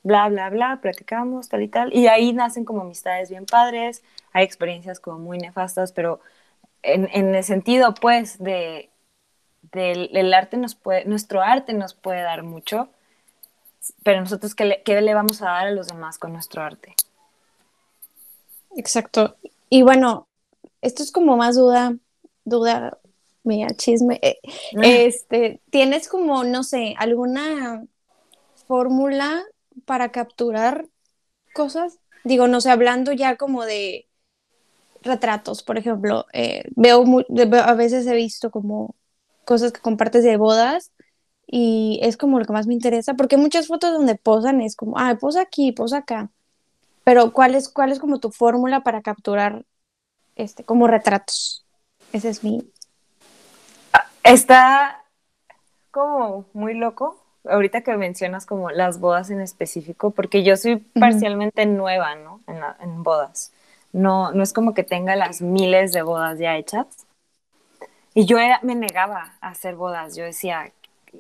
bla, 0.04 0.30
bla, 0.30 0.49
bla, 0.49 0.80
platicamos, 0.82 1.49
tal 1.49 1.64
y 1.64 1.68
tal. 1.68 1.93
Y 1.93 2.08
ahí 2.08 2.34
nacen 2.34 2.66
como 2.66 2.82
amistades 2.82 3.30
bien 3.30 3.45
padres, 3.45 4.04
hay 4.34 4.43
experiencias 4.43 4.99
como 4.99 5.20
muy 5.20 5.38
nefastas, 5.38 5.91
pero 5.91 6.20
en, 6.84 7.10
en 7.12 7.36
el 7.36 7.43
sentido, 7.43 7.93
pues, 7.93 8.39
de 8.39 8.91
del 9.72 10.34
arte 10.34 10.58
nos 10.58 10.76
puede, 10.76 11.06
nuestro 11.06 11.41
arte 11.41 11.74
nos 11.74 11.93
puede 11.93 12.22
dar 12.22 12.43
mucho, 12.43 12.89
pero 14.04 14.20
nosotros, 14.20 14.54
¿qué 14.54 14.66
le, 14.66 14.82
¿qué 14.84 14.99
le 15.02 15.14
vamos 15.14 15.41
a 15.41 15.45
dar 15.45 15.68
a 15.68 15.72
los 15.72 15.88
demás 15.88 16.18
con 16.18 16.34
nuestro 16.34 16.62
arte? 16.62 16.93
Exacto. 18.76 19.38
Y 19.70 19.82
bueno, 19.84 20.28
esto 20.82 21.04
es 21.04 21.12
como 21.12 21.38
más 21.38 21.56
duda, 21.56 21.95
duda 22.43 22.97
mía, 23.43 23.68
chisme. 23.76 24.20
Eh. 24.22 24.39
Este, 24.82 25.62
¿tienes 25.70 26.08
como, 26.08 26.43
no 26.43 26.64
sé, 26.64 26.95
alguna 26.97 27.86
fórmula 28.68 29.43
para 29.86 30.12
capturar 30.12 30.88
cosas? 31.54 32.00
Digo, 32.24 32.48
no 32.48 32.62
sé, 32.62 32.70
hablando 32.70 33.12
ya 33.12 33.38
como 33.38 33.66
de 33.66 34.08
retratos, 35.02 35.64
por 35.64 35.78
ejemplo, 35.78 36.26
eh, 36.34 36.64
veo, 36.76 37.04
a 37.64 37.74
veces 37.74 38.06
he 38.06 38.16
visto 38.16 38.52
como 38.52 38.96
cosas 39.46 39.72
que 39.72 39.82
compartes 39.82 40.24
de 40.24 40.38
bodas 40.38 40.92
y 41.48 42.00
es 42.04 42.18
como 42.18 42.40
lo 42.40 42.46
que 42.46 42.54
más 42.54 42.68
me 42.68 42.74
interesa, 42.74 43.16
porque 43.16 43.38
muchas 43.38 43.68
fotos 43.68 43.92
donde 43.92 44.16
posan 44.16 44.62
es 44.62 44.76
como, 44.76 44.98
ah, 44.98 45.18
posa 45.20 45.42
aquí, 45.42 45.72
posa 45.72 45.98
acá, 45.98 46.30
pero 47.04 47.34
¿cuál 47.34 47.56
es, 47.56 47.70
cuál 47.70 47.92
es 47.92 48.00
como 48.00 48.20
tu 48.20 48.32
fórmula 48.32 48.82
para 48.82 49.02
capturar 49.02 49.66
este, 50.36 50.64
como 50.64 50.88
retratos? 50.88 51.66
Ese 52.14 52.30
es 52.30 52.44
mi... 52.44 52.72
Está 54.24 55.04
como 55.90 56.46
muy 56.54 56.76
loco, 56.76 57.21
ahorita 57.46 57.82
que 57.82 57.96
mencionas 57.98 58.46
como 58.46 58.72
las 58.72 59.00
bodas 59.00 59.30
en 59.30 59.42
específico, 59.42 60.12
porque 60.12 60.44
yo 60.44 60.58
soy 60.58 60.78
parcialmente 60.78 61.66
nueva, 61.66 62.16
¿no? 62.16 62.42
En, 62.48 62.58
en 62.82 63.04
bodas. 63.04 63.54
No, 63.94 64.32
no 64.32 64.44
es 64.44 64.54
como 64.54 64.74
que 64.74 64.84
tenga 64.84 65.16
las 65.16 65.42
miles 65.42 65.94
de 65.94 66.02
bodas 66.04 66.39
ya 66.39 66.58
hechas. 66.58 66.88
Y 68.14 68.26
yo 68.26 68.38
me 68.64 68.76
negaba 68.76 69.34
a 69.42 69.50
hacer 69.50 69.76
bodas, 69.76 70.16
yo 70.16 70.24
decía, 70.24 70.72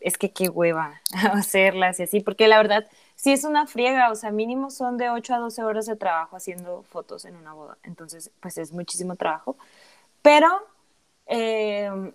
es 0.01 0.17
que 0.17 0.31
qué 0.31 0.49
hueva 0.49 1.01
hacerlas 1.31 1.99
y 1.99 2.03
así, 2.03 2.19
porque 2.19 2.47
la 2.47 2.57
verdad 2.57 2.85
sí 3.15 3.31
es 3.31 3.43
una 3.43 3.67
friega, 3.67 4.11
o 4.11 4.15
sea, 4.15 4.31
mínimo 4.31 4.69
son 4.71 4.97
de 4.97 5.09
8 5.09 5.35
a 5.35 5.39
12 5.39 5.63
horas 5.63 5.85
de 5.85 5.95
trabajo 5.95 6.35
haciendo 6.35 6.83
fotos 6.83 7.25
en 7.25 7.35
una 7.35 7.53
boda, 7.53 7.77
entonces 7.83 8.31
pues 8.41 8.57
es 8.57 8.73
muchísimo 8.73 9.15
trabajo, 9.15 9.57
pero 10.21 10.47
em, 11.27 12.13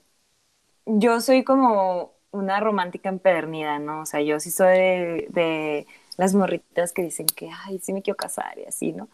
yo 0.87 1.21
soy 1.21 1.45
como 1.45 2.13
una 2.37 2.61
romántica 2.61 3.09
empedernida, 3.09 3.79
¿no? 3.79 4.03
O 4.03 4.07
sea, 4.07 4.21
yo 4.23 4.41
sí 4.41 4.51
soy 4.51 4.69
de, 4.79 5.27
de 5.31 5.87
las 6.17 6.35
morritas 6.35 6.93
que 6.93 7.03
dicen 7.03 7.27
que, 7.27 7.51
ay, 7.67 7.79
sí 7.81 7.93
me 7.93 8.03
quiero 8.03 8.17
casar 8.17 8.59
y 8.59 8.65
así, 8.67 8.93
¿no? 8.93 9.09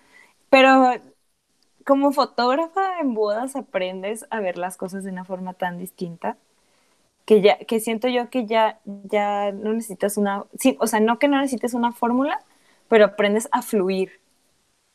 Pero 0.51 0.95
como 1.85 2.13
fotógrafa 2.13 3.01
en 3.01 3.15
bodas 3.15 3.57
aprendes 3.57 4.27
a 4.31 4.41
ver 4.41 4.59
las 4.59 4.77
cosas 4.77 5.05
de 5.05 5.11
una 5.11 5.25
forma 5.25 5.55
tan 5.55 5.79
distinta 5.79 6.37
que 7.27 7.41
ya 7.43 7.59
que 7.59 7.81
siento 7.81 8.09
yo 8.09 8.31
que 8.31 8.47
ya 8.47 8.81
ya 8.87 9.53
no 9.53 9.73
necesitas 9.75 10.17
una 10.17 10.45
sí, 10.59 10.77
o 10.81 10.87
sea 10.87 11.01
no 11.01 11.19
que 11.19 11.29
no 11.29 11.39
necesites 11.41 11.75
una 11.75 11.93
fórmula 11.93 12.41
pero 12.89 13.05
aprendes 13.07 13.49
a 13.53 13.63
fluir 13.63 14.21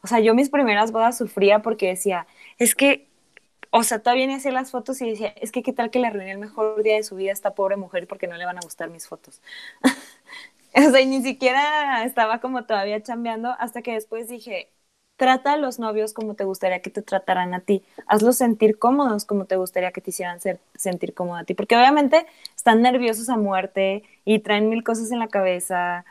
o 0.04 0.08
sea 0.08 0.20
yo 0.20 0.36
mis 0.36 0.50
primeras 0.50 0.92
bodas 0.92 1.18
sufría 1.18 1.62
porque 1.62 1.88
decía 1.90 2.28
es 2.60 2.76
que 2.76 3.08
o 3.72 3.84
sea 3.84 4.00
todavía 4.00 4.28
ni 4.28 4.34
hacía 4.36 4.52
las 4.52 4.72
fotos 4.72 5.02
y 5.02 5.10
decía 5.10 5.30
es 5.42 5.52
que 5.52 5.64
qué 5.64 5.74
tal 5.74 5.92
que 5.92 6.00
le 6.00 6.08
arruiné 6.08 6.32
el 6.32 6.38
mejor 6.40 6.84
día 6.84 6.96
de 6.96 7.04
su 7.04 7.16
vida 7.16 7.32
a 7.32 7.34
esta 7.34 7.56
pobre 7.56 7.78
mujer 7.78 8.08
porque 8.08 8.28
no 8.28 8.38
le 8.38 8.46
van 8.46 8.58
a 8.58 8.62
gustar 8.62 8.90
mis 8.90 9.08
fotos 9.08 9.42
O 10.76 10.92
sea, 10.92 11.02
y 11.02 11.06
ni 11.08 11.22
siquiera 11.24 12.04
estaba 12.04 12.40
como 12.40 12.66
todavía 12.66 13.02
chambeando 13.02 13.50
hasta 13.60 13.82
que 13.82 13.94
después 13.94 14.28
dije, 14.30 14.70
trata 15.16 15.54
a 15.54 15.58
los 15.58 15.80
novios 15.80 16.14
como 16.14 16.36
te 16.36 16.44
gustaría 16.44 16.82
que 16.82 16.90
te 16.92 17.02
trataran 17.02 17.54
a 17.56 17.62
ti. 17.62 17.84
Hazlos 18.08 18.38
sentir 18.38 18.78
cómodos 18.78 19.26
como 19.26 19.46
te 19.46 19.56
gustaría 19.56 19.92
que 19.92 20.02
te 20.02 20.12
hicieran 20.12 20.40
sentir 20.76 21.14
cómodo 21.16 21.38
a 21.38 21.44
ti. 21.46 21.56
Porque 21.56 21.76
obviamente 21.76 22.28
están 22.56 22.82
nerviosos 22.84 23.30
a 23.30 23.38
muerte 23.38 24.04
y 24.26 24.40
traen 24.40 24.70
mil 24.70 24.84
cosas 24.84 25.12
en 25.12 25.20
la 25.20 25.28
cabeza. 25.30 26.06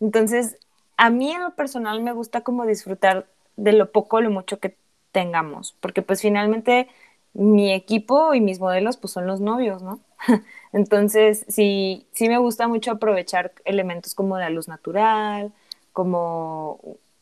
Entonces, 0.00 0.58
a 0.96 1.10
mí 1.10 1.32
en 1.32 1.42
lo 1.42 1.54
personal 1.54 2.02
me 2.02 2.12
gusta 2.12 2.42
como 2.42 2.66
disfrutar 2.66 3.26
de 3.56 3.72
lo 3.72 3.92
poco 3.92 4.18
o 4.18 4.20
lo 4.20 4.30
mucho 4.30 4.60
que 4.60 4.76
tengamos. 5.18 5.74
Porque 5.80 6.02
pues 6.02 6.22
finalmente 6.22 6.88
mi 7.32 7.72
equipo 7.72 8.34
y 8.34 8.40
mis 8.40 8.60
modelos 8.60 8.96
pues 8.96 9.12
son 9.12 9.26
los 9.26 9.40
novios, 9.40 9.82
¿no? 9.82 9.98
Entonces, 10.72 11.44
sí, 11.48 12.06
sí 12.12 12.28
me 12.28 12.38
gusta 12.38 12.68
mucho 12.68 12.92
aprovechar 12.92 13.52
elementos 13.64 14.14
como 14.14 14.36
de 14.36 14.44
la 14.44 14.50
luz 14.50 14.68
natural, 14.68 15.52
como 15.92 16.80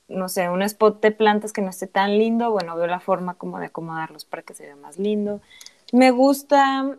no 0.09 0.29
sé, 0.29 0.51
un 0.51 0.63
spot 0.63 1.01
de 1.01 1.11
plantas 1.11 1.53
que 1.53 1.63
no 1.63 1.71
esté 1.71 1.87
tan 1.87 2.19
lindo, 2.19 2.51
bueno, 2.51 2.77
veo 2.77 2.87
la 2.87 3.01
forma 3.01 3.35
como 3.35 3.59
de 3.59 3.67
acomodarlos 3.67 4.25
para 4.25 4.43
que 4.43 4.55
se 4.55 4.67
vea 4.67 4.77
más 4.77 4.99
lindo. 4.99 5.41
Me 5.93 6.11
gusta 6.11 6.97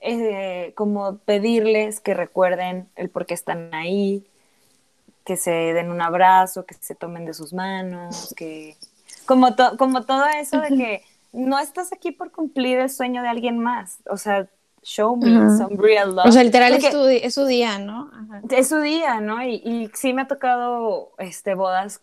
eh, 0.00 0.72
como 0.74 1.18
pedirles 1.18 2.00
que 2.00 2.12
recuerden 2.12 2.88
el 2.96 3.08
por 3.08 3.24
qué 3.24 3.34
están 3.34 3.72
ahí, 3.72 4.26
que 5.24 5.36
se 5.36 5.50
den 5.50 5.90
un 5.90 6.02
abrazo, 6.02 6.66
que 6.66 6.74
se 6.74 6.94
tomen 6.94 7.24
de 7.24 7.34
sus 7.34 7.52
manos, 7.54 8.34
que 8.36 8.76
como, 9.26 9.54
como 9.78 10.02
todo 10.04 10.24
eso 10.40 10.60
de 10.60 10.68
que 10.68 11.02
no 11.32 11.58
estás 11.58 11.92
aquí 11.92 12.12
por 12.12 12.32
cumplir 12.32 12.78
el 12.78 12.90
sueño 12.90 13.22
de 13.22 13.28
alguien 13.28 13.58
más, 13.58 13.98
o 14.08 14.16
sea, 14.16 14.48
show 14.82 15.16
me 15.16 15.28
some 15.58 15.76
real 15.76 16.14
love. 16.14 16.26
O 16.26 16.32
sea, 16.32 16.44
literal 16.44 16.72
es, 16.72 16.84
su, 17.34 17.44
día, 17.44 17.78
¿no? 17.78 18.10
Es 18.48 18.68
su 18.68 18.78
día, 18.78 19.20
¿no? 19.20 19.42
Y, 19.42 19.56
y, 19.64 19.90
sí 19.94 20.12
me 20.12 20.22
ha 20.22 20.28
tocado 20.28 21.12
este, 21.18 21.54
bodas, 21.54 22.00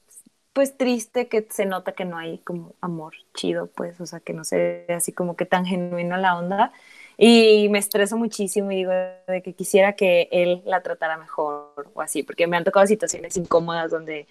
pues 0.52 0.78
triste 0.78 1.28
que 1.28 1.48
se 1.50 1.66
nota 1.66 1.94
que 1.94 2.06
no 2.06 2.18
hay 2.18 2.40
como 2.40 2.76
amor 2.82 3.14
chido, 3.34 3.68
pues, 3.68 4.00
o 4.02 4.06
sea, 4.06 4.20
que 4.20 4.34
no 4.34 4.44
se 4.44 4.86
ve 4.88 4.94
así 4.94 5.14
como 5.14 5.36
que 5.36 5.46
tan 5.46 5.66
genuino 5.66 6.18
la 6.18 6.38
onda. 6.38 6.74
Y 7.18 7.70
me 7.70 7.80
estreso 7.80 8.18
muchísimo 8.18 8.72
y 8.72 8.78
digo 8.78 8.92
de 8.92 9.42
que 9.44 9.54
quisiera 9.54 9.94
que 9.94 10.28
él 10.32 10.62
la 10.66 10.82
tratara 10.82 11.18
mejor 11.18 11.90
o 11.94 12.02
así, 12.02 12.24
porque 12.24 12.48
me 12.48 12.58
han 12.58 12.64
tocado 12.64 12.86
situaciones 12.86 13.38
incómodas 13.38 13.92
donde 13.92 14.28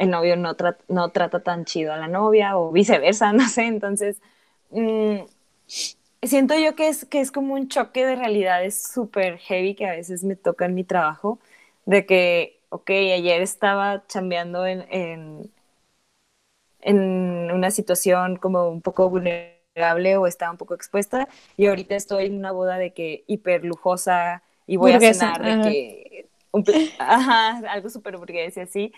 el 0.00 0.10
novio 0.10 0.36
no, 0.36 0.56
no 0.88 1.10
trata 1.10 1.42
tan 1.42 1.64
chido 1.64 1.92
a 1.92 1.98
la 1.98 2.08
novia 2.08 2.56
o 2.58 2.72
viceversa, 2.72 3.32
no 3.34 3.48
sé, 3.48 3.64
entonces... 3.66 4.18
Mmm, 4.70 5.20
siento 6.22 6.54
yo 6.58 6.74
que 6.76 6.88
es, 6.88 7.04
que 7.06 7.20
es 7.20 7.32
como 7.32 7.54
un 7.54 7.68
choque 7.68 8.04
de 8.06 8.16
realidades 8.16 8.82
súper 8.82 9.38
heavy 9.38 9.74
que 9.74 9.86
a 9.86 9.92
veces 9.92 10.24
me 10.24 10.36
toca 10.36 10.66
en 10.66 10.74
mi 10.74 10.84
trabajo, 10.84 11.38
de 11.86 12.06
que, 12.06 12.60
ok, 12.70 12.90
ayer 12.90 13.42
estaba 13.42 14.06
chambeando 14.06 14.66
en, 14.66 14.86
en, 14.90 15.50
en 16.80 17.50
una 17.52 17.70
situación 17.70 18.36
como 18.36 18.68
un 18.68 18.82
poco 18.82 19.10
vulnerable 19.10 20.16
o 20.16 20.26
estaba 20.26 20.52
un 20.52 20.58
poco 20.58 20.74
expuesta 20.74 21.28
y 21.56 21.66
ahorita 21.66 21.94
estoy 21.96 22.26
en 22.26 22.36
una 22.38 22.52
boda 22.52 22.78
de 22.78 22.92
que 22.92 23.24
hiper 23.26 23.64
lujosa 23.64 24.42
y 24.66 24.76
voy 24.76 24.92
a 24.92 25.00
cenar 25.00 25.44
de 25.44 25.58
que 25.60 26.28
ajá, 26.98 27.58
algo 27.70 27.90
súper 27.90 28.16
burgués 28.16 28.56
y 28.56 28.60
así. 28.60 28.92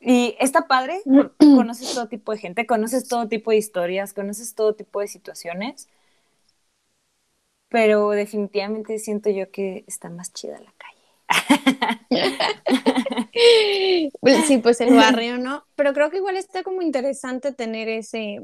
Y 0.00 0.36
está 0.40 0.66
padre, 0.66 1.02
conoces 1.38 1.94
todo 1.94 2.08
tipo 2.08 2.32
de 2.32 2.38
gente, 2.38 2.66
conoces 2.66 3.06
todo 3.08 3.28
tipo 3.28 3.50
de 3.50 3.58
historias, 3.58 4.14
conoces 4.14 4.54
todo 4.54 4.74
tipo 4.74 5.00
de 5.00 5.08
situaciones 5.08 5.88
pero 7.68 8.10
definitivamente 8.10 8.98
siento 8.98 9.30
yo 9.30 9.50
que 9.50 9.84
está 9.86 10.10
más 10.10 10.32
chida 10.32 10.58
la 10.60 10.72
calle. 10.76 10.96
sí, 14.46 14.58
pues 14.58 14.80
el 14.80 14.94
barrio, 14.94 15.38
¿no? 15.38 15.66
Pero 15.76 15.92
creo 15.92 16.10
que 16.10 16.18
igual 16.18 16.36
está 16.36 16.62
como 16.62 16.82
interesante 16.82 17.52
tener 17.52 17.88
ese, 17.88 18.40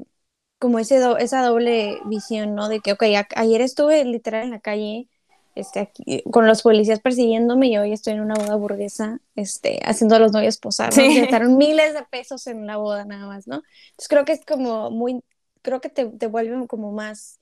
como 0.58 0.78
ese 0.78 1.00
esa 1.18 1.42
doble 1.44 2.00
visión, 2.06 2.54
¿no? 2.54 2.68
De 2.68 2.80
que, 2.80 2.92
ok, 2.92 3.02
ayer 3.36 3.60
estuve 3.60 4.04
literal 4.04 4.44
en 4.44 4.50
la 4.52 4.60
calle, 4.60 5.08
este, 5.56 5.80
aquí, 5.80 6.22
con 6.30 6.46
los 6.46 6.62
policías 6.62 7.00
persiguiéndome 7.00 7.68
y 7.68 7.78
hoy 7.78 7.92
estoy 7.92 8.12
en 8.12 8.20
una 8.20 8.34
boda 8.34 8.54
burguesa, 8.56 9.20
este, 9.34 9.80
haciendo 9.84 10.14
a 10.14 10.18
los 10.18 10.30
novios 10.30 10.58
posar, 10.58 10.94
¿no? 10.94 11.02
Sí. 11.02 11.18
Gastaron 11.18 11.56
miles 11.56 11.94
de 11.94 12.02
pesos 12.04 12.46
en 12.46 12.58
una 12.58 12.76
boda 12.76 13.06
nada 13.06 13.26
más, 13.26 13.48
¿no? 13.48 13.62
Entonces 13.90 14.08
creo 14.08 14.24
que 14.26 14.32
es 14.32 14.44
como 14.44 14.90
muy, 14.90 15.24
creo 15.62 15.80
que 15.80 15.88
te, 15.88 16.04
te 16.04 16.26
vuelve 16.26 16.66
como 16.68 16.92
más 16.92 17.40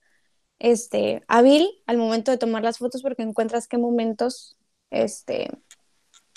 este, 0.59 1.23
hábil 1.27 1.67
al 1.87 1.97
momento 1.97 2.31
de 2.31 2.37
tomar 2.37 2.63
las 2.63 2.77
fotos 2.77 3.01
porque 3.01 3.21
encuentras 3.21 3.67
qué 3.67 3.77
momentos, 3.77 4.57
este, 4.91 5.51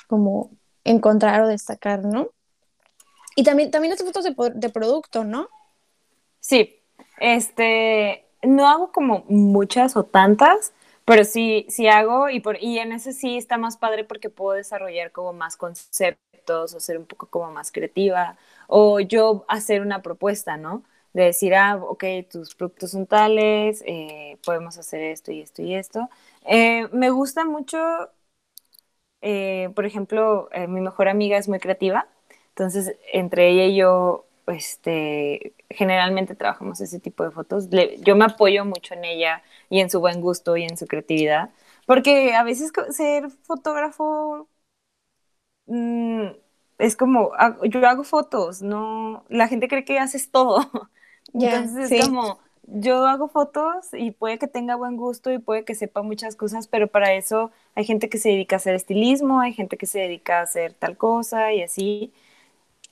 como 0.08 0.50
encontrar 0.82 1.42
o 1.42 1.48
destacar, 1.48 2.04
¿no? 2.04 2.30
Y 3.36 3.44
también, 3.44 3.70
también 3.70 3.92
las 3.92 4.02
fotos 4.02 4.24
de, 4.24 4.34
de 4.54 4.68
producto, 4.68 5.22
¿no? 5.22 5.48
Sí, 6.40 6.82
este, 7.20 8.26
no 8.42 8.68
hago 8.68 8.90
como 8.90 9.24
muchas 9.28 9.96
o 9.96 10.04
tantas, 10.04 10.72
pero 11.09 11.24
sí, 11.24 11.66
sí 11.68 11.88
hago 11.88 12.28
y, 12.30 12.40
por, 12.40 12.62
y 12.62 12.78
en 12.78 12.92
ese 12.92 13.12
sí 13.12 13.36
está 13.38 13.59
más 13.59 13.76
padre 13.78 14.04
porque 14.04 14.30
puedo 14.30 14.56
desarrollar 14.56 15.12
como 15.12 15.32
más 15.32 15.56
conceptos 15.56 16.74
o 16.74 16.80
ser 16.80 16.98
un 16.98 17.06
poco 17.06 17.28
como 17.28 17.50
más 17.52 17.72
creativa 17.72 18.36
o 18.68 19.00
yo 19.00 19.44
hacer 19.48 19.80
una 19.82 20.02
propuesta, 20.02 20.56
¿no? 20.56 20.84
de 21.14 21.24
decir, 21.24 21.54
ah, 21.54 21.76
ok, 21.76 22.04
tus 22.30 22.54
productos 22.54 22.90
son 22.92 23.06
tales, 23.06 23.82
eh, 23.86 24.38
podemos 24.44 24.76
hacer 24.78 25.02
esto 25.02 25.32
y 25.32 25.40
esto 25.40 25.62
y 25.62 25.74
esto. 25.74 26.09
Eh, 26.46 26.86
me 26.92 27.11
gusta 27.11 27.44
mucho, 27.46 27.78
eh, 29.20 29.70
por 29.74 29.84
ejemplo, 29.86 30.48
mi 30.68 30.80
mejor 30.80 31.09
amiga 31.09 31.38
es 31.38 31.48
muy 31.48 31.59
creativa, 31.59 32.09
entonces 32.50 32.96
entre 33.12 33.50
ella 33.50 33.64
y 33.66 33.76
yo, 33.76 34.26
este, 34.49 35.55
generalmente 35.70 36.34
trabajamos 36.34 36.80
ese 36.80 37.01
tipo 37.01 37.24
de 37.24 37.30
fotos. 37.30 37.68
yo 38.01 38.16
me 38.16 38.24
apoyo 38.26 38.64
mucho 38.64 38.94
en 38.94 39.05
ella 39.05 39.42
y 39.70 39.80
en 39.80 39.90
su 39.90 40.01
buen 40.01 40.20
gusto 40.20 40.57
y 40.57 40.64
en 40.64 40.76
su 40.76 40.86
creatividad, 40.86 41.51
porque 41.86 42.34
a 42.34 42.42
veces 42.44 42.72
ser 42.90 43.30
fotógrafo... 43.30 44.49
Mm, 45.66 46.28
es 46.78 46.96
como, 46.96 47.32
yo 47.68 47.86
hago 47.86 48.05
fotos, 48.05 48.62
no, 48.62 49.24
la 49.28 49.49
gente 49.49 49.68
cree 49.68 49.84
que 49.84 49.99
haces 49.99 50.30
todo. 50.30 50.59
Entonces 51.34 51.92
es 51.92 52.07
como, 52.07 52.38
yo 52.62 53.07
hago 53.07 53.28
fotos 53.28 53.88
y 53.92 54.12
puede 54.12 54.38
que 54.38 54.46
tenga 54.46 54.76
buen 54.76 54.96
gusto 54.96 55.32
y 55.32 55.38
puede 55.38 55.64
que 55.64 55.74
sepa 55.74 56.03
muchas 56.03 56.36
cosas, 56.36 56.68
pero 56.68 56.88
para 56.88 57.12
eso 57.14 57.51
hay 57.74 57.84
gente 57.84 58.09
que 58.09 58.18
se 58.18 58.30
dedica 58.30 58.57
a 58.57 58.59
hacer 58.59 58.74
estilismo, 58.74 59.40
hay 59.40 59.53
gente 59.53 59.76
que 59.76 59.86
se 59.86 60.01
dedica 60.01 60.38
a 60.40 60.42
hacer 60.42 60.74
tal 60.74 60.96
cosa 60.96 61.53
y 61.53 61.62
así. 61.62 62.12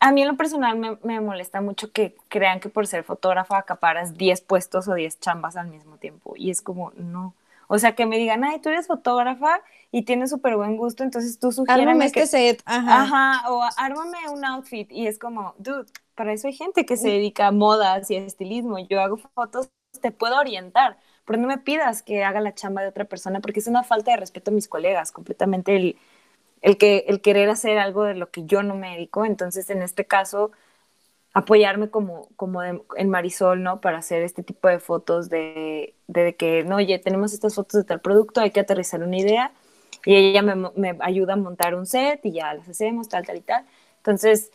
A 0.01 0.13
mí 0.13 0.23
en 0.23 0.29
lo 0.29 0.37
personal 0.37 0.77
me, 0.79 0.99
me 1.03 1.21
molesta 1.21 1.61
mucho 1.61 1.91
que 1.93 2.17
crean 2.29 2.61
que 2.61 2.69
por 2.69 2.87
ser 2.87 3.05
fotógrafa 3.05 3.59
acaparas 3.59 4.15
10 4.17 4.43
puestos 4.43 4.89
o 4.89 4.95
10 4.95 5.21
chambas 5.21 5.57
al 5.57 5.69
mismo 5.69 5.97
tiempo. 5.97 6.35
Y 6.37 6.51
es 6.51 6.63
como, 6.63 6.93
no. 6.97 7.35
O 7.69 7.79
sea, 7.79 7.95
que 7.95 8.07
me 8.07 8.19
digan, 8.19 8.45
ay, 8.45 8.61
tú 8.61 8.69
eres 8.69 8.87
fotógrafa 8.87 9.61
y 9.91 10.03
tienes 10.03 10.31
súper 10.31 10.57
buen 10.57 10.77
gusto, 10.77 11.03
entonces 11.03 11.39
tú 11.39 11.51
sugiérame 11.51 12.05
este 12.05 12.21
que... 12.21 12.27
set, 12.27 12.63
ajá. 12.65 13.03
Ajá, 13.03 13.51
o 13.51 13.63
ármame 13.77 14.19
un 14.31 14.45
outfit. 14.45 14.91
Y 14.93 15.07
es 15.07 15.19
como, 15.19 15.55
dude, 15.59 15.87
para 16.15 16.33
eso 16.33 16.47
hay 16.47 16.55
gente 16.55 16.87
que 16.87 16.97
se 16.97 17.09
dedica 17.09 17.49
a 17.49 17.53
modas 17.53 18.11
y 18.11 18.17
a 18.17 18.21
estilismo. 18.21 18.79
Yo 18.79 19.01
hago 19.01 19.17
fotos, 19.17 19.69
te 20.01 20.13
puedo 20.13 20.39
orientar, 20.39 20.99
pero 21.25 21.41
no 21.41 21.49
me 21.49 21.59
pidas 21.59 22.03
que 22.03 22.23
haga 22.23 22.41
la 22.41 22.55
chamba 22.55 22.83
de 22.83 22.89
otra 22.89 23.07
persona 23.07 23.41
porque 23.41 23.61
es 23.61 23.67
una 23.67 23.83
falta 23.83 24.13
de 24.13 24.19
respeto 24.19 24.51
a 24.51 24.55
mis 24.55 24.69
colegas, 24.69 25.11
completamente 25.11 25.75
el, 25.75 25.97
el, 26.67 26.79
que, 26.79 27.05
el 27.07 27.21
querer 27.21 27.49
hacer 27.49 27.79
algo 27.79 28.03
de 28.05 28.15
lo 28.15 28.31
que 28.33 28.45
yo 28.45 28.65
no 28.65 28.75
me 28.75 28.91
dedico. 28.95 29.25
Entonces, 29.25 29.71
en 29.71 29.83
este 29.83 30.05
caso, 30.05 30.51
apoyarme 31.33 31.91
como, 31.91 32.29
como 32.35 32.63
en 32.65 33.09
Marisol, 33.09 33.63
¿no? 33.63 33.81
Para 33.81 33.99
hacer 33.99 34.23
este 34.23 34.43
tipo 34.43 34.67
de 34.67 34.81
fotos 34.81 35.31
de, 35.31 35.95
de, 36.09 36.35
que, 36.35 36.65
no, 36.65 36.77
oye, 36.77 36.99
tenemos 36.99 37.33
estas 37.33 37.55
fotos 37.55 37.83
de 37.83 37.85
tal 37.85 38.01
producto, 38.01 38.41
hay 38.41 38.51
que 38.51 38.61
aterrizar 38.61 39.01
una 39.03 39.17
idea 39.17 39.53
y 40.05 40.17
ella 40.17 40.43
me, 40.43 40.57
me, 40.75 40.99
ayuda 41.01 41.35
a 41.35 41.37
montar 41.37 41.77
un 41.77 41.87
set 41.87 42.21
y 42.25 42.33
ya 42.33 42.55
las 42.55 42.69
hacemos, 42.69 43.09
tal, 43.09 43.25
tal 43.25 43.37
y 43.37 43.43
tal. 43.43 43.65
Entonces, 43.99 44.51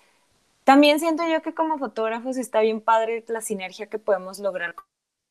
también 0.66 1.00
siento 1.00 1.24
yo 1.28 1.42
que 1.42 1.54
como 1.54 1.78
fotógrafos 1.78 2.36
está 2.38 2.60
bien 2.60 2.82
padre 2.82 3.24
la 3.30 3.42
sinergia 3.42 3.88
que 3.88 4.00
podemos 4.00 4.40
lograr 4.40 4.76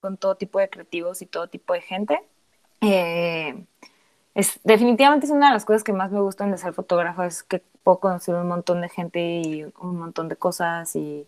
con 0.00 0.16
todo 0.16 0.36
tipo 0.36 0.58
de 0.58 0.70
creativos 0.70 1.20
y 1.20 1.26
todo 1.26 1.48
tipo 1.48 1.74
de 1.74 1.82
gente. 1.82 2.22
Eh, 2.80 3.66
es, 4.34 4.60
definitivamente 4.64 5.26
es 5.26 5.32
una 5.32 5.48
de 5.48 5.54
las 5.54 5.64
cosas 5.64 5.84
que 5.84 5.92
más 5.92 6.10
me 6.12 6.20
gustan 6.20 6.50
de 6.50 6.58
ser 6.58 6.72
fotógrafo, 6.74 7.22
es 7.24 7.42
que 7.42 7.62
puedo 7.82 8.00
conocer 8.00 8.34
un 8.34 8.48
montón 8.48 8.80
de 8.80 8.88
gente 8.88 9.20
y 9.20 9.64
un 9.80 9.98
montón 9.98 10.28
de 10.28 10.36
cosas 10.36 10.94
y 10.96 11.26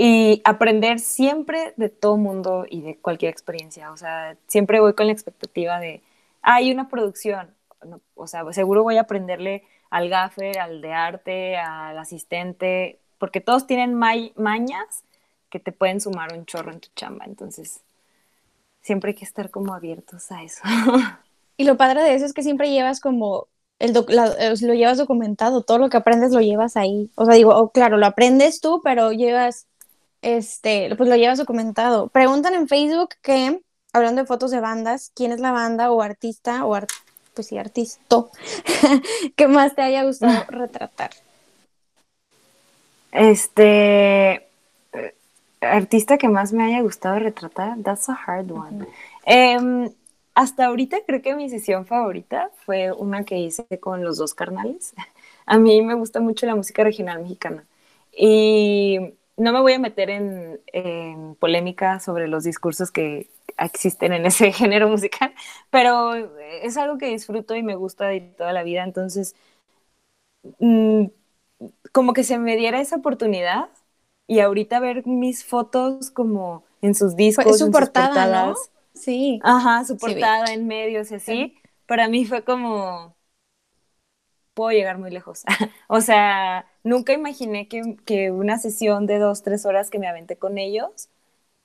y 0.00 0.42
aprender 0.44 1.00
siempre 1.00 1.74
de 1.76 1.88
todo 1.88 2.16
mundo 2.16 2.66
y 2.70 2.82
de 2.82 2.98
cualquier 2.98 3.32
experiencia. 3.32 3.90
O 3.90 3.96
sea, 3.96 4.36
siempre 4.46 4.78
voy 4.80 4.94
con 4.94 5.06
la 5.06 5.12
expectativa 5.12 5.80
de, 5.80 6.02
ah, 6.42 6.56
hay 6.56 6.70
una 6.72 6.88
producción. 6.88 7.52
o 8.14 8.26
sea, 8.28 8.44
seguro 8.52 8.84
voy 8.84 8.96
a 8.96 9.02
aprenderle 9.02 9.64
al 9.90 10.08
gaffer, 10.08 10.58
al 10.60 10.80
de 10.82 10.92
arte, 10.92 11.56
al 11.56 11.98
asistente, 11.98 13.00
porque 13.18 13.40
todos 13.40 13.66
tienen 13.66 13.94
mañas 13.94 15.04
que 15.50 15.58
te 15.60 15.72
pueden 15.72 16.00
sumar 16.00 16.32
un 16.32 16.46
chorro 16.46 16.72
en 16.72 16.80
tu 16.80 16.88
chamba. 16.94 17.24
Entonces, 17.26 17.82
siempre 18.82 19.10
hay 19.10 19.14
que 19.16 19.24
estar 19.24 19.50
como 19.50 19.74
abiertos 19.74 20.30
a 20.32 20.42
eso. 20.44 20.62
Y 21.58 21.64
lo 21.64 21.76
padre 21.76 22.02
de 22.02 22.14
eso 22.14 22.24
es 22.24 22.32
que 22.32 22.42
siempre 22.42 22.70
llevas 22.70 23.00
como 23.00 23.48
el 23.80 23.92
lo 23.92 24.74
llevas 24.74 24.98
documentado, 24.98 25.62
todo 25.62 25.78
lo 25.78 25.90
que 25.90 25.96
aprendes 25.96 26.32
lo 26.32 26.40
llevas 26.40 26.76
ahí. 26.76 27.10
O 27.16 27.24
sea, 27.24 27.34
digo, 27.34 27.54
oh, 27.54 27.70
claro, 27.70 27.96
lo 27.96 28.06
aprendes 28.06 28.60
tú, 28.60 28.80
pero 28.82 29.12
llevas, 29.12 29.66
este, 30.22 30.94
pues 30.96 31.08
lo 31.08 31.16
llevas 31.16 31.38
documentado. 31.38 32.08
Preguntan 32.08 32.54
en 32.54 32.68
Facebook 32.68 33.10
que, 33.22 33.60
hablando 33.92 34.22
de 34.22 34.26
fotos 34.26 34.52
de 34.52 34.60
bandas, 34.60 35.12
¿quién 35.16 35.32
es 35.32 35.40
la 35.40 35.52
banda 35.52 35.90
o 35.90 36.00
artista 36.00 36.64
o 36.64 36.78
pues 37.34 37.48
sí, 37.48 37.58
artista 37.58 38.00
que 39.36 39.48
más 39.48 39.74
te 39.74 39.82
haya 39.82 40.04
gustado 40.04 40.44
retratar? 40.48 41.10
Este, 43.10 44.48
artista 45.60 46.18
que 46.18 46.28
más 46.28 46.52
me 46.52 46.64
haya 46.64 46.82
gustado 46.82 47.18
retratar, 47.18 47.76
that's 47.82 48.08
a 48.08 48.14
hard 48.14 48.50
one. 48.50 48.86
Em, 49.24 49.90
hasta 50.38 50.66
ahorita 50.66 50.98
creo 51.04 51.20
que 51.20 51.34
mi 51.34 51.50
sesión 51.50 51.84
favorita 51.84 52.52
fue 52.64 52.92
una 52.92 53.24
que 53.24 53.38
hice 53.38 53.66
con 53.80 54.04
los 54.04 54.18
dos 54.18 54.34
carnales. 54.34 54.94
A 55.46 55.58
mí 55.58 55.82
me 55.82 55.94
gusta 55.94 56.20
mucho 56.20 56.46
la 56.46 56.54
música 56.54 56.84
regional 56.84 57.22
mexicana. 57.22 57.64
Y 58.16 59.14
no 59.36 59.52
me 59.52 59.60
voy 59.60 59.72
a 59.72 59.80
meter 59.80 60.10
en, 60.10 61.34
polémica 61.40 61.98
sobre 61.98 62.28
los 62.28 62.44
discursos 62.44 62.92
que 62.92 63.28
existen 63.58 64.12
en 64.12 64.26
ese 64.26 64.52
género 64.60 64.88
musical, 64.88 65.34
pero 65.70 66.14
es 66.62 66.76
algo 66.76 66.98
que 66.98 67.06
disfruto 67.06 67.56
y 67.56 67.64
me 67.64 67.74
gusta 67.74 68.06
de 68.06 68.20
toda 68.20 68.52
la 68.52 68.62
vida, 68.62 68.84
entonces 68.84 69.34
mm, 70.60 71.06
como 71.90 72.12
que 72.12 72.22
se 72.22 72.38
me 72.38 72.56
diera 72.56 72.80
esa 72.80 72.94
oportunidad 72.94 73.70
y 74.28 74.38
ahorita 74.38 74.78
ver 74.78 75.04
mis 75.04 75.44
fotos 75.44 76.12
como 76.12 76.62
en 76.80 76.94
sus 76.94 77.16
discos, 77.16 77.58
su 77.58 77.72
portada, 77.72 78.54
Sí. 78.98 79.40
Ajá, 79.42 79.84
su 79.84 79.96
portada 79.96 80.52
en 80.52 80.66
medios 80.66 81.10
y 81.10 81.16
así, 81.16 81.54
para 81.86 82.08
mí 82.08 82.24
fue 82.24 82.44
como, 82.44 83.16
puedo 84.54 84.70
llegar 84.72 84.98
muy 84.98 85.10
lejos. 85.10 85.44
o 85.88 86.00
sea, 86.00 86.66
nunca 86.82 87.12
imaginé 87.12 87.68
que, 87.68 87.96
que, 88.04 88.30
una 88.30 88.58
sesión 88.58 89.06
de 89.06 89.18
dos, 89.18 89.42
tres 89.42 89.64
horas 89.66 89.90
que 89.90 89.98
me 89.98 90.08
aventé 90.08 90.36
con 90.36 90.58
ellos, 90.58 91.08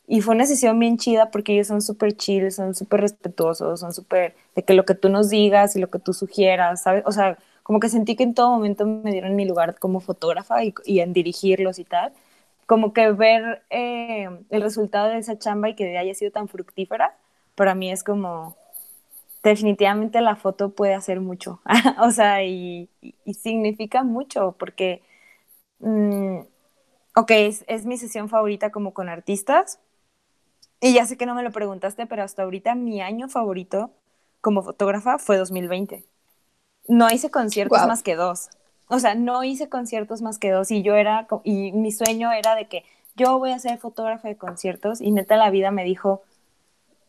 y 0.08 0.22
fue 0.22 0.36
una 0.36 0.46
sesión 0.46 0.80
bien 0.80 0.98
chida 0.98 1.32
porque 1.32 1.54
ellos 1.54 1.68
son 1.68 1.82
súper 1.82 2.16
chill, 2.16 2.52
son 2.52 2.76
súper 2.76 3.02
respetuosos, 3.02 3.80
son 3.80 3.94
súper 3.94 4.36
de 4.56 4.64
que 4.64 4.74
lo 4.74 4.86
que 4.86 4.96
tú 4.96 5.10
nos 5.10 5.30
digas 5.30 5.76
y 5.76 5.80
lo 5.80 5.90
que 5.90 6.00
tú 6.00 6.14
sugieras, 6.14 6.84
¿sabes? 6.84 7.04
O 7.06 7.12
sea, 7.12 7.38
como 7.64 7.80
que 7.80 7.90
sentí 7.90 8.16
que 8.16 8.24
en 8.24 8.34
todo 8.34 8.50
momento 8.52 8.86
me 8.86 9.12
dieron 9.12 9.36
mi 9.36 9.46
lugar 9.46 9.80
como 9.80 10.02
fotógrafa 10.02 10.64
y, 10.64 10.74
y 10.86 11.00
en 11.00 11.14
dirigirlos 11.14 11.80
y 11.80 11.86
tal. 11.86 12.12
Como 12.66 12.94
que 12.94 13.12
ver 13.12 13.64
eh, 13.70 14.30
el 14.50 14.62
resultado 14.62 15.10
de 15.10 15.18
esa 15.20 15.38
chamba 15.40 15.70
y 15.70 15.76
que 15.76 15.98
haya 15.98 16.14
sido 16.16 16.32
tan 16.32 16.48
fructífera, 16.48 17.16
para 17.56 17.76
mí 17.76 17.92
es 17.92 18.04
como, 18.04 18.56
definitivamente 19.44 20.22
la 20.22 20.36
foto 20.36 20.70
puede 20.70 20.94
hacer 20.94 21.20
mucho, 21.20 21.62
o 22.02 22.12
sea, 22.12 22.44
y, 22.44 22.90
significa 23.42 24.04
mucho 24.04 24.56
porque, 24.58 25.02
mm, 25.80 26.40
ok, 27.16 27.32
es, 27.32 27.66
es, 27.68 27.86
mi 27.86 27.98
sesión 27.98 28.30
favorita 28.30 28.72
como 28.72 28.94
con 28.94 29.10
artistas, 29.10 29.80
y 30.80 30.94
ya 30.94 31.06
sé 31.06 31.16
que 31.16 31.26
no 31.26 31.36
me 31.36 31.44
lo 31.44 31.52
preguntaste, 31.52 32.06
pero 32.08 32.24
hasta 32.24 32.44
ahorita 32.44 32.76
mi 32.76 33.02
año 33.02 33.30
favorito 33.30 33.92
como 34.42 34.64
fotógrafa 34.64 35.18
fue 35.18 35.38
2020. 35.38 36.06
No 36.90 37.10
hice 37.10 37.32
conciertos 37.32 37.88
más 37.88 38.04
que 38.04 38.16
dos. 38.16 38.50
O 38.90 39.00
sea, 39.00 39.16
no 39.16 39.46
hice 39.46 39.70
conciertos 39.70 40.22
más 40.22 40.40
que 40.40 40.52
dos 40.52 40.70
y 40.72 40.84
yo 40.84 40.96
era, 40.96 41.26
y 41.46 41.72
mi 41.72 41.94
sueño 41.94 42.34
era 42.34 42.56
de 42.56 42.68
que 42.68 42.84
yo 43.16 43.40
voy 43.40 43.52
a 43.52 43.60
ser 43.60 43.78
fotógrafa 43.78 44.28
de 44.28 44.36
conciertos 44.36 45.00
y 45.00 45.12
neta 45.12 45.38
la 45.38 45.50
vida 45.50 45.72
me 45.72 45.86
dijo, 45.86 46.24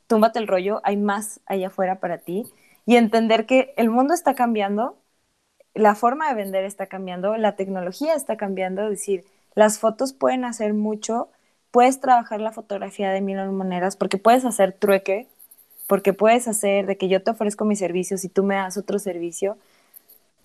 túmbate 0.06 0.38
el 0.38 0.48
rollo, 0.48 0.80
hay 0.84 0.96
más 0.96 1.40
allá 1.46 1.68
afuera 1.68 2.00
para 2.00 2.18
ti. 2.18 2.46
Y 2.86 2.96
entender 2.96 3.46
que 3.46 3.72
el 3.76 3.90
mundo 3.90 4.14
está 4.14 4.34
cambiando, 4.34 4.96
la 5.74 5.94
forma 5.94 6.28
de 6.28 6.34
vender 6.34 6.64
está 6.64 6.86
cambiando, 6.86 7.36
la 7.36 7.56
tecnología 7.56 8.14
está 8.14 8.36
cambiando, 8.36 8.84
es 8.84 8.90
decir, 8.90 9.24
las 9.54 9.78
fotos 9.78 10.12
pueden 10.12 10.44
hacer 10.44 10.74
mucho, 10.74 11.28
puedes 11.70 12.00
trabajar 12.00 12.40
la 12.40 12.52
fotografía 12.52 13.10
de 13.10 13.20
mil 13.20 13.36
maneras 13.50 13.96
porque 13.96 14.18
puedes 14.18 14.44
hacer 14.44 14.72
trueque, 14.72 15.26
porque 15.86 16.12
puedes 16.12 16.48
hacer 16.48 16.86
de 16.86 16.96
que 16.96 17.08
yo 17.08 17.22
te 17.22 17.32
ofrezco 17.32 17.64
mis 17.64 17.78
servicios 17.78 18.24
y 18.24 18.28
tú 18.28 18.42
me 18.44 18.54
das 18.56 18.76
otro 18.76 18.98
servicio. 18.98 19.56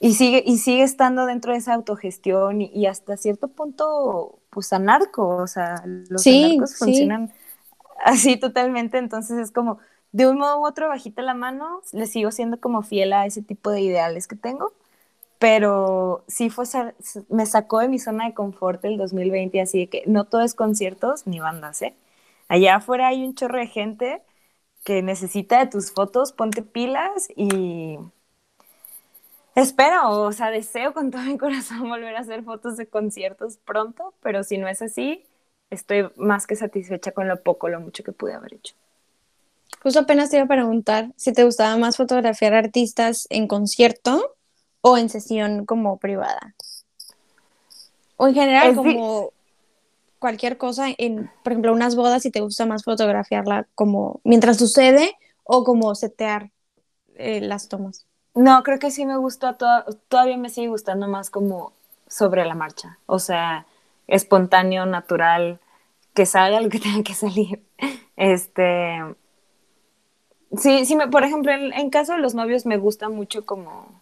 Y 0.01 0.13
sigue, 0.13 0.43
y 0.45 0.59
sigue 0.59 0.83
estando 0.83 1.25
dentro 1.25 1.51
de 1.51 1.59
esa 1.59 1.73
autogestión 1.73 2.61
y, 2.61 2.85
hasta 2.85 3.17
cierto 3.17 3.49
punto, 3.49 4.39
pues 4.49 4.71
anarco, 4.71 5.27
o 5.27 5.47
sea, 5.47 5.83
los 5.85 6.25
anarcos 6.25 6.77
funcionan 6.77 7.33
así 8.03 8.37
totalmente, 8.37 8.97
entonces 8.97 9.37
es 9.39 9.51
como, 9.51 9.79
de 10.11 10.27
un 10.27 10.37
modo 10.39 10.59
u 10.61 10.65
otro, 10.67 10.87
bajita 10.89 11.21
la 11.21 11.33
mano, 11.33 11.81
le 11.93 12.07
sigo 12.07 12.31
siendo 12.31 12.59
como 12.59 12.81
fiel 12.83 13.13
a 13.13 13.25
ese 13.25 13.41
tipo 13.41 13.71
de 13.71 13.81
ideales 13.81 14.27
que 14.27 14.35
tengo, 14.35 14.73
pero 15.39 16.23
sí 16.27 16.49
fue, 16.49 16.65
me 17.29 17.45
sacó 17.45 17.79
de 17.79 17.89
mi 17.89 17.99
zona 17.99 18.25
de 18.27 18.33
confort 18.33 18.83
el 18.85 18.97
2020, 18.97 19.61
así 19.61 19.79
de 19.79 19.89
que 19.89 20.03
no 20.07 20.25
todo 20.25 20.41
es 20.43 20.55
conciertos 20.55 21.27
ni 21.27 21.39
bandas, 21.39 21.81
¿eh? 21.81 21.95
Allá 22.49 22.77
afuera 22.77 23.07
hay 23.09 23.23
un 23.25 23.35
chorro 23.35 23.59
de 23.59 23.67
gente 23.67 24.21
que 24.83 25.01
necesita 25.03 25.59
de 25.59 25.67
tus 25.67 25.91
fotos, 25.93 26.33
ponte 26.33 26.63
pilas 26.63 27.29
y 27.35 27.99
espero, 29.55 30.09
o 30.23 30.31
sea, 30.31 30.51
deseo 30.51 30.93
con 30.93 31.11
todo 31.11 31.21
mi 31.23 31.37
corazón 31.37 31.81
volver 31.89 32.15
a 32.15 32.19
hacer 32.21 32.43
fotos 32.43 32.77
de 32.77 32.87
conciertos 32.89 33.57
pronto, 33.57 34.13
pero 34.21 34.43
si 34.43 34.57
no 34.57 34.67
es 34.67 34.81
así, 34.81 35.25
estoy 35.69 36.09
más 36.15 36.47
que 36.47 36.55
satisfecha 36.55 37.11
con 37.11 37.27
lo 37.27 37.41
poco, 37.41 37.69
lo 37.69 37.79
mucho 37.79 38.03
que 38.03 38.11
pude 38.11 38.33
haber 38.33 38.55
hecho. 38.55 38.75
Justo 39.81 39.99
apenas 39.99 40.29
te 40.29 40.37
iba 40.37 40.45
a 40.45 40.47
preguntar 40.47 41.11
si 41.15 41.31
te 41.31 41.43
gustaba 41.43 41.77
más 41.77 41.97
fotografiar 41.97 42.53
artistas 42.53 43.27
en 43.29 43.47
concierto 43.47 44.35
o 44.81 44.97
en 44.97 45.09
sesión 45.09 45.65
como 45.65 45.97
privada. 45.97 46.55
O 48.17 48.27
en 48.27 48.33
general, 48.33 48.75
como 48.75 49.31
cualquier 50.19 50.57
cosa, 50.57 50.87
en, 50.97 51.31
por 51.43 51.53
ejemplo, 51.53 51.71
unas 51.71 51.95
bodas, 51.95 52.23
si 52.23 52.31
te 52.31 52.41
gusta 52.41 52.65
más 52.65 52.83
fotografiarla 52.83 53.67
como 53.75 54.19
mientras 54.23 54.57
sucede 54.57 55.15
o 55.43 55.63
como 55.63 55.95
setear 55.95 56.51
eh, 57.15 57.39
las 57.39 57.69
tomas. 57.69 58.05
No, 58.35 58.61
creo 58.63 58.79
que 58.79 58.91
sí 58.91 59.05
me 59.05 59.17
gusta, 59.17 59.57
todavía 60.09 60.37
me 60.37 60.49
sigue 60.49 60.67
gustando 60.67 61.07
más 61.07 61.29
como 61.29 61.73
sobre 62.07 62.45
la 62.45 62.55
marcha. 62.55 62.99
O 63.05 63.19
sea, 63.19 63.65
espontáneo, 64.09 64.85
natural, 64.85 65.59
que 66.13 66.25
salga 66.25 66.61
lo 66.61 66.69
que 66.69 66.79
tenga 66.79 67.03
que 67.03 67.13
salir. 67.13 67.63
Este, 68.15 68.99
sí, 70.57 70.85
sí, 70.85 70.95
me, 70.95 71.07
por 71.07 71.23
ejemplo, 71.23 71.51
en, 71.51 71.89
caso 71.89 72.13
de 72.13 72.19
los 72.19 72.35
novios 72.35 72.65
me 72.65 72.77
gusta 72.77 73.09
mucho 73.09 73.45
como, 73.45 74.01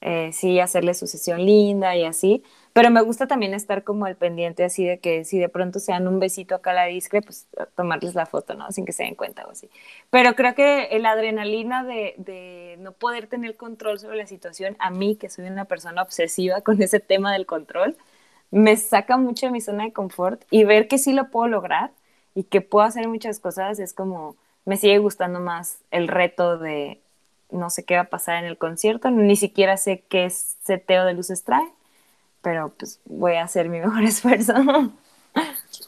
eh, 0.00 0.30
sí, 0.32 0.60
hacerle 0.60 0.94
su 0.94 1.06
sesión 1.06 1.44
linda 1.44 1.96
y 1.96 2.04
así, 2.04 2.42
pero 2.72 2.90
me 2.90 3.00
gusta 3.02 3.26
también 3.26 3.54
estar 3.54 3.84
como 3.84 4.04
al 4.04 4.16
pendiente 4.16 4.64
así 4.64 4.84
de 4.84 4.98
que 4.98 5.24
si 5.24 5.38
de 5.38 5.48
pronto 5.48 5.78
se 5.78 5.92
dan 5.92 6.08
un 6.08 6.18
besito 6.20 6.54
acá 6.56 6.72
a 6.72 6.74
la 6.74 6.84
discre, 6.86 7.22
pues 7.22 7.46
tomarles 7.76 8.14
la 8.14 8.26
foto, 8.26 8.54
¿no? 8.54 8.70
Sin 8.72 8.84
que 8.84 8.92
se 8.92 9.04
den 9.04 9.14
cuenta 9.14 9.46
o 9.46 9.50
así. 9.52 9.70
Pero 10.10 10.34
creo 10.34 10.54
que 10.54 10.96
la 11.00 11.12
adrenalina 11.12 11.84
de, 11.84 12.14
de 12.18 12.76
no 12.80 12.92
poder 12.92 13.28
tener 13.28 13.56
control 13.56 13.98
sobre 13.98 14.18
la 14.18 14.26
situación, 14.26 14.76
a 14.80 14.90
mí 14.90 15.16
que 15.16 15.30
soy 15.30 15.46
una 15.46 15.64
persona 15.66 16.02
obsesiva 16.02 16.60
con 16.62 16.82
ese 16.82 17.00
tema 17.00 17.32
del 17.32 17.46
control, 17.46 17.96
me 18.50 18.76
saca 18.76 19.16
mucho 19.16 19.46
de 19.46 19.52
mi 19.52 19.60
zona 19.60 19.84
de 19.84 19.92
confort 19.92 20.42
y 20.50 20.64
ver 20.64 20.88
que 20.88 20.98
sí 20.98 21.12
lo 21.12 21.30
puedo 21.30 21.48
lograr 21.48 21.90
y 22.34 22.44
que 22.44 22.60
puedo 22.60 22.84
hacer 22.86 23.08
muchas 23.08 23.40
cosas 23.40 23.78
es 23.78 23.92
como, 23.92 24.36
me 24.64 24.76
sigue 24.76 24.98
gustando 24.98 25.40
más 25.40 25.78
el 25.90 26.08
reto 26.08 26.58
de 26.58 27.00
no 27.50 27.70
sé 27.70 27.84
qué 27.84 27.94
va 27.94 28.02
a 28.02 28.10
pasar 28.10 28.36
en 28.36 28.44
el 28.44 28.58
concierto, 28.58 29.10
ni 29.10 29.36
siquiera 29.36 29.76
sé 29.76 30.04
qué 30.08 30.28
seteo 30.30 31.04
de 31.04 31.14
luces 31.14 31.44
trae, 31.44 31.66
pero 32.42 32.72
pues 32.78 33.00
voy 33.04 33.34
a 33.34 33.44
hacer 33.44 33.68
mi 33.68 33.80
mejor 33.80 34.04
esfuerzo. 34.04 34.54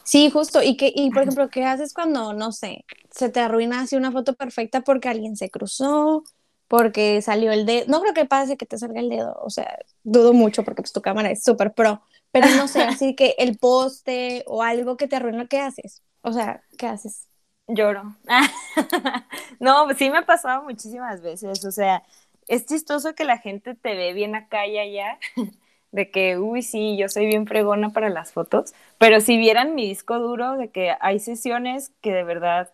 Sí, 0.03 0.29
justo. 0.29 0.61
Y 0.63 0.77
que, 0.77 0.91
y 0.93 1.11
por 1.11 1.23
ejemplo, 1.23 1.49
¿qué 1.49 1.65
haces 1.65 1.93
cuando, 1.93 2.33
no 2.33 2.51
sé, 2.51 2.85
se 3.11 3.29
te 3.29 3.39
arruina 3.39 3.81
así 3.81 3.95
una 3.95 4.11
foto 4.11 4.33
perfecta 4.33 4.81
porque 4.81 5.09
alguien 5.09 5.35
se 5.35 5.49
cruzó, 5.49 6.23
porque 6.67 7.21
salió 7.21 7.51
el 7.51 7.65
dedo? 7.65 7.85
No 7.87 8.01
creo 8.01 8.13
que 8.13 8.25
pase 8.25 8.57
que 8.57 8.65
te 8.65 8.77
salga 8.77 8.99
el 8.99 9.09
dedo, 9.09 9.37
o 9.41 9.49
sea, 9.49 9.79
dudo 10.03 10.33
mucho 10.33 10.63
porque 10.63 10.81
pues 10.81 10.93
tu 10.93 11.01
cámara 11.01 11.31
es 11.31 11.43
súper 11.43 11.73
pro, 11.73 12.01
pero 12.31 12.49
no 12.51 12.67
sé, 12.67 12.81
así 12.83 13.15
que 13.15 13.35
el 13.39 13.57
poste 13.57 14.43
o 14.47 14.63
algo 14.63 14.97
que 14.97 15.07
te 15.07 15.15
arruina, 15.17 15.47
¿qué 15.47 15.59
haces? 15.59 16.03
O 16.21 16.33
sea, 16.33 16.63
¿qué 16.77 16.87
haces? 16.87 17.27
Lloro. 17.67 18.15
no, 19.59 19.89
sí 19.93 20.09
me 20.09 20.19
ha 20.19 20.25
pasado 20.25 20.63
muchísimas 20.63 21.21
veces, 21.21 21.63
o 21.65 21.71
sea, 21.71 22.03
es 22.47 22.65
chistoso 22.65 23.15
que 23.15 23.25
la 23.25 23.37
gente 23.37 23.75
te 23.75 23.95
ve 23.95 24.13
bien 24.13 24.35
acá 24.35 24.65
y 24.67 24.77
allá, 24.77 25.19
de 25.91 26.11
que, 26.11 26.37
uy, 26.37 26.61
sí, 26.61 26.97
yo 26.97 27.09
soy 27.09 27.27
bien 27.27 27.47
fregona 27.47 27.89
para 27.91 28.09
las 28.09 28.31
fotos, 28.33 28.73
pero 28.97 29.21
si 29.21 29.37
vieran 29.37 29.75
mi 29.75 29.87
disco 29.87 30.19
duro, 30.19 30.57
de 30.57 30.69
que 30.71 30.95
hay 31.01 31.19
sesiones 31.19 31.91
que 32.01 32.11
de 32.13 32.23
verdad 32.23 32.71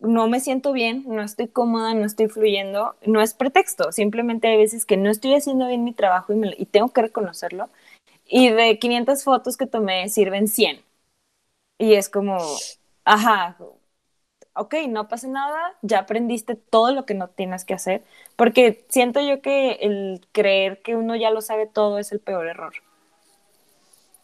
no 0.00 0.28
me 0.28 0.40
siento 0.40 0.72
bien, 0.72 1.04
no 1.06 1.22
estoy 1.22 1.48
cómoda, 1.48 1.94
no 1.94 2.04
estoy 2.06 2.28
fluyendo, 2.28 2.96
no 3.06 3.20
es 3.22 3.34
pretexto, 3.34 3.92
simplemente 3.92 4.48
hay 4.48 4.56
veces 4.56 4.84
que 4.84 4.96
no 4.96 5.10
estoy 5.10 5.34
haciendo 5.34 5.68
bien 5.68 5.84
mi 5.84 5.92
trabajo 5.92 6.32
y, 6.32 6.40
y 6.58 6.66
tengo 6.66 6.88
que 6.92 7.02
reconocerlo 7.02 7.68
y 8.32 8.50
de 8.50 8.78
500 8.80 9.24
fotos 9.24 9.56
que 9.58 9.66
tomé 9.66 10.08
sirven 10.08 10.48
100. 10.48 10.82
Y 11.78 11.94
es 11.94 12.08
como, 12.10 12.38
ajá, 13.04 13.58
ok, 14.54 14.74
no 14.88 15.08
pasa 15.08 15.28
nada, 15.28 15.58
ya 15.82 16.00
aprendiste 16.00 16.56
todo 16.56 16.92
lo 16.92 17.06
que 17.06 17.14
no 17.14 17.28
tienes 17.28 17.64
que 17.64 17.74
hacer, 17.74 18.04
porque 18.36 18.84
siento 18.88 19.20
yo 19.20 19.40
que 19.42 19.72
el 19.82 20.26
creer 20.32 20.82
que 20.82 20.96
uno 20.96 21.16
ya 21.16 21.30
lo 21.30 21.40
sabe 21.42 21.66
todo 21.66 21.98
es 21.98 22.12
el 22.12 22.20
peor 22.20 22.46
error. 22.48 22.74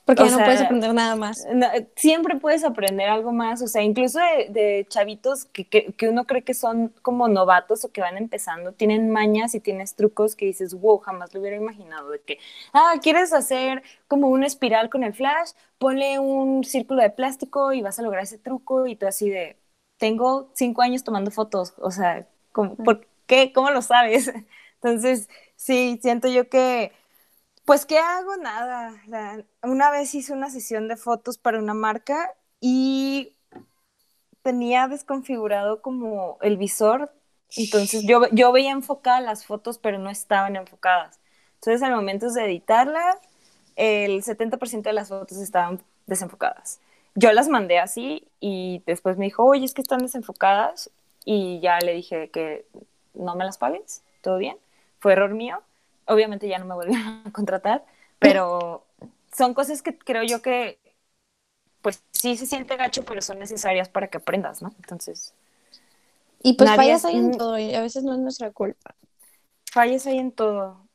Porque 0.09 0.23
O 0.23 0.27
ya 0.27 0.31
no 0.31 0.43
puedes 0.43 0.61
aprender 0.63 0.95
nada 0.95 1.17
más. 1.17 1.49
No, 1.55 1.67
siempre 1.97 2.37
puedes 2.37 2.65
aprender 2.65 3.09
algo 3.09 3.33
más, 3.33 3.63
o 3.63 3.69
sea, 3.69 3.83
incluso 3.83 4.19
de, 4.21 4.49
de 4.51 4.87
chavitos 4.89 5.45
que, 5.47 5.67
que, 5.67 5.93
que 5.95 6.09
uno 6.09 6.27
cree 6.27 6.43
que 6.45 6.55
son 6.55 6.93
como 7.03 7.29
novatos 7.29 7.85
o 7.85 7.93
que 7.93 8.01
van 8.01 8.17
empezando, 8.17 8.73
tienen 8.73 9.11
mañas 9.11 9.55
y 9.55 9.61
tienes 9.61 9.95
trucos 9.95 10.37
que 10.37 10.47
dices, 10.47 10.75
wow, 10.75 10.99
jamás 10.99 11.33
lo 11.35 11.41
hubiera 11.41 11.57
imaginado, 11.57 12.11
de 12.11 12.21
que, 12.21 12.39
ah, 12.73 12.95
quieres 13.03 13.33
hacer 13.33 13.83
como 14.09 14.29
una 14.29 14.47
espiral 14.47 14.91
con 14.91 15.05
el 15.05 15.15
flash, 15.15 15.51
ponle 15.79 16.19
un 16.19 16.65
círculo 16.65 17.03
de 17.03 17.11
plástico 17.11 17.73
y 17.73 17.83
vas 17.83 17.99
a 17.99 18.03
lograr 18.03 18.25
ese 18.25 18.39
truco 18.39 18.87
y 18.87 18.97
tú 18.97 19.07
así 19.07 19.31
de, 19.31 19.57
tengo 19.99 20.51
cinco 20.55 20.83
años 20.83 21.05
tomando 21.05 21.31
fotos, 21.31 21.75
o 21.79 21.91
sea, 21.91 22.27
¿cómo, 22.53 22.77
¿por 22.77 23.07
qué? 23.27 23.53
¿Cómo 23.53 23.71
lo 23.71 23.83
sabes? 23.83 24.33
Entonces, 24.83 25.29
sí, 25.57 25.99
siento 26.03 26.29
yo 26.29 26.49
que 26.49 26.93
pues, 27.69 27.85
¿qué 27.85 27.99
hago? 27.99 28.35
Nada. 28.39 28.95
Una 29.63 29.91
vez 29.91 30.15
hice 30.15 30.33
una 30.33 30.49
sesión 30.49 30.89
de 30.89 30.97
fotos 30.97 31.37
para 31.37 31.59
una 31.59 31.75
marca 31.75 32.35
y 32.63 33.37
tenía 34.41 34.89
desconfigurado 34.89 35.83
como 35.83 36.39
el 36.41 36.57
visor. 36.57 37.13
Entonces, 37.59 38.05
yo, 38.07 38.23
yo 38.33 38.53
veía 38.53 38.71
enfocadas 38.71 39.23
las 39.23 39.45
fotos, 39.45 39.77
pero 39.77 39.99
no 39.99 40.09
estaban 40.09 40.57
enfocadas. 40.57 41.21
Entonces, 41.57 41.83
al 41.83 41.95
momento 41.95 42.31
de 42.31 42.47
editarlas, 42.47 43.19
el 43.77 44.23
70% 44.23 44.89
de 44.89 44.95
las 44.95 45.11
fotos 45.11 45.37
estaban 45.37 45.83
desenfocadas. 46.07 46.81
Yo 47.17 47.31
las 47.35 47.49
mandé 47.49 47.81
así 47.81 48.27
y 48.41 48.83
después 48.87 49.19
me 49.19 49.27
dijo, 49.27 49.45
oye, 49.45 49.67
es 49.67 49.75
que 49.75 49.83
están 49.83 49.99
desenfocadas. 49.99 50.91
Y 51.27 51.61
ya 51.61 51.81
le 51.81 51.93
dije 51.93 52.31
que 52.31 52.65
no 53.13 53.37
me 53.37 53.45
las 53.45 53.59
pagues, 53.59 54.03
todo 54.23 54.39
bien. 54.39 54.57
Fue 55.01 55.13
error 55.13 55.35
mío 55.35 55.63
obviamente 56.09 56.49
ya 56.49 56.59
no 56.59 56.65
me 56.67 56.75
volvieron 56.75 57.23
a 57.27 57.33
contratar, 57.33 57.85
pero 58.19 58.85
son 59.37 59.55
cosas 59.55 59.83
que 59.83 59.97
creo 59.99 60.23
yo 60.25 60.43
que, 60.43 60.79
pues 61.83 62.03
sí 62.13 62.37
se 62.37 62.47
siente 62.47 62.77
gacho, 62.77 63.05
pero 63.05 63.21
son 63.23 63.39
necesarias 63.41 63.89
para 63.89 64.09
que 64.09 64.19
aprendas, 64.19 64.63
¿no? 64.63 64.73
Entonces, 64.79 65.35
Y 66.43 66.55
pues 66.55 66.73
fallas 66.73 67.05
ahí 67.05 67.17
en 67.17 67.33
todo 67.33 67.59
y 67.59 67.75
a 67.75 67.81
veces 67.81 68.03
no 68.05 68.13
es 68.15 68.19
nuestra 68.19 68.51
culpa. 68.53 68.95
falles 69.73 70.07
ahí 70.07 70.19
en 70.19 70.33
todo. 70.33 70.89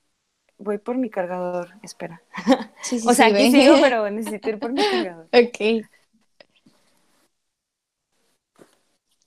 Voy 0.57 0.77
por 0.79 0.97
mi 0.97 1.09
cargador, 1.09 1.71
espera. 1.83 2.23
Sí, 2.81 2.99
sí, 2.99 3.09
o 3.09 3.13
sea, 3.13 3.27
sí, 3.27 3.33
aquí 3.33 3.51
sigo, 3.51 3.79
pero 3.81 4.09
necesito 4.11 4.49
ir 4.49 4.59
por 4.59 4.73
mi 4.73 4.85
cargador. 4.85 5.29
Ok. 5.33 5.59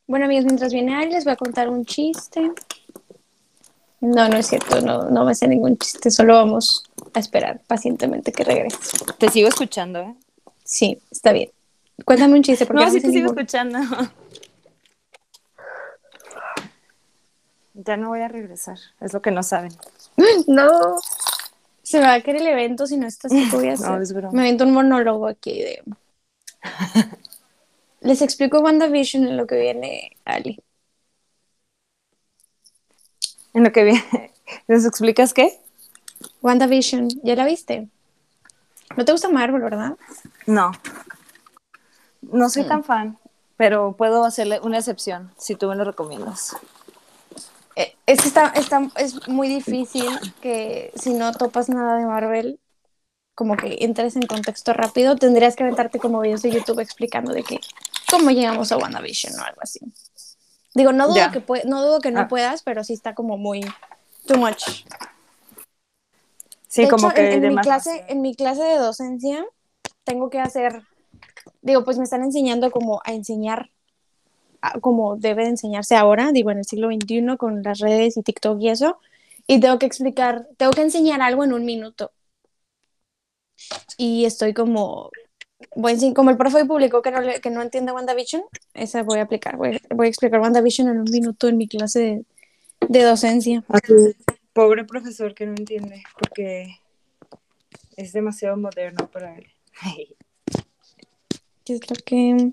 Bueno, 0.09 0.24
amigos, 0.24 0.45
mientras 0.47 0.72
viene 0.72 0.97
Ari, 0.97 1.11
les 1.11 1.24
voy 1.24 1.32
a 1.34 1.37
contar 1.37 1.68
un 1.68 1.84
chiste. 1.84 2.51
No, 4.07 4.28
no 4.28 4.36
es 4.36 4.46
cierto, 4.46 4.80
no, 4.80 5.11
no 5.11 5.24
me 5.24 5.34
sé 5.34 5.48
ningún 5.48 5.76
chiste, 5.78 6.12
solo 6.12 6.34
vamos 6.34 6.84
a 7.12 7.18
esperar 7.18 7.61
pacientemente 7.66 8.30
que 8.30 8.44
regrese. 8.44 8.78
Te 9.18 9.28
sigo 9.30 9.48
escuchando, 9.48 10.00
¿eh? 10.00 10.14
Sí, 10.62 11.00
está 11.11 11.32
bien. 11.32 11.50
Cuéntame 12.04 12.34
un 12.34 12.42
chiste, 12.42 12.66
porque 12.66 12.84
No, 12.84 12.86
no, 12.86 12.92
sí 12.92 13.00
te 13.00 13.11
sigo 13.11 13.26
escuchando. 13.26 13.80
Ya 17.74 17.96
no 17.96 18.09
voy 18.09 18.20
a 18.20 18.28
regresar, 18.28 18.78
es 19.00 19.12
lo 19.12 19.20
que 19.20 19.30
no 19.32 19.42
saben. 19.42 19.72
No. 20.46 20.98
Se 21.82 22.00
me 22.00 22.07
va 22.07 22.14
a 22.14 22.22
caer 22.22 22.38
el 22.38 22.46
evento 22.46 22.86
si 22.86 22.96
no 22.96 23.07
estás, 23.07 23.32
¿qué 23.32 23.46
voy 23.52 23.68
a 23.68 23.72
hacer? 23.74 23.90
No, 23.90 24.00
es 24.00 24.12
broma. 24.12 24.32
Me 24.32 24.42
avento 24.42 24.64
un 24.64 24.72
monólogo 24.72 25.26
aquí 25.26 25.62
de... 25.62 25.82
Les 28.00 28.22
explico 28.22 28.61
WandaVision 28.61 29.26
en 29.26 29.36
lo 29.36 29.46
que 29.46 29.57
viene 29.57 30.12
Ali. 30.24 30.61
En 33.57 33.64
lo 33.64 33.72
que 33.72 33.84
viene, 33.84 34.32
¿nos 34.68 34.84
explicas 34.84 35.32
qué? 35.32 35.59
WandaVision, 36.42 37.09
¿ya 37.24 37.34
la 37.36 37.46
viste? 37.46 37.88
No 38.96 39.04
te 39.04 39.12
gusta 39.12 39.30
Marvel, 39.30 39.62
¿verdad? 39.62 39.96
No. 40.46 40.72
No 42.20 42.50
soy 42.50 42.64
tan 42.64 42.84
fan, 42.84 43.18
pero 43.57 43.94
puedo 43.96 44.24
hacerle 44.24 44.61
una 44.61 44.78
excepción 44.78 45.32
si 45.38 45.54
tú 45.54 45.68
me 45.68 45.74
lo 45.76 45.84
recomiendas. 45.84 46.54
Eh, 47.76 47.94
Es 48.07 48.26
está, 48.26 48.48
está- 48.50 48.90
es 48.96 49.26
muy 49.26 49.48
difícil 49.48 50.07
que 50.42 50.92
si 50.94 51.14
no 51.14 51.32
topas 51.32 51.70
nada 51.70 51.96
de 51.96 52.04
Marvel, 52.07 52.61
como 53.34 53.57
que 53.57 53.78
entres 53.80 54.16
en 54.16 54.26
contexto 54.26 54.74
rápido, 54.74 55.16
tendrías 55.16 55.57
que 55.57 55.62
aventarte 55.62 55.98
como 55.98 56.20
videos 56.20 56.42
de 56.42 56.50
YouTube 56.52 56.80
explicando 56.80 57.32
de 57.32 57.42
que 57.42 57.59
cómo 58.11 58.30
llegamos 58.30 58.70
a 58.72 58.76
WandaVision 58.78 59.38
o 59.40 59.44
algo 59.44 59.61
así. 59.62 59.80
Digo, 60.76 60.92
no 60.92 61.08
dudo 61.08 61.30
que 61.32 61.66
no 61.66 61.82
dudo 61.82 62.00
que 62.00 62.10
no 62.10 62.20
Ah. 62.20 62.28
puedas, 62.28 62.62
pero 62.62 62.84
sí 62.84 62.92
está 62.92 63.14
como 63.14 63.38
muy 63.38 63.60
too 64.26 64.36
much. 64.36 64.62
Sí, 66.68 66.82
De 66.82 66.88
como 66.88 67.06
hecho, 67.06 67.14
que 67.14 67.32
en, 67.32 67.44
en 67.44 67.54
mi 67.54 67.60
clase, 67.62 68.04
en 68.08 68.20
mi 68.20 68.34
clase 68.34 68.62
de 68.62 68.76
docencia 68.76 69.46
tengo 70.04 70.28
que 70.28 70.38
hacer, 70.38 70.82
digo, 71.62 71.82
pues 71.82 71.96
me 71.96 72.04
están 72.04 72.22
enseñando 72.22 72.70
como 72.70 73.00
a 73.06 73.12
enseñar 73.14 73.70
a- 74.60 74.78
como 74.80 75.16
debe 75.16 75.44
de 75.44 75.50
enseñarse 75.50 75.96
ahora, 75.96 76.30
digo, 76.32 76.50
en 76.50 76.58
el 76.58 76.66
siglo 76.66 76.88
XXI 76.88 77.36
con 77.38 77.62
las 77.62 77.78
redes 77.78 78.18
y 78.18 78.22
TikTok 78.22 78.60
y 78.60 78.68
eso, 78.68 78.98
y 79.46 79.60
tengo 79.60 79.78
que 79.78 79.86
explicar, 79.86 80.46
tengo 80.58 80.72
que 80.72 80.82
enseñar 80.82 81.22
algo 81.22 81.42
en 81.44 81.54
un 81.54 81.64
minuto. 81.64 82.12
Y 83.96 84.26
estoy 84.26 84.52
como, 84.52 85.10
voy 85.74 85.92
a 85.92 85.94
ense- 85.96 86.14
como 86.14 86.30
el 86.30 86.36
profe 86.36 86.64
publicó 86.64 87.02
que 87.02 87.10
no, 87.10 87.20
le- 87.20 87.40
que 87.40 87.50
no 87.50 87.62
entiende 87.62 87.92
WandaVision, 87.92 88.42
esa 88.74 89.02
voy 89.02 89.18
a 89.18 89.22
aplicar, 89.22 89.56
voy, 89.56 89.80
voy 89.90 90.06
a 90.06 90.08
explicar 90.08 90.40
WandaVision 90.40 90.88
en 90.88 90.98
un 90.98 91.10
minuto 91.10 91.48
en 91.48 91.56
mi 91.56 91.66
clase 91.68 91.98
de, 92.00 92.24
de 92.88 93.02
docencia. 93.02 93.64
pobre 94.52 94.84
profesor 94.84 95.34
que 95.34 95.46
no 95.46 95.54
entiende, 95.56 96.02
porque 96.18 96.78
es 97.96 98.12
demasiado 98.12 98.56
moderno 98.56 99.08
para 99.08 99.34
él. 99.36 99.46
¿Qué 101.64 101.74
es 101.74 101.90
lo 101.90 101.96
que...? 102.04 102.50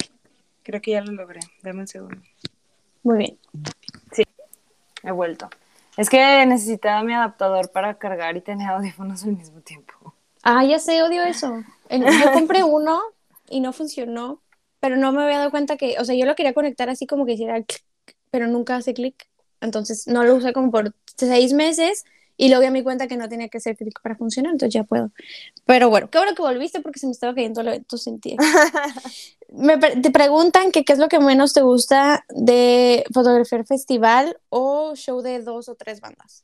Creo 0.64 0.82
que 0.82 0.92
ya 0.92 1.02
lo 1.02 1.12
logré. 1.12 1.42
Dame 1.62 1.82
un 1.82 1.88
segundo. 1.88 2.22
Muy 3.04 3.18
bien. 3.18 3.38
He 5.04 5.12
vuelto. 5.12 5.50
Es 5.98 6.10
que 6.10 6.46
necesitaba 6.46 7.04
mi 7.04 7.14
adaptador 7.14 7.70
para 7.70 7.98
cargar 7.98 8.38
y 8.38 8.42
tener 8.42 8.70
audífonos 8.70 9.24
al 9.26 9.36
mismo 9.36 9.60
tiempo. 9.60 10.16
Ah, 10.42 10.64
ya 10.66 10.80
sé, 10.80 11.04
odio 11.04 11.24
eso. 11.24 11.62
Yo 12.02 12.32
compré 12.34 12.64
uno 12.64 13.02
y 13.50 13.60
no 13.60 13.74
funcionó, 13.74 14.42
pero 14.80 14.98
no 14.98 15.12
me 15.12 15.24
había 15.24 15.38
dado 15.40 15.52
cuenta 15.52 15.78
que, 15.78 15.96
o 16.00 16.06
sea, 16.06 16.16
yo 16.16 16.26
lo 16.26 16.36
quería 16.36 16.54
conectar 16.54 16.90
así 16.90 17.06
como 17.08 17.26
que 17.26 17.34
hiciera 17.34 17.56
clic, 17.64 17.84
pero 18.32 18.48
nunca 18.48 18.76
hace 18.76 18.94
clic. 18.94 19.28
Entonces 19.62 20.08
no 20.08 20.24
lo 20.24 20.36
usé 20.36 20.52
como 20.54 20.72
por 20.72 20.94
seis 21.18 21.54
meses 21.54 22.04
y 22.36 22.50
luego 22.50 22.64
ya 22.64 22.72
me 22.72 22.80
di 22.80 22.84
cuenta 22.84 23.08
que 23.08 23.16
no 23.16 23.30
tenía 23.30 23.48
que 23.48 23.60
hacer 23.60 23.78
clic 23.78 24.02
para 24.02 24.16
funcionar, 24.16 24.52
entonces 24.54 24.74
ya 24.74 24.84
puedo. 24.84 25.12
Pero 25.66 25.90
bueno, 25.90 26.10
qué 26.10 26.18
bueno 26.18 26.36
que 26.36 26.42
volviste 26.42 26.82
porque 26.82 27.00
se 27.00 27.06
me 27.06 27.12
estaba 27.12 27.34
cayendo 27.34 27.62
evento 27.62 27.98
sentí. 27.98 28.36
Me 29.56 29.78
pre- 29.78 29.98
te 29.98 30.10
preguntan 30.10 30.72
que 30.72 30.84
qué 30.84 30.94
es 30.94 31.00
lo 31.00 31.08
que 31.10 31.20
menos 31.20 31.54
te 31.54 31.62
gusta 31.62 32.26
de 32.30 33.06
fotografiar 33.14 33.68
festival 33.68 34.40
o 34.50 34.96
show 34.96 35.22
de 35.22 35.44
dos 35.44 35.70
o 35.70 35.76
tres 35.76 36.02
bandas. 36.02 36.44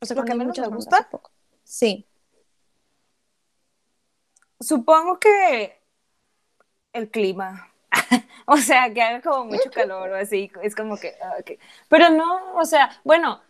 O 0.00 0.06
sea, 0.06 0.16
¿Lo 0.16 0.24
que 0.24 0.34
menos 0.34 0.56
me 0.56 0.62
bandas, 0.62 0.76
gusta? 0.76 1.06
o 1.06 1.10
poco. 1.10 1.30
Sí. 1.64 2.06
Supongo 4.60 5.18
que 5.18 5.80
el 6.92 7.10
clima. 7.10 7.72
o 8.46 8.56
sea, 8.56 8.92
que 8.92 9.02
haga 9.02 9.22
como 9.22 9.46
mucho 9.46 9.70
calor 9.70 10.10
o 10.10 10.16
así. 10.16 10.50
Es 10.62 10.74
como 10.74 10.96
que. 10.96 11.14
ah. 11.22 11.36
Pero 11.88 12.10
no, 12.10 12.54
o 12.56 12.64
sea, 12.64 12.90
bueno, 13.04 13.40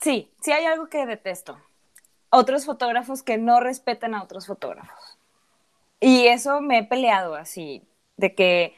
sí, 0.00 0.32
sí 0.40 0.52
hay 0.52 0.64
algo 0.64 0.88
que 0.88 1.06
detesto. 1.06 1.58
Otros 2.30 2.64
fotógrafos 2.64 3.22
que 3.22 3.38
no 3.38 3.60
respetan 3.60 4.14
a 4.14 4.22
otros 4.22 4.46
fotógrafos. 4.46 5.18
Y 6.00 6.26
eso 6.26 6.60
me 6.60 6.78
he 6.78 6.84
peleado 6.84 7.36
así, 7.36 7.86
de 8.16 8.34
que 8.34 8.76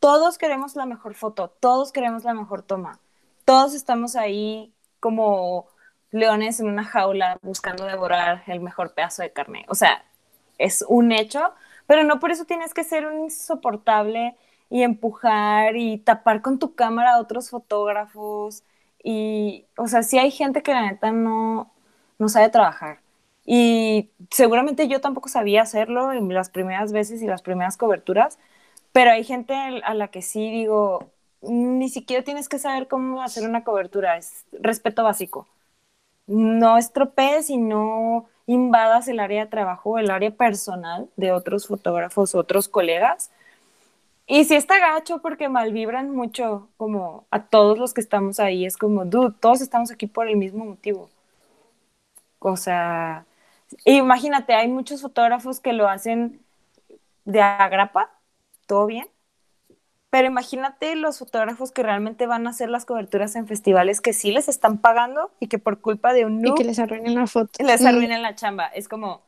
todos 0.00 0.36
queremos 0.36 0.76
la 0.76 0.84
mejor 0.84 1.14
foto, 1.14 1.48
todos 1.48 1.92
queremos 1.92 2.24
la 2.24 2.34
mejor 2.34 2.62
toma, 2.62 3.00
todos 3.46 3.72
estamos 3.72 4.14
ahí 4.14 4.74
como 5.00 5.66
leones 6.10 6.60
en 6.60 6.68
una 6.68 6.84
jaula 6.84 7.38
buscando 7.40 7.86
devorar 7.86 8.42
el 8.48 8.60
mejor 8.60 8.92
pedazo 8.92 9.22
de 9.22 9.32
carne. 9.32 9.64
O 9.68 9.74
sea, 9.74 10.04
es 10.58 10.84
un 10.88 11.12
hecho, 11.12 11.52
pero 11.86 12.04
no 12.04 12.20
por 12.20 12.30
eso 12.30 12.44
tienes 12.44 12.74
que 12.74 12.84
ser 12.84 13.06
un 13.06 13.24
insoportable 13.24 14.36
y 14.70 14.82
empujar 14.82 15.76
y 15.76 15.98
tapar 15.98 16.42
con 16.42 16.58
tu 16.58 16.74
cámara 16.74 17.14
a 17.14 17.20
otros 17.20 17.50
fotógrafos. 17.50 18.64
Y, 19.02 19.66
o 19.76 19.86
sea, 19.88 20.02
sí 20.02 20.18
hay 20.18 20.30
gente 20.30 20.62
que 20.62 20.72
la 20.72 20.82
neta 20.82 21.12
no, 21.12 21.70
no 22.18 22.28
sabe 22.28 22.48
trabajar. 22.50 23.00
Y 23.46 24.10
seguramente 24.30 24.88
yo 24.88 25.00
tampoco 25.00 25.28
sabía 25.28 25.62
hacerlo 25.62 26.12
en 26.12 26.32
las 26.32 26.50
primeras 26.50 26.92
veces 26.92 27.22
y 27.22 27.26
las 27.26 27.42
primeras 27.42 27.76
coberturas, 27.76 28.38
pero 28.92 29.10
hay 29.12 29.24
gente 29.24 29.54
a 29.54 29.94
la 29.94 30.08
que 30.08 30.22
sí 30.22 30.50
digo, 30.50 31.10
ni 31.42 31.88
siquiera 31.88 32.24
tienes 32.24 32.48
que 32.48 32.58
saber 32.58 32.88
cómo 32.88 33.22
hacer 33.22 33.48
una 33.48 33.64
cobertura, 33.64 34.16
es 34.16 34.44
respeto 34.52 35.04
básico. 35.04 35.46
No 36.26 36.78
estropees 36.78 37.50
y 37.50 37.58
no 37.58 38.28
invadas 38.46 39.08
el 39.08 39.20
área 39.20 39.44
de 39.44 39.50
trabajo, 39.50 39.98
el 39.98 40.10
área 40.10 40.30
personal 40.30 41.08
de 41.16 41.32
otros 41.32 41.66
fotógrafos, 41.66 42.34
otros 42.34 42.68
colegas. 42.68 43.30
Y 44.26 44.44
sí 44.44 44.54
está 44.54 44.78
gacho 44.78 45.20
porque 45.22 45.48
malvibran 45.48 46.10
mucho 46.10 46.68
como 46.78 47.26
a 47.30 47.44
todos 47.44 47.78
los 47.78 47.94
que 47.94 48.00
estamos 48.00 48.40
ahí. 48.40 48.64
Es 48.66 48.76
como, 48.76 49.04
dude, 49.04 49.34
todos 49.40 49.60
estamos 49.60 49.90
aquí 49.90 50.06
por 50.06 50.28
el 50.28 50.36
mismo 50.36 50.64
motivo. 50.64 51.10
O 52.38 52.56
sea, 52.56 53.26
imagínate, 53.84 54.54
hay 54.54 54.68
muchos 54.68 55.02
fotógrafos 55.02 55.60
que 55.60 55.72
lo 55.72 55.88
hacen 55.88 56.40
de 57.24 57.42
agrapa, 57.42 58.10
todo 58.66 58.86
bien. 58.86 59.08
Pero 60.14 60.28
imagínate 60.28 60.94
los 60.94 61.18
fotógrafos 61.18 61.72
que 61.72 61.82
realmente 61.82 62.28
van 62.28 62.46
a 62.46 62.50
hacer 62.50 62.70
las 62.70 62.84
coberturas 62.84 63.34
en 63.34 63.48
festivales 63.48 64.00
que 64.00 64.12
sí 64.12 64.30
les 64.30 64.48
están 64.48 64.78
pagando 64.78 65.32
y 65.40 65.48
que 65.48 65.58
por 65.58 65.80
culpa 65.80 66.12
de 66.12 66.24
un 66.24 66.46
Y 66.46 66.54
que 66.54 66.62
les 66.62 66.78
arruinen 66.78 67.16
la 67.16 67.26
foto. 67.26 67.64
les 67.64 67.82
Mm. 67.82 67.86
arruinan 67.86 68.22
la 68.22 68.34
chamba. 68.36 68.66
Es 68.68 68.86
como. 68.88 69.22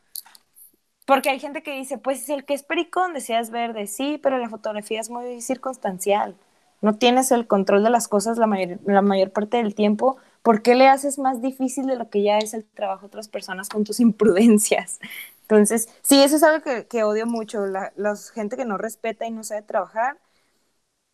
Porque 1.05 1.29
hay 1.29 1.39
gente 1.39 1.63
que 1.63 1.71
dice, 1.73 1.97
pues 1.97 2.27
el 2.29 2.45
que 2.45 2.53
es 2.53 2.63
pericón 2.63 3.13
deseas 3.13 3.49
verde, 3.49 3.87
sí, 3.87 4.19
pero 4.21 4.37
la 4.37 4.49
fotografía 4.49 4.99
es 4.99 5.09
muy 5.09 5.41
circunstancial. 5.41 6.35
No 6.81 6.95
tienes 6.97 7.31
el 7.31 7.47
control 7.47 7.83
de 7.83 7.89
las 7.89 8.07
cosas 8.07 8.37
la 8.37 8.47
mayor, 8.47 8.79
la 8.85 9.01
mayor 9.01 9.31
parte 9.31 9.57
del 9.57 9.73
tiempo. 9.73 10.17
¿Por 10.43 10.61
qué 10.61 10.75
le 10.75 10.87
haces 10.87 11.17
más 11.17 11.41
difícil 11.41 11.87
de 11.87 11.95
lo 11.95 12.09
que 12.09 12.23
ya 12.23 12.37
es 12.39 12.53
el 12.53 12.65
trabajo 12.65 13.01
de 13.01 13.07
otras 13.07 13.29
personas 13.29 13.69
con 13.69 13.83
tus 13.83 13.99
imprudencias? 14.07 14.99
Entonces, 15.43 15.87
sí, 16.01 16.21
eso 16.21 16.35
es 16.35 16.43
algo 16.43 16.61
que, 16.63 16.87
que 16.87 17.03
odio 17.03 17.25
mucho, 17.25 17.65
la, 17.65 17.93
la 17.95 18.15
gente 18.33 18.57
que 18.57 18.65
no 18.65 18.77
respeta 18.77 19.25
y 19.25 19.31
no 19.31 19.43
sabe 19.43 19.61
trabajar. 19.61 20.17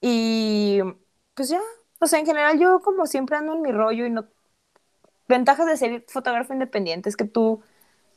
Y 0.06 0.80
pues 1.34 1.48
ya, 1.48 1.62
o 2.02 2.08
sea, 2.08 2.20
en 2.20 2.26
general 2.26 2.60
yo 2.60 2.82
como 2.82 3.06
siempre 3.06 3.38
ando 3.38 3.54
en 3.54 3.62
mi 3.62 3.72
rollo 3.72 4.06
y 4.06 4.10
no... 4.10 4.26
Ventajas 5.30 5.66
de 5.66 5.78
ser 5.78 6.04
fotógrafo 6.10 6.52
independiente 6.52 7.08
es 7.08 7.16
que 7.16 7.24
tú 7.24 7.62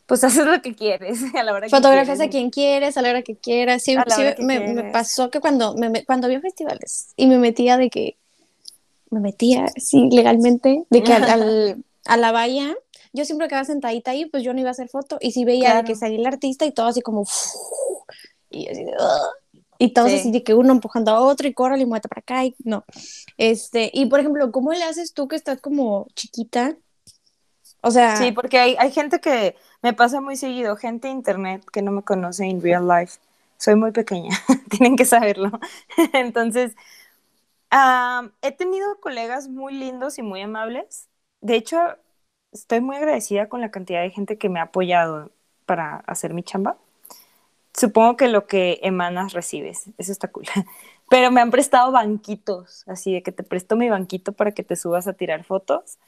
pues 0.06 0.24
haces 0.24 0.44
lo 0.44 0.60
que 0.62 0.74
quieres 0.74 1.20
a 1.34 1.44
la 1.44 1.52
hora 1.52 1.66
que 1.68 1.70
Fotografías 1.70 2.20
a 2.20 2.28
quien 2.28 2.50
quieres, 2.50 2.96
a 2.96 3.02
la 3.02 3.10
hora 3.10 3.22
que 3.22 3.36
quieras. 3.36 3.84
Sí, 3.84 3.96
que 4.16 4.42
me, 4.42 4.90
pasó 4.92 5.30
que 5.30 5.38
cuando, 5.38 5.76
me, 5.76 6.04
cuando 6.04 6.26
había 6.26 6.40
festivales 6.40 7.12
y 7.16 7.28
me 7.28 7.38
metía 7.38 7.76
de 7.76 7.88
que, 7.88 8.16
me 9.10 9.20
metía, 9.20 9.68
sí, 9.76 10.08
legalmente, 10.10 10.84
de 10.90 11.02
que 11.04 11.12
al, 11.12 11.22
al- 11.30 11.84
a 12.04 12.16
la 12.16 12.32
valla, 12.32 12.74
yo 13.12 13.24
siempre 13.24 13.46
quedaba 13.46 13.64
sentadita 13.64 14.10
ahí, 14.10 14.26
pues 14.26 14.42
yo 14.42 14.52
no 14.52 14.58
iba 14.58 14.70
a 14.70 14.72
hacer 14.72 14.88
foto. 14.88 15.18
Y 15.20 15.30
sí 15.30 15.44
veía 15.44 15.70
Claro. 15.70 15.78
de 15.78 15.84
que 15.84 15.94
salía 15.94 16.18
el 16.18 16.26
artista 16.26 16.66
y 16.66 16.72
todo 16.72 16.86
así 16.86 17.00
como, 17.00 17.24
y 18.50 18.68
así 18.68 18.84
de. 18.84 18.92
Y 19.78 19.92
todos 19.94 20.12
Sí. 20.12 20.14
así 20.14 20.32
de 20.32 20.42
que 20.44 20.54
uno 20.54 20.72
empujando 20.72 21.10
a 21.12 21.20
otro 21.20 21.48
y 21.48 21.54
córrele 21.54 21.82
y 21.84 21.86
muévete 21.86 22.08
para 22.08 22.20
acá 22.20 22.44
y 22.44 22.54
no. 22.64 22.84
Este, 23.38 23.90
y 23.94 24.06
por 24.06 24.20
ejemplo, 24.20 24.50
¿cómo 24.52 24.72
le 24.72 24.84
haces 24.84 25.14
tú 25.14 25.28
que 25.28 25.36
estás 25.36 25.60
como 25.60 26.08
chiquita? 26.14 26.76
O 27.82 27.90
sea, 27.90 28.12
Sí, 28.12 28.32
porque 28.32 28.58
hay, 28.58 28.76
hay 28.78 28.90
gente 28.92 29.20
que 29.20 29.56
me 29.82 29.92
pasa 29.92 30.20
muy 30.20 30.36
seguido, 30.36 30.76
gente 30.76 31.08
de 31.08 31.14
internet 31.14 31.64
que 31.72 31.82
no 31.82 31.92
me 31.92 32.02
conoce 32.02 32.44
en 32.46 32.62
real 32.62 32.86
life. 32.88 33.18
Soy 33.58 33.74
muy 33.76 33.92
pequeña, 33.92 34.30
tienen 34.70 34.96
que 34.96 35.04
saberlo. 35.04 35.50
Entonces, 36.12 36.76
ah, 37.70 38.30
he 38.42 38.52
tenido 38.52 39.00
colegas 39.00 39.48
muy 39.48 39.74
lindos 39.74 40.18
y 40.18 40.22
muy 40.22 40.42
amables. 40.42 41.08
De 41.40 41.56
hecho, 41.56 41.78
estoy 42.52 42.80
muy 42.80 42.96
agradecida 42.96 43.48
con 43.48 43.60
la 43.62 43.70
cantidad 43.72 44.02
de 44.02 44.10
gente 44.10 44.38
que 44.38 44.48
me 44.50 44.60
ha 44.60 44.64
apoyado 44.64 45.32
para 45.66 45.96
hacer 46.06 46.34
mi 46.34 46.42
chamba. 46.44 46.78
Supongo 47.76 48.16
que 48.16 48.28
lo 48.28 48.46
que 48.46 48.80
emanas 48.82 49.32
recibes, 49.32 49.84
eso 49.98 50.12
está 50.12 50.28
cool. 50.32 50.46
Pero 51.10 51.30
me 51.30 51.40
han 51.40 51.50
prestado 51.50 51.92
banquitos, 51.92 52.84
así 52.88 53.12
de 53.12 53.22
que 53.22 53.32
te 53.32 53.42
presto 53.42 53.76
mi 53.76 53.88
banquito 53.90 54.32
para 54.32 54.52
que 54.52 54.64
te 54.64 54.76
subas 54.76 55.06
a 55.08 55.12
tirar 55.14 55.44
fotos. 55.44 55.98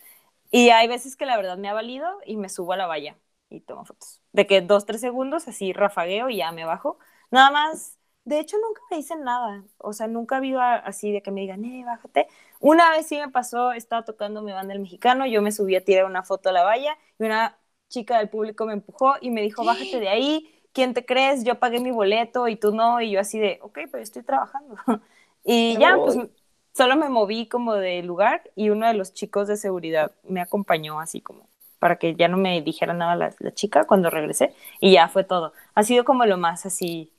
Y 0.50 0.70
hay 0.70 0.88
veces 0.88 1.16
que 1.16 1.26
la 1.26 1.36
verdad 1.36 1.58
me 1.58 1.68
ha 1.68 1.74
valido 1.74 2.08
y 2.26 2.36
me 2.36 2.48
subo 2.48 2.72
a 2.72 2.76
la 2.76 2.86
valla 2.86 3.16
y 3.50 3.60
tomo 3.60 3.84
fotos. 3.84 4.22
De 4.32 4.46
que 4.46 4.60
dos, 4.62 4.86
tres 4.86 5.00
segundos, 5.00 5.48
así 5.48 5.72
rafagueo 5.72 6.30
y 6.30 6.38
ya 6.38 6.52
me 6.52 6.64
bajo. 6.64 6.98
Nada 7.30 7.50
más, 7.50 7.98
de 8.24 8.40
hecho 8.40 8.56
nunca 8.58 8.80
me 8.90 8.96
dicen 8.98 9.24
nada. 9.24 9.64
O 9.78 9.92
sea, 9.92 10.06
nunca 10.08 10.36
ha 10.36 10.38
habido 10.38 10.60
así 10.62 11.12
de 11.12 11.22
que 11.22 11.30
me 11.30 11.42
digan, 11.42 11.64
eh, 11.64 11.84
bájate. 11.84 12.28
Una 12.60 12.90
vez 12.90 13.06
sí 13.06 13.18
me 13.18 13.28
pasó, 13.30 13.72
estaba 13.72 14.04
tocando 14.04 14.42
mi 14.42 14.52
banda 14.52 14.74
el 14.74 14.80
mexicano, 14.80 15.26
yo 15.26 15.42
me 15.42 15.52
subí 15.52 15.76
a 15.76 15.84
tirar 15.84 16.04
una 16.06 16.22
foto 16.22 16.48
a 16.48 16.52
la 16.52 16.64
valla 16.64 16.96
y 17.18 17.24
una 17.24 17.58
chica 17.88 18.18
del 18.18 18.28
público 18.30 18.66
me 18.66 18.74
empujó 18.74 19.14
y 19.20 19.30
me 19.30 19.42
dijo, 19.42 19.64
bájate 19.64 19.98
de 20.00 20.08
ahí, 20.08 20.57
¿quién 20.72 20.94
te 20.94 21.04
crees? 21.04 21.44
Yo 21.44 21.58
pagué 21.58 21.80
mi 21.80 21.90
boleto 21.90 22.48
y 22.48 22.56
tú 22.56 22.72
no. 22.72 23.00
Y 23.00 23.12
yo 23.12 23.20
así 23.20 23.38
de, 23.38 23.58
ok, 23.62 23.78
pero 23.90 24.02
estoy 24.02 24.22
trabajando. 24.22 24.76
y 25.44 25.76
ya, 25.78 25.96
pues 25.96 26.18
solo 26.72 26.96
me 26.96 27.08
moví 27.08 27.46
como 27.46 27.74
de 27.74 28.02
lugar 28.02 28.50
y 28.54 28.70
uno 28.70 28.86
de 28.86 28.94
los 28.94 29.12
chicos 29.12 29.48
de 29.48 29.56
seguridad 29.56 30.12
me 30.22 30.40
acompañó 30.40 31.00
así 31.00 31.20
como 31.20 31.48
para 31.80 31.96
que 31.96 32.14
ya 32.14 32.28
no 32.28 32.36
me 32.36 32.60
dijera 32.62 32.92
nada 32.92 33.16
la, 33.16 33.34
la 33.38 33.52
chica 33.52 33.84
cuando 33.84 34.10
regresé 34.10 34.54
y 34.80 34.92
ya 34.92 35.08
fue 35.08 35.24
todo. 35.24 35.52
Ha 35.74 35.82
sido 35.82 36.04
como 36.04 36.24
lo 36.24 36.38
más 36.38 36.66
así 36.66 37.12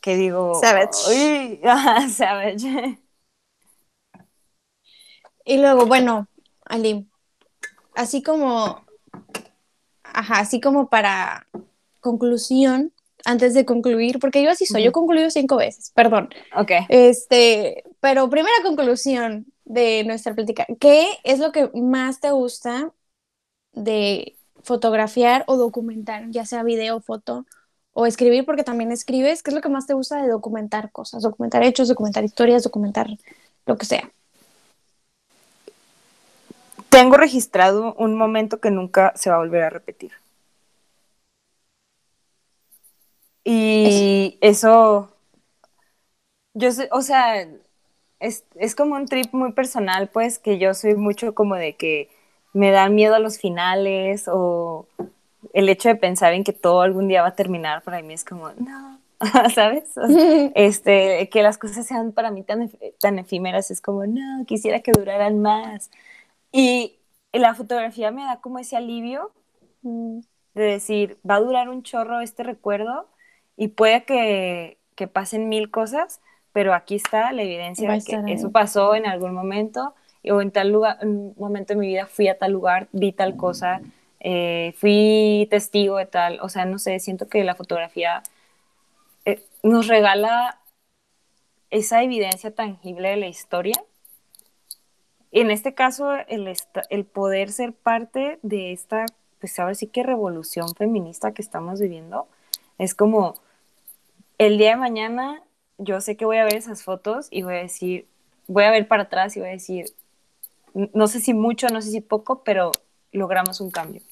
que 0.00 0.16
digo... 0.16 0.54
Savage. 0.60 1.60
Savage. 2.10 2.98
Y 5.44 5.58
luego, 5.58 5.86
bueno, 5.86 6.28
Ali, 6.66 7.08
así 7.94 8.22
como, 8.22 8.84
ajá, 10.02 10.40
así 10.40 10.60
como 10.60 10.88
para 10.90 11.46
conclusión, 12.08 12.92
antes 13.24 13.52
de 13.54 13.64
concluir, 13.64 14.18
porque 14.18 14.42
yo 14.42 14.50
así 14.50 14.64
soy, 14.64 14.82
yo 14.84 14.90
he 14.90 14.92
concluido 14.92 15.30
cinco 15.30 15.56
veces, 15.56 15.90
perdón. 15.94 16.30
Ok. 16.56 16.72
Este, 16.88 17.84
pero 18.00 18.30
primera 18.30 18.56
conclusión 18.62 19.46
de 19.64 20.04
nuestra 20.04 20.34
plática, 20.34 20.66
¿qué 20.80 21.06
es 21.24 21.38
lo 21.38 21.52
que 21.52 21.70
más 21.74 22.20
te 22.20 22.30
gusta 22.30 22.92
de 23.72 24.36
fotografiar 24.62 25.44
o 25.46 25.56
documentar, 25.56 26.30
ya 26.30 26.44
sea 26.44 26.62
video, 26.62 27.00
foto 27.00 27.44
o 27.92 28.06
escribir, 28.06 28.44
porque 28.44 28.62
también 28.62 28.92
escribes, 28.92 29.42
¿qué 29.42 29.50
es 29.50 29.54
lo 29.54 29.60
que 29.60 29.68
más 29.68 29.86
te 29.86 29.94
gusta 29.94 30.22
de 30.22 30.28
documentar 30.28 30.90
cosas? 30.92 31.22
Documentar 31.22 31.62
hechos, 31.64 31.88
documentar 31.88 32.24
historias, 32.24 32.62
documentar 32.62 33.08
lo 33.66 33.76
que 33.76 33.86
sea. 33.86 34.10
Tengo 36.88 37.16
registrado 37.16 37.94
un 37.98 38.16
momento 38.16 38.60
que 38.60 38.70
nunca 38.70 39.12
se 39.16 39.28
va 39.30 39.36
a 39.36 39.40
volver 39.40 39.64
a 39.64 39.70
repetir. 39.70 40.12
Y 43.44 44.38
eso, 44.40 45.08
yo 46.54 46.72
sé, 46.72 46.88
o 46.92 47.02
sea, 47.02 47.46
es, 48.20 48.44
es 48.56 48.74
como 48.74 48.96
un 48.96 49.06
trip 49.06 49.32
muy 49.34 49.52
personal, 49.52 50.08
pues, 50.10 50.38
que 50.38 50.58
yo 50.58 50.74
soy 50.74 50.94
mucho 50.96 51.34
como 51.34 51.56
de 51.56 51.76
que 51.76 52.10
me 52.52 52.70
dan 52.70 52.94
miedo 52.94 53.14
a 53.14 53.18
los 53.20 53.38
finales 53.38 54.26
o 54.32 54.88
el 55.54 55.68
hecho 55.68 55.88
de 55.90 55.96
pensar 55.96 56.32
en 56.34 56.44
que 56.44 56.52
todo 56.52 56.82
algún 56.82 57.08
día 57.08 57.22
va 57.22 57.28
a 57.30 57.36
terminar, 57.36 57.82
para 57.82 58.02
mí 58.02 58.14
es 58.14 58.24
como, 58.24 58.50
no, 58.52 59.00
¿sabes? 59.54 59.96
O 59.98 60.08
sea, 60.10 60.24
este, 60.54 61.28
que 61.30 61.42
las 61.42 61.58
cosas 61.58 61.86
sean 61.86 62.12
para 62.12 62.30
mí 62.30 62.42
tan, 62.44 62.70
tan 63.00 63.18
efímeras, 63.18 63.70
es 63.70 63.80
como, 63.80 64.06
no, 64.06 64.44
quisiera 64.46 64.80
que 64.80 64.92
duraran 64.92 65.40
más. 65.42 65.90
Y 66.52 66.96
la 67.32 67.54
fotografía 67.54 68.10
me 68.12 68.24
da 68.24 68.40
como 68.40 68.58
ese 68.60 68.76
alivio 68.76 69.32
Mm. 69.84 70.20
de 70.54 70.62
decir, 70.64 71.18
va 71.28 71.36
a 71.36 71.40
durar 71.40 71.68
un 71.68 71.82
chorro 71.82 72.20
este 72.20 72.42
recuerdo 72.42 73.08
y 73.58 73.68
puede 73.68 74.04
que, 74.04 74.78
que 74.94 75.08
pasen 75.08 75.48
mil 75.48 75.70
cosas, 75.70 76.20
pero 76.52 76.72
aquí 76.72 76.94
está 76.94 77.32
la 77.32 77.42
evidencia 77.42 77.90
de 77.90 78.00
que 78.00 78.16
ahí. 78.16 78.32
eso 78.32 78.52
pasó 78.52 78.94
en 78.94 79.04
algún 79.04 79.34
momento 79.34 79.94
o 80.30 80.40
en 80.40 80.52
tal 80.52 80.70
lugar, 80.70 80.98
en 81.02 81.08
un 81.08 81.34
momento 81.36 81.74
de 81.74 81.80
mi 81.80 81.88
vida 81.88 82.06
fui 82.06 82.28
a 82.28 82.38
tal 82.38 82.52
lugar, 82.52 82.88
vi 82.92 83.12
tal 83.12 83.36
cosa, 83.36 83.80
eh, 84.20 84.74
fui 84.76 85.48
testigo 85.50 85.96
de 85.96 86.06
tal, 86.06 86.38
o 86.40 86.48
sea, 86.48 86.66
no 86.66 86.78
sé, 86.78 87.00
siento 87.00 87.28
que 87.28 87.42
la 87.42 87.56
fotografía 87.56 88.22
eh, 89.24 89.42
nos 89.64 89.88
regala 89.88 90.60
esa 91.70 92.02
evidencia 92.02 92.54
tangible 92.54 93.10
de 93.10 93.16
la 93.16 93.26
historia. 93.26 93.82
Y 95.32 95.40
en 95.40 95.50
este 95.50 95.74
caso, 95.74 96.14
el, 96.28 96.52
el 96.90 97.04
poder 97.04 97.50
ser 97.50 97.72
parte 97.72 98.38
de 98.42 98.72
esta, 98.72 99.04
pues 99.40 99.58
ahora 99.58 99.74
sí 99.74 99.88
que 99.88 100.04
revolución 100.04 100.68
feminista 100.76 101.32
que 101.32 101.42
estamos 101.42 101.80
viviendo, 101.80 102.28
es 102.78 102.94
como 102.94 103.34
el 104.38 104.58
día 104.58 104.70
de 104.70 104.76
mañana 104.76 105.42
yo 105.78 106.00
sé 106.00 106.16
que 106.16 106.24
voy 106.24 106.38
a 106.38 106.44
ver 106.44 106.56
esas 106.56 106.82
fotos 106.82 107.28
y 107.30 107.42
voy 107.42 107.54
a 107.54 107.58
decir, 107.58 108.06
voy 108.46 108.64
a 108.64 108.70
ver 108.70 108.88
para 108.88 109.04
atrás 109.04 109.36
y 109.36 109.40
voy 109.40 109.48
a 109.48 109.52
decir, 109.52 109.86
no 110.74 111.06
sé 111.06 111.20
si 111.20 111.34
mucho, 111.34 111.68
no 111.68 111.80
sé 111.80 111.90
si 111.90 112.00
poco, 112.00 112.42
pero 112.42 112.72
logramos 113.12 113.60
un 113.60 113.70
cambio. 113.70 114.02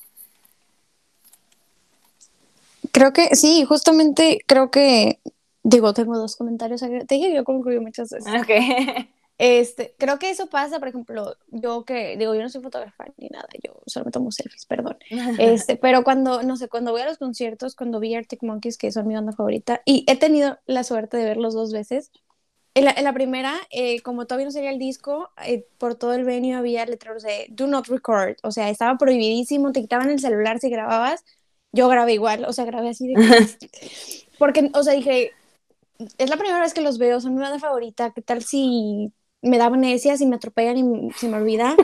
Creo 2.92 3.12
que 3.12 3.34
sí, 3.34 3.64
justamente 3.64 4.38
creo 4.46 4.70
que, 4.70 5.20
digo, 5.62 5.92
tengo 5.92 6.16
dos 6.16 6.36
comentarios. 6.36 6.80
Te 6.80 6.88
dije 6.88 7.28
que 7.28 7.34
yo 7.34 7.44
concluí 7.44 7.78
muchas 7.80 8.10
veces. 8.10 8.32
Ok. 8.40 9.06
Este, 9.38 9.94
creo 9.98 10.18
que 10.18 10.30
eso 10.30 10.46
pasa, 10.48 10.78
por 10.78 10.88
ejemplo, 10.88 11.36
yo 11.48 11.84
que, 11.84 12.16
digo, 12.16 12.34
yo 12.34 12.40
no 12.42 12.48
soy 12.48 12.62
fotógrafa 12.62 13.04
ni 13.18 13.28
nada, 13.28 13.46
yo 13.62 13.74
solo 13.86 14.06
me 14.06 14.10
tomo 14.10 14.30
selfies, 14.32 14.64
perdón. 14.66 14.96
Este, 15.38 15.76
pero 15.76 16.04
cuando, 16.04 16.42
no 16.42 16.56
sé, 16.56 16.68
cuando 16.68 16.92
voy 16.92 17.02
a 17.02 17.06
los 17.06 17.18
conciertos, 17.18 17.74
cuando 17.74 18.00
vi 18.00 18.14
Arctic 18.14 18.42
Monkeys, 18.42 18.78
que 18.78 18.90
son 18.92 19.06
mi 19.06 19.14
banda 19.14 19.32
favorita, 19.32 19.82
y 19.84 20.04
he 20.08 20.16
tenido 20.16 20.58
la 20.66 20.84
suerte 20.84 21.16
de 21.18 21.24
verlos 21.24 21.54
dos 21.54 21.72
veces. 21.72 22.10
En 22.74 22.84
la, 22.84 22.90
en 22.90 23.04
la 23.04 23.14
primera, 23.14 23.54
eh, 23.70 24.00
como 24.02 24.26
todavía 24.26 24.46
no 24.46 24.52
salía 24.52 24.70
el 24.70 24.78
disco, 24.78 25.30
eh, 25.44 25.66
por 25.78 25.94
todo 25.94 26.12
el 26.12 26.24
venue 26.24 26.54
había 26.54 26.84
letreros 26.84 27.22
de 27.22 27.46
Do 27.50 27.66
not 27.66 27.86
record, 27.88 28.36
o 28.42 28.50
sea, 28.50 28.68
estaba 28.68 28.98
prohibidísimo, 28.98 29.72
te 29.72 29.80
quitaban 29.80 30.10
el 30.10 30.20
celular 30.20 30.58
si 30.60 30.68
grababas. 30.68 31.24
Yo 31.72 31.88
grabé 31.88 32.14
igual, 32.14 32.44
o 32.44 32.52
sea, 32.52 32.64
grabé 32.64 32.90
así 32.90 33.08
de 33.08 33.14
que- 33.14 34.28
Porque, 34.38 34.70
o 34.74 34.82
sea, 34.82 34.92
dije, 34.94 35.32
es 36.18 36.30
la 36.30 36.36
primera 36.36 36.60
vez 36.60 36.74
que 36.74 36.82
los 36.82 36.98
veo, 36.98 37.20
son 37.20 37.34
mi 37.34 37.40
banda 37.40 37.58
favorita. 37.58 38.12
¿Qué 38.12 38.20
tal 38.20 38.42
si 38.42 39.12
me 39.46 39.58
da 39.58 39.66
amnesia, 39.66 40.16
si 40.16 40.26
me 40.26 40.36
atropellan 40.36 40.76
y 40.78 41.12
se 41.12 41.28
me 41.28 41.36
olvida? 41.38 41.74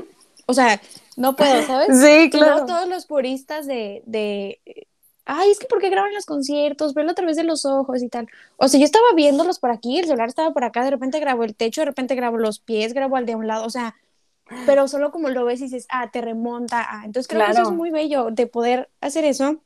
O 0.47 0.55
sea, 0.55 0.81
no 1.17 1.37
puedo, 1.37 1.63
¿sabes? 1.63 1.89
Sí, 2.01 2.31
claro. 2.31 2.53
luego 2.53 2.67
todos 2.67 2.89
los 2.89 3.07
puristas 3.07 3.67
de, 3.67 4.03
de, 4.07 4.61
ay, 5.25 5.51
es 5.51 5.59
que 5.59 5.67
¿por 5.67 5.81
qué 5.81 5.89
graban 5.91 6.15
los 6.15 6.27
conciertos? 6.27 6.95
Verlo 6.95 7.13
a 7.13 7.15
través 7.15 7.37
de 7.37 7.45
los 7.45 7.65
ojos 7.65 8.03
y 8.03 8.09
tal. 8.09 8.27
O 8.57 8.69
sea, 8.69 8.79
yo 8.81 8.85
estaba 8.85 9.07
viéndolos 9.15 9.59
por 9.59 9.71
aquí, 9.71 9.99
el 9.99 10.07
celular 10.07 10.29
estaba 10.29 10.53
por 10.53 10.65
acá, 10.65 10.85
de 10.85 10.91
repente 10.91 11.21
grabo 11.21 11.45
el 11.45 11.55
techo, 11.55 11.81
de 11.83 11.87
repente 11.87 12.15
grabo 12.15 12.39
los 12.39 12.59
pies, 12.61 12.93
grabo 12.95 13.17
al 13.17 13.27
de 13.27 13.37
un 13.37 13.47
lado, 13.47 13.65
o 13.65 13.71
sea, 13.71 13.95
pero 14.67 14.89
solo 14.89 15.13
como 15.13 15.31
lo 15.31 15.45
ves 15.45 15.61
y 15.61 15.65
dices, 15.65 15.87
ah, 15.89 16.11
te 16.11 16.21
remonta, 16.21 16.85
ah. 16.89 17.03
Entonces 17.05 17.29
creo 17.29 17.41
que 17.47 17.53
eso 17.53 17.61
Claro. 17.61 17.71
es 17.71 17.77
muy 17.77 17.91
bello 17.91 18.31
de 18.31 18.47
poder 18.47 18.91
hacer 19.01 19.25
eso. 19.25 19.63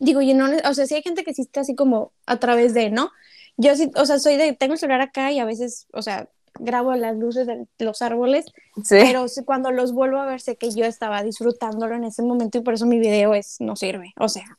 Digo, 0.00 0.20
y 0.22 0.32
no, 0.34 0.46
o 0.64 0.74
sea, 0.74 0.86
sí 0.86 0.94
hay 0.94 1.02
gente 1.02 1.24
que 1.24 1.32
está 1.32 1.60
así 1.60 1.74
como 1.74 2.12
a 2.26 2.38
través 2.38 2.72
de, 2.74 2.90
¿no? 2.90 3.10
Yo 3.56 3.74
sí, 3.76 3.90
o 3.96 4.06
sea, 4.06 4.18
soy 4.20 4.36
de, 4.36 4.52
tengo 4.54 4.72
el 4.74 4.78
celular 4.78 5.00
acá 5.00 5.30
y 5.32 5.38
a 5.40 5.44
veces, 5.44 5.86
o 5.92 6.02
sea, 6.02 6.28
grabo 6.58 6.94
las 6.94 7.16
luces 7.16 7.46
de 7.46 7.66
los 7.78 8.02
árboles, 8.02 8.46
Sí. 8.76 8.96
pero 9.00 9.26
cuando 9.44 9.70
los 9.70 9.92
vuelvo 9.92 10.18
a 10.18 10.26
ver 10.26 10.40
sé 10.40 10.56
que 10.56 10.70
yo 10.70 10.84
estaba 10.84 11.22
disfrutándolo 11.22 11.94
en 11.94 12.04
ese 12.04 12.22
momento 12.22 12.58
y 12.58 12.60
por 12.62 12.74
eso 12.74 12.86
mi 12.86 12.98
video 12.98 13.34
es, 13.34 13.60
no 13.60 13.76
sirve, 13.76 14.12
o 14.18 14.28
sea. 14.28 14.58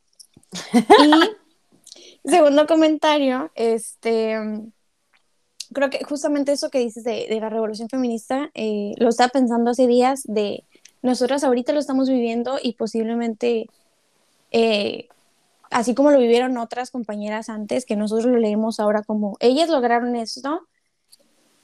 Y 2.26 2.30
segundo 2.30 2.68
comentario, 2.68 3.50
este, 3.56 4.38
creo 5.74 5.90
que 5.90 6.04
justamente 6.04 6.52
eso 6.52 6.70
que 6.70 6.80
dices 6.80 7.04
de, 7.04 7.28
de 7.30 7.40
la 7.40 7.50
revolución 7.50 7.88
feminista, 7.88 8.52
eh, 8.54 8.94
lo 8.98 9.10
estaba 9.10 9.30
pensando 9.30 9.72
hace 9.72 9.88
días 9.88 10.24
de 10.26 10.66
nosotras 11.02 11.44
ahorita 11.44 11.72
lo 11.74 11.80
estamos 11.80 12.10
viviendo 12.10 12.60
y 12.62 12.74
posiblemente, 12.74 13.68
eh, 14.52 15.08
así 15.72 15.96
como 15.96 16.12
lo 16.12 16.20
vivieron 16.20 16.58
otras 16.58 16.92
compañeras 16.92 17.50
antes, 17.50 17.86
que 17.86 17.96
nosotros 17.96 18.26
lo 18.26 18.38
leemos 18.38 18.80
ahora 18.80 19.04
como, 19.04 19.38
ellas 19.40 19.70
lograron 19.70 20.16
esto, 20.16 20.68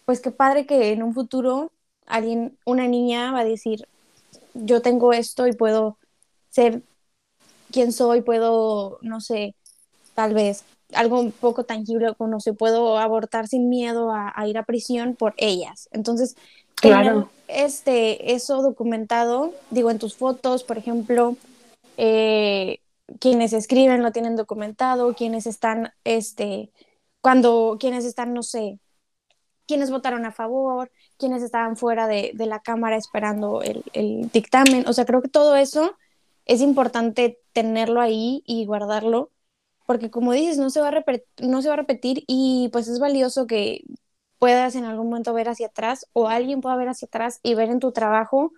pues 0.06 0.22
qué 0.22 0.32
padre 0.32 0.66
que 0.66 0.92
en 0.92 1.04
un 1.04 1.14
futuro 1.14 1.74
alguien, 2.06 2.58
una 2.66 2.88
niña 2.88 3.32
va 3.32 3.42
a 3.42 3.46
decir, 3.46 3.88
yo 4.54 4.82
tengo 4.82 5.14
esto 5.14 5.48
y 5.48 5.54
puedo 5.54 6.00
ser 6.50 6.84
quien 7.72 7.92
soy, 7.94 8.22
puedo, 8.22 9.00
no 9.02 9.22
sé, 9.22 9.56
tal 10.16 10.34
vez 10.34 10.68
algo 10.94 11.20
un 11.20 11.32
poco 11.34 11.66
tangible, 11.66 12.16
como 12.16 12.32
no 12.32 12.40
sé, 12.42 12.54
puedo 12.54 12.98
abortar 13.00 13.48
sin 13.48 13.70
miedo 13.70 14.12
a, 14.12 14.34
a 14.36 14.48
ir 14.48 14.58
a 14.58 14.66
prisión 14.66 15.16
por 15.16 15.34
ellas. 15.38 15.90
Entonces, 15.92 16.36
Claro. 16.76 17.30
este, 17.48 18.34
eso 18.34 18.62
documentado, 18.62 19.54
digo, 19.70 19.92
en 19.92 20.00
tus 20.00 20.16
fotos, 20.18 20.64
por 20.64 20.78
ejemplo, 20.78 21.38
eh, 21.98 22.80
quienes 23.20 23.54
escriben 23.54 24.04
lo 24.04 24.12
tienen 24.12 24.36
documentado, 24.36 25.16
quienes 25.16 25.48
están, 25.48 25.94
este, 26.04 26.72
cuando, 27.22 27.78
quienes 27.80 28.06
están, 28.06 28.34
no 28.34 28.44
sé, 28.44 28.80
quienes 29.68 29.92
votaron 29.92 30.26
a 30.26 30.32
favor, 30.32 30.92
quienes 31.18 31.44
estaban 31.44 31.78
fuera 31.78 32.08
de, 32.08 32.32
de 32.34 32.46
la 32.46 32.60
Cámara 32.60 32.98
esperando 32.98 33.62
el, 33.62 33.84
el 33.94 34.30
dictamen. 34.32 34.88
O 34.88 34.94
sea, 34.94 35.06
creo 35.06 35.22
que 35.22 35.30
todo 35.30 35.56
eso 35.56 35.96
es 36.46 36.62
importante 36.62 37.40
tenerlo 37.54 38.02
ahí 38.02 38.44
y 38.46 38.66
guardarlo, 38.66 39.32
porque 39.86 40.10
como 40.10 40.34
dices, 40.34 40.58
no 40.58 40.70
se 40.70 40.82
va 40.82 40.90
a 40.90 40.92
repetir, 40.92 41.28
no 41.40 41.62
se 41.62 41.68
va 41.70 41.76
a 41.76 41.78
repetir 41.78 42.24
y 42.28 42.70
pues 42.72 42.88
es 42.88 43.00
valioso 43.00 43.48
que 43.48 43.84
puedas 44.40 44.76
en 44.76 44.86
algún 44.86 45.08
momento 45.10 45.34
ver 45.34 45.50
hacia 45.50 45.68
atrás 45.68 46.08
o 46.14 46.28
alguien 46.28 46.62
pueda 46.62 46.76
ver 46.76 46.90
hacia 46.90 47.08
atrás 47.08 47.40
y 47.44 47.56
ver 47.56 47.70
en 47.70 47.80
tu 47.80 47.92
trabajo 47.92 48.52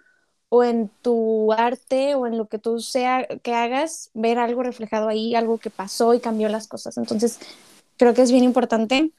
o 0.49 0.64
en 0.64 0.89
tu 1.01 1.51
arte 1.53 2.16
o 2.16 2.26
en 2.28 2.38
lo 2.38 2.47
que 2.47 2.60
tú 2.60 2.80
sea 2.80 3.28
que 3.28 3.53
hagas, 3.53 4.10
ver 4.14 4.39
algo 4.39 4.64
reflejado 4.64 5.10
ahí, 5.10 5.36
algo 5.36 5.58
que 5.58 5.70
pasó 5.70 6.14
y 6.14 6.20
cambió 6.20 6.49
las 6.49 6.68
cosas. 6.68 6.97
Entonces, 6.97 7.39
creo 7.97 8.14
que 8.14 8.22
es 8.22 8.32
bien 8.32 8.43
importante. 8.43 9.12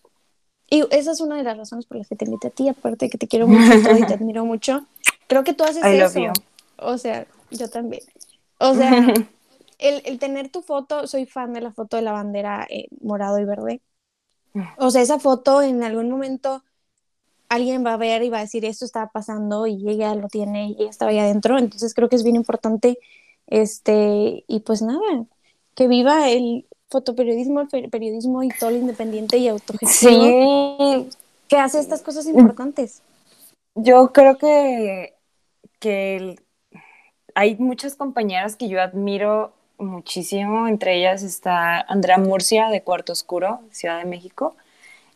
Y 0.70 0.84
esa 0.90 1.12
es 1.12 1.20
una 1.20 1.36
de 1.36 1.42
las 1.42 1.56
razones 1.56 1.86
por 1.86 1.96
las 1.96 2.08
que 2.08 2.16
te 2.16 2.26
invité 2.26 2.48
a 2.48 2.50
ti, 2.50 2.68
aparte 2.68 3.06
de 3.06 3.10
que 3.10 3.18
te 3.18 3.28
quiero 3.28 3.48
mucho 3.48 3.96
y 3.96 4.06
te 4.06 4.14
admiro 4.14 4.44
mucho. 4.44 4.84
Creo 5.26 5.44
que 5.44 5.54
tú 5.54 5.64
haces 5.64 5.84
I 5.84 6.00
eso. 6.00 6.32
O 6.76 6.98
sea, 6.98 7.26
yo 7.50 7.68
también. 7.68 8.02
O 8.58 8.74
sea, 8.74 8.90
el, 9.78 10.02
el 10.04 10.18
tener 10.18 10.50
tu 10.50 10.62
foto, 10.62 11.06
soy 11.06 11.26
fan 11.26 11.52
de 11.54 11.60
la 11.60 11.72
foto 11.72 11.96
de 11.96 12.02
la 12.02 12.12
bandera 12.12 12.66
eh, 12.68 12.88
morado 13.00 13.38
y 13.38 13.44
verde. 13.44 13.80
O 14.76 14.90
sea, 14.90 15.02
esa 15.02 15.18
foto 15.18 15.62
en 15.62 15.82
algún 15.84 16.10
momento 16.10 16.64
alguien 17.48 17.84
va 17.84 17.94
a 17.94 17.96
ver 17.96 18.22
y 18.22 18.28
va 18.28 18.38
a 18.38 18.42
decir 18.42 18.64
esto 18.64 18.84
estaba 18.84 19.08
pasando 19.08 19.66
y 19.66 19.88
ella 19.88 20.14
lo 20.14 20.28
tiene 20.28 20.70
y 20.70 20.76
ella 20.80 20.90
estaba 20.90 21.10
ahí 21.10 21.18
adentro. 21.18 21.58
Entonces 21.58 21.94
creo 21.94 22.08
que 22.08 22.16
es 22.16 22.24
bien 22.24 22.36
importante. 22.36 22.98
Este, 23.46 24.44
y 24.46 24.60
pues 24.60 24.82
nada, 24.82 25.24
que 25.74 25.88
viva 25.88 26.28
el 26.28 26.66
fotoperiodismo, 26.90 27.60
el 27.60 27.68
fe- 27.68 27.88
periodismo 27.88 28.42
y 28.42 28.48
todo 28.48 28.70
lo 28.70 28.76
independiente 28.76 29.38
y 29.38 29.48
autogestivo 29.48 30.22
Sí, 30.22 31.10
que 31.48 31.56
hace 31.56 31.80
estas 31.80 32.02
cosas 32.02 32.26
importantes. 32.26 33.02
yo 33.74 34.12
creo 34.12 34.38
que, 34.38 35.14
que 35.80 36.36
hay 37.34 37.56
muchas 37.56 37.94
compañeras 37.94 38.56
que 38.56 38.68
yo 38.68 38.80
admiro 38.80 39.52
muchísimo, 39.78 40.66
entre 40.66 40.96
ellas 40.98 41.22
está 41.22 41.80
Andrea 41.80 42.18
Murcia 42.18 42.68
de 42.68 42.82
Cuarto 42.82 43.12
Oscuro, 43.12 43.60
Ciudad 43.70 43.98
de 43.98 44.04
México, 44.04 44.56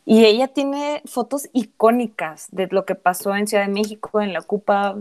y 0.05 0.25
ella 0.25 0.47
tiene 0.47 1.01
fotos 1.05 1.49
icónicas 1.53 2.47
de 2.51 2.67
lo 2.67 2.85
que 2.85 2.95
pasó 2.95 3.35
en 3.35 3.47
Ciudad 3.47 3.65
de 3.65 3.73
México, 3.73 4.21
en 4.21 4.33
la 4.33 4.39
Ocupa. 4.39 4.97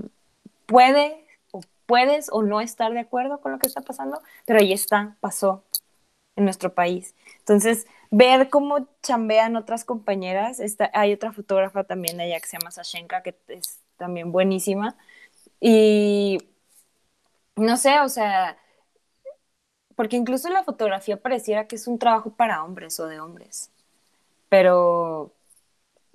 Puede 0.67 1.25
o 1.53 1.61
puedes 1.87 2.29
o 2.33 2.43
no 2.43 2.61
estar 2.61 2.93
de 2.93 3.01
acuerdo 3.01 3.41
con 3.41 3.53
lo 3.53 3.59
que 3.59 3.67
está 3.67 3.83
pasando, 3.83 4.21
pero 4.47 4.61
ahí 4.61 4.73
está, 4.73 5.17
pasó 5.21 5.63
en 6.37 6.45
nuestro 6.45 6.75
país. 6.75 7.15
Entonces, 7.41 7.87
ver 8.11 8.51
cómo 8.51 8.89
chambean 9.03 9.57
otras 9.57 9.85
compañeras, 9.85 10.61
está, 10.61 10.91
hay 10.95 11.13
otra 11.13 11.33
fotógrafa 11.33 11.85
también 11.85 12.17
de 12.17 12.25
allá 12.25 12.41
que 12.41 12.49
se 12.49 12.59
llama 12.59 12.71
Sashenka, 12.71 13.23
que 13.23 13.37
es 13.49 13.81
también 13.97 14.33
buenísima. 14.33 14.97
Y 15.61 16.39
no 17.57 17.77
sé, 17.77 18.01
o 18.01 18.09
sea, 18.09 18.57
porque 19.95 20.17
incluso 20.17 20.49
la 20.49 20.65
fotografía 20.65 21.21
pareciera 21.21 21.67
que 21.67 21.77
es 21.77 21.87
un 21.87 21.99
trabajo 21.99 22.31
para 22.31 22.65
hombres 22.65 22.99
o 23.01 23.07
de 23.07 23.21
hombres, 23.21 23.71
pero 24.49 25.33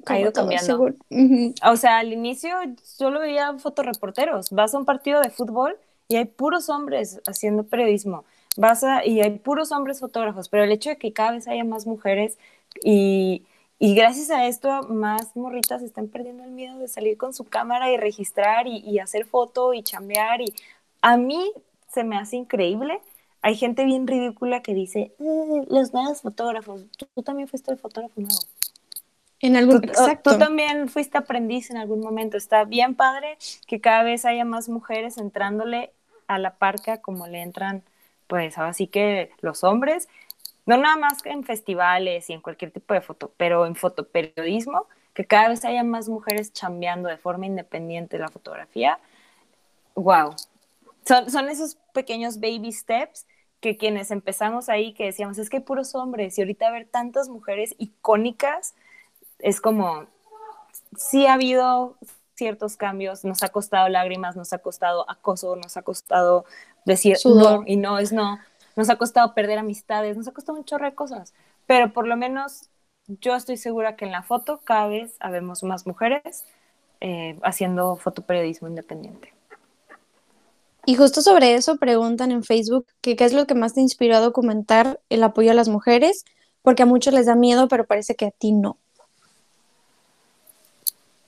ha 0.06 0.20
ido 0.20 0.34
cambiando. 0.34 0.66
seguro. 0.66 0.96
Ujú. 1.10 1.54
O 1.66 1.76
sea, 1.78 2.00
al 2.00 2.14
inicio 2.14 2.56
solo 2.84 3.20
veía 3.20 3.58
fotoreporteros. 3.60 4.52
Vas 4.52 4.74
a 4.74 4.78
un 4.80 4.86
partido 4.86 5.22
de 5.22 5.30
fútbol 5.30 5.78
y 6.08 6.16
hay 6.16 6.26
puros 6.26 6.70
hombres 6.70 7.22
haciendo 7.28 7.64
periodismo. 7.64 8.26
Vas 8.58 8.84
a, 8.84 9.06
y 9.06 9.22
hay 9.22 9.38
puros 9.40 9.72
hombres 9.72 10.00
fotógrafos, 10.00 10.50
pero 10.50 10.64
el 10.64 10.72
hecho 10.72 10.90
de 10.90 10.98
que 10.98 11.14
cada 11.14 11.32
vez 11.32 11.48
haya 11.48 11.64
más 11.64 11.86
mujeres 11.88 12.38
y, 12.84 13.44
y 13.80 13.96
gracias 13.96 14.30
a 14.32 14.48
esto 14.48 14.84
más 14.90 15.36
morritas 15.36 15.82
están 15.84 16.08
perdiendo 16.08 16.44
el 16.44 16.52
miedo 16.52 16.78
de 16.80 16.88
salir 16.88 17.18
con 17.18 17.34
su 17.34 17.46
cámara 17.46 17.92
y 17.92 17.98
registrar 17.98 18.68
y, 18.68 18.78
y 18.80 19.00
hacer 19.00 19.26
foto 19.26 19.74
y 19.74 19.84
chambear. 19.84 20.42
Y 20.42 20.54
a 21.02 21.18
mí 21.18 21.52
se 21.88 22.04
me 22.04 22.18
hace 22.18 22.36
increíble. 22.38 23.00
Hay 23.44 23.56
gente 23.56 23.86
bien 23.86 24.08
ridícula 24.08 24.62
que 24.62 24.74
dice, 24.74 25.14
"Eh, 25.20 25.64
los 25.70 25.94
nuevos 25.94 26.22
fotógrafos, 26.22 26.84
tú, 26.98 27.08
tú 27.14 27.24
también 27.24 27.48
fuiste 27.48 27.72
el 27.72 27.78
fotógrafo 27.78 28.20
nuevo. 28.20 28.40
En 29.40 29.56
algún, 29.56 29.82
Tú, 29.82 29.88
exacto. 29.90 30.32
tú 30.34 30.40
también 30.40 30.90
fuiste 30.90 31.18
aprendiz 31.18 31.70
en 31.70 31.78
algún 31.78 32.00
momento. 32.00 32.38
Está 32.38 32.64
bien 32.64 32.96
padre 32.96 33.38
que 33.68 33.80
cada 33.80 34.02
vez 34.04 34.26
haya 34.26 34.46
más 34.46 34.68
mujeres 34.68 35.18
entrándole 35.20 35.92
a 36.28 36.40
la 36.40 36.56
parca 36.58 37.02
como 37.02 37.28
le 37.28 37.42
entran, 37.42 37.84
pues 38.28 38.58
así 38.58 38.88
que 38.88 39.32
los 39.42 39.64
hombres, 39.64 40.08
no 40.66 40.78
nada 40.78 40.98
más 40.98 41.22
que 41.22 41.30
en 41.30 41.44
festivales 41.44 42.30
y 42.30 42.34
en 42.34 42.42
cualquier 42.42 42.72
tipo 42.72 42.94
de 42.94 43.02
foto, 43.02 43.32
pero 43.38 43.66
en 43.66 43.76
fotoperiodismo, 43.76 44.88
que 45.14 45.26
cada 45.26 45.50
vez 45.50 45.66
haya 45.66 45.84
más 45.84 46.10
mujeres 46.10 46.54
chambeando 46.54 47.10
de 47.10 47.18
forma 47.18 47.46
independiente 47.46 48.20
la 48.20 48.28
fotografía. 48.28 49.00
Wow. 49.96 50.36
Son, 51.06 51.30
son 51.32 51.50
esos 51.50 51.76
pequeños 51.94 52.40
baby 52.40 52.72
steps 52.72 53.26
que 53.60 53.78
quienes 53.78 54.12
empezamos 54.12 54.70
ahí, 54.70 54.94
que 54.94 55.06
decíamos, 55.06 55.38
es 55.38 55.50
que 55.50 55.58
hay 55.58 55.64
puros 55.64 55.96
hombres, 55.96 56.38
y 56.38 56.42
ahorita 56.42 56.70
ver 56.70 56.88
tantas 56.88 57.30
mujeres 57.30 57.74
icónicas, 57.80 58.76
es 59.40 59.62
como, 59.62 60.06
sí 60.96 61.26
ha 61.26 61.34
habido 61.34 61.98
ciertos 62.36 62.78
cambios, 62.78 63.26
nos 63.26 63.42
ha 63.42 63.50
costado 63.50 63.90
lágrimas, 63.90 64.36
nos 64.36 64.54
ha 64.54 64.60
costado 64.60 65.10
acoso, 65.10 65.56
nos 65.56 65.76
ha 65.76 65.82
costado 65.82 66.46
decir 66.88 67.18
Sudor. 67.18 67.60
no 67.60 67.64
y 67.68 67.76
no 67.76 68.00
es 68.00 68.12
no, 68.12 68.40
nos 68.76 68.90
ha 68.90 68.96
costado 68.96 69.34
perder 69.34 69.60
amistades, 69.60 70.18
nos 70.18 70.28
ha 70.28 70.32
costado 70.32 70.58
un 70.58 70.66
chorro 70.66 70.86
de 70.86 70.96
cosas, 70.96 71.34
pero 71.66 71.94
por 71.94 72.08
lo 72.08 72.16
menos 72.16 72.70
yo 73.08 73.36
estoy 73.36 73.58
segura 73.58 73.96
que 73.96 74.06
en 74.06 74.12
la 74.12 74.24
foto 74.24 74.62
cada 74.64 74.88
vez 74.88 75.16
habemos 75.20 75.64
más 75.64 75.86
mujeres 75.86 76.46
eh, 77.02 77.38
haciendo 77.44 77.96
fotoperiodismo 77.98 78.68
independiente. 78.68 79.34
Y 80.86 80.96
justo 80.96 81.22
sobre 81.22 81.54
eso 81.56 81.78
preguntan 81.78 82.32
en 82.32 82.44
Facebook 82.44 82.88
que 83.02 83.18
qué 83.18 83.26
es 83.26 83.34
lo 83.34 83.46
que 83.46 83.56
más 83.56 83.74
te 83.74 83.82
inspiró 83.82 84.16
a 84.16 84.22
documentar 84.22 85.02
el 85.10 85.22
apoyo 85.24 85.52
a 85.52 85.54
las 85.54 85.68
mujeres, 85.68 86.24
porque 86.62 86.84
a 86.84 86.86
muchos 86.86 87.14
les 87.14 87.26
da 87.26 87.36
miedo, 87.36 87.68
pero 87.68 87.86
parece 87.86 88.16
que 88.16 88.26
a 88.26 88.32
ti 88.32 88.54
no. 88.54 88.78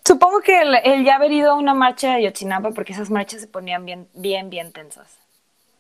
Supongo 0.06 0.40
que 0.40 0.62
el, 0.62 0.76
el 0.84 1.04
ya 1.04 1.16
haber 1.16 1.32
ido 1.34 1.52
a 1.52 1.56
una 1.56 1.74
marcha 1.74 2.16
de 2.16 2.24
Yotzinapa, 2.24 2.72
porque 2.72 2.94
esas 2.94 3.10
marchas 3.10 3.42
se 3.42 3.48
ponían 3.48 3.86
bien, 3.86 4.08
bien, 4.14 4.50
bien 4.50 4.72
tensas. 4.72 5.20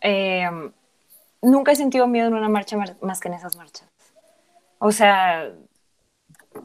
Eh, 0.01 0.49
nunca 1.41 1.71
he 1.71 1.75
sentido 1.75 2.07
miedo 2.07 2.27
en 2.27 2.33
una 2.35 2.49
marcha 2.49 2.77
mar- 2.77 2.97
más 3.01 3.19
que 3.19 3.27
en 3.29 3.35
esas 3.35 3.55
marchas. 3.57 3.89
O 4.79 4.91
sea, 4.93 5.53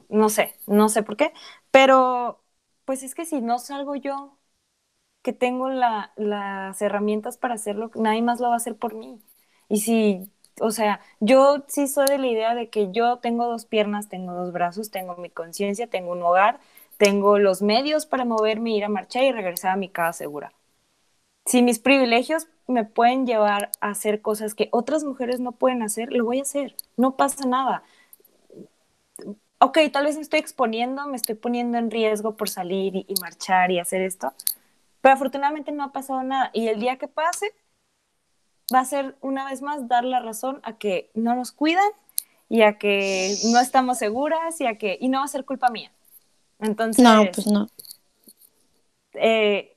No 0.09 0.28
sé, 0.28 0.55
no 0.66 0.89
sé 0.89 1.03
por 1.03 1.16
qué, 1.16 1.32
pero 1.70 2.43
pues 2.85 3.03
es 3.03 3.14
que 3.14 3.24
si 3.26 3.41
no 3.41 3.59
salgo 3.59 3.95
yo, 3.97 4.39
que 5.22 5.32
tengo 5.32 5.70
las 5.70 6.82
herramientas 6.82 7.39
para 7.39 7.55
hacerlo, 7.55 7.91
nadie 7.97 8.22
más 8.22 8.41
lo 8.41 8.49
va 8.49 8.55
a 8.55 8.57
hacer 8.59 8.76
por 8.76 8.95
mí. 8.95 9.20
Y 9.68 9.80
si, 9.80 10.30
o 10.61 10.70
sea, 10.72 11.01
yo 11.20 11.64
sí 11.68 11.89
soy 11.89 12.07
de 12.09 12.18
la 12.18 12.28
idea 12.28 12.55
de 12.55 12.70
que 12.70 12.93
yo 12.93 13.18
tengo 13.20 13.47
dos 13.49 13.66
piernas, 13.66 14.09
tengo 14.11 14.35
dos 14.35 14.53
brazos, 14.53 14.91
tengo 14.91 15.16
mi 15.16 15.30
conciencia, 15.30 15.89
tengo 15.89 16.12
un 16.12 16.22
hogar, 16.22 16.61
tengo 16.99 17.39
los 17.39 17.62
medios 17.62 18.07
para 18.07 18.24
moverme, 18.26 18.72
ir 18.72 18.85
a 18.85 18.91
marchar 18.91 19.24
y 19.24 19.32
regresar 19.32 19.72
a 19.72 19.76
mi 19.76 19.89
casa 19.91 20.14
segura. 20.20 20.53
Si 21.47 21.62
mis 21.62 21.78
privilegios 21.78 22.47
me 22.66 22.84
pueden 22.84 23.26
llevar 23.26 23.70
a 23.80 23.90
hacer 23.90 24.22
cosas 24.22 24.55
que 24.55 24.68
otras 24.72 25.05
mujeres 25.05 25.40
no 25.40 25.53
pueden 25.53 25.82
hacer, 25.82 26.12
lo 26.12 26.24
voy 26.24 26.38
a 26.38 26.42
hacer. 26.42 26.74
No 26.97 27.16
pasa 27.16 27.47
nada. 27.47 27.82
Ok, 29.59 29.78
tal 29.92 30.05
vez 30.05 30.16
me 30.16 30.22
estoy 30.22 30.40
exponiendo, 30.40 31.07
me 31.07 31.16
estoy 31.16 31.34
poniendo 31.34 31.78
en 31.78 31.90
riesgo 31.90 32.36
por 32.36 32.49
salir 32.49 32.97
y, 32.97 33.14
marchar 33.20 33.70
y 33.70 33.78
hacer 33.78 34.03
esto, 34.03 34.32
pero 35.01 35.14
afortunadamente 35.14 35.72
no 35.72 35.84
ha 35.84 35.92
pasado 35.92 36.22
nada. 36.22 36.51
Y 36.53 36.68
el 36.68 36.80
día 36.80 36.97
que 36.97 37.09
pase, 37.09 37.55
va 38.74 38.80
a 38.80 38.84
ser 38.84 39.16
una 39.20 39.49
vez 39.49 39.62
más 39.62 39.88
dar 39.88 40.05
la 40.05 40.20
razón 40.20 40.61
a 40.64 40.76
que 40.76 41.11
no 41.14 41.34
nos 41.34 41.53
cuidan 41.53 41.90
y 42.49 42.62
a 42.62 42.78
que 42.78 43.34
no 43.53 43.61
estamos 43.61 43.99
seguras 43.99 44.61
y 44.61 44.66
a 44.66 44.76
que 44.76 44.99
y 45.01 45.09
no 45.09 45.18
va 45.18 45.24
a 45.24 45.28
ser 45.28 45.45
culpa 45.45 45.70
mía. 45.70 45.92
Entonces, 46.59 47.03
no, 47.03 47.24
pues 47.32 47.47
no. 47.47 47.68
Eh, 49.14 49.74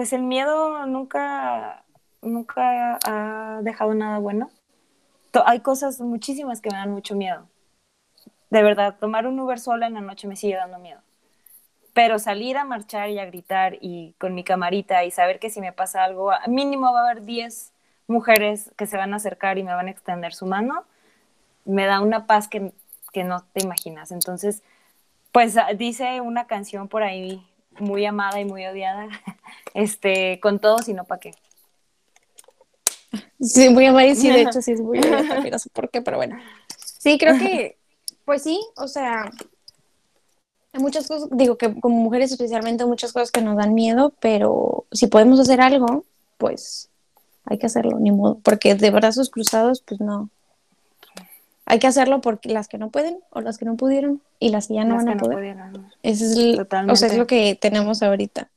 pues 0.00 0.14
el 0.14 0.22
miedo 0.22 0.86
nunca, 0.86 1.84
nunca 2.22 2.98
ha 3.04 3.60
dejado 3.60 3.92
nada 3.92 4.16
bueno. 4.16 4.48
Hay 5.44 5.60
cosas 5.60 6.00
muchísimas 6.00 6.62
que 6.62 6.70
me 6.70 6.78
dan 6.78 6.90
mucho 6.90 7.14
miedo. 7.14 7.46
De 8.48 8.62
verdad, 8.62 8.96
tomar 8.98 9.26
un 9.26 9.38
Uber 9.38 9.58
sola 9.58 9.88
en 9.88 9.92
la 9.92 10.00
noche 10.00 10.26
me 10.26 10.36
sigue 10.36 10.56
dando 10.56 10.78
miedo. 10.78 11.02
Pero 11.92 12.18
salir 12.18 12.56
a 12.56 12.64
marchar 12.64 13.10
y 13.10 13.18
a 13.18 13.26
gritar 13.26 13.76
y 13.82 14.14
con 14.16 14.34
mi 14.34 14.42
camarita 14.42 15.04
y 15.04 15.10
saber 15.10 15.38
que 15.38 15.50
si 15.50 15.60
me 15.60 15.74
pasa 15.74 16.02
algo, 16.02 16.30
mínimo 16.46 16.94
va 16.94 17.00
a 17.00 17.10
haber 17.10 17.26
10 17.26 17.74
mujeres 18.06 18.72
que 18.78 18.86
se 18.86 18.96
van 18.96 19.12
a 19.12 19.16
acercar 19.16 19.58
y 19.58 19.64
me 19.64 19.74
van 19.74 19.88
a 19.88 19.90
extender 19.90 20.32
su 20.32 20.46
mano, 20.46 20.84
me 21.66 21.84
da 21.84 22.00
una 22.00 22.26
paz 22.26 22.48
que, 22.48 22.72
que 23.12 23.22
no 23.22 23.44
te 23.52 23.62
imaginas. 23.62 24.12
Entonces, 24.12 24.62
pues 25.30 25.58
ah, 25.58 25.74
dice 25.76 26.22
una 26.22 26.46
canción 26.46 26.88
por 26.88 27.02
ahí 27.02 27.46
muy 27.80 28.04
amada 28.06 28.40
y 28.40 28.44
muy 28.44 28.64
odiada, 28.66 29.08
este, 29.74 30.40
con 30.40 30.58
todo, 30.58 30.78
sino 30.78 31.04
para 31.04 31.20
qué. 31.20 31.32
Sí, 33.40 33.68
muy 33.70 33.86
amada 33.86 34.06
y 34.06 34.14
sí, 34.14 34.30
de 34.30 34.42
hecho 34.42 34.62
sí 34.62 34.72
es 34.72 34.80
muy 34.80 35.00
también, 35.00 35.50
no 35.50 35.58
sé 35.58 35.70
por 35.70 35.90
qué, 35.90 36.02
pero 36.02 36.16
bueno. 36.16 36.38
Sí, 36.98 37.18
creo 37.18 37.38
que, 37.38 37.78
pues 38.24 38.42
sí, 38.42 38.60
o 38.76 38.86
sea, 38.86 39.30
hay 40.72 40.80
muchas 40.80 41.08
cosas, 41.08 41.28
digo 41.32 41.56
que 41.56 41.80
como 41.80 41.96
mujeres 41.96 42.30
especialmente 42.30 42.84
muchas 42.84 43.12
cosas 43.12 43.30
que 43.30 43.42
nos 43.42 43.56
dan 43.56 43.74
miedo, 43.74 44.12
pero 44.20 44.84
si 44.92 45.06
podemos 45.06 45.40
hacer 45.40 45.60
algo, 45.60 46.04
pues 46.38 46.90
hay 47.44 47.58
que 47.58 47.66
hacerlo, 47.66 47.98
ni 47.98 48.12
modo, 48.12 48.38
porque 48.42 48.74
de 48.74 48.90
brazos 48.90 49.30
cruzados, 49.30 49.82
pues 49.82 50.00
no, 50.00 50.28
hay 51.70 51.78
que 51.78 51.86
hacerlo 51.86 52.20
porque 52.20 52.48
las 52.48 52.66
que 52.66 52.78
no 52.78 52.90
pueden 52.90 53.20
o 53.30 53.40
las 53.40 53.56
que 53.56 53.64
no 53.64 53.76
pudieron 53.76 54.20
y 54.40 54.48
las 54.48 54.66
que 54.66 54.74
ya 54.74 54.84
no 54.84 54.96
van 54.96 55.08
a 55.08 55.16
poder. 55.16 55.56
Eso 56.02 56.24
es, 56.24 56.58
o 56.88 56.96
sea, 56.96 57.08
es 57.08 57.16
lo 57.16 57.28
que 57.28 57.54
tenemos 57.54 58.02
ahorita. 58.02 58.50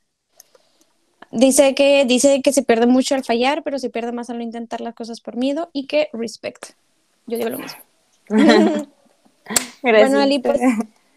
Dice 1.30 1.76
que, 1.76 2.04
dice 2.06 2.42
que 2.42 2.52
se 2.52 2.64
pierde 2.64 2.86
mucho 2.86 3.14
al 3.14 3.22
fallar, 3.22 3.62
pero 3.62 3.78
se 3.78 3.88
pierde 3.88 4.10
más 4.10 4.30
al 4.30 4.38
no 4.38 4.42
intentar 4.42 4.80
las 4.80 4.96
cosas 4.96 5.20
por 5.20 5.36
miedo 5.36 5.70
y 5.72 5.86
que 5.86 6.08
respect. 6.12 6.70
Yo 7.28 7.38
digo 7.38 7.50
lo 7.50 7.58
mismo. 7.58 7.78
bueno, 9.82 10.18
Ali, 10.18 10.40
pues 10.40 10.60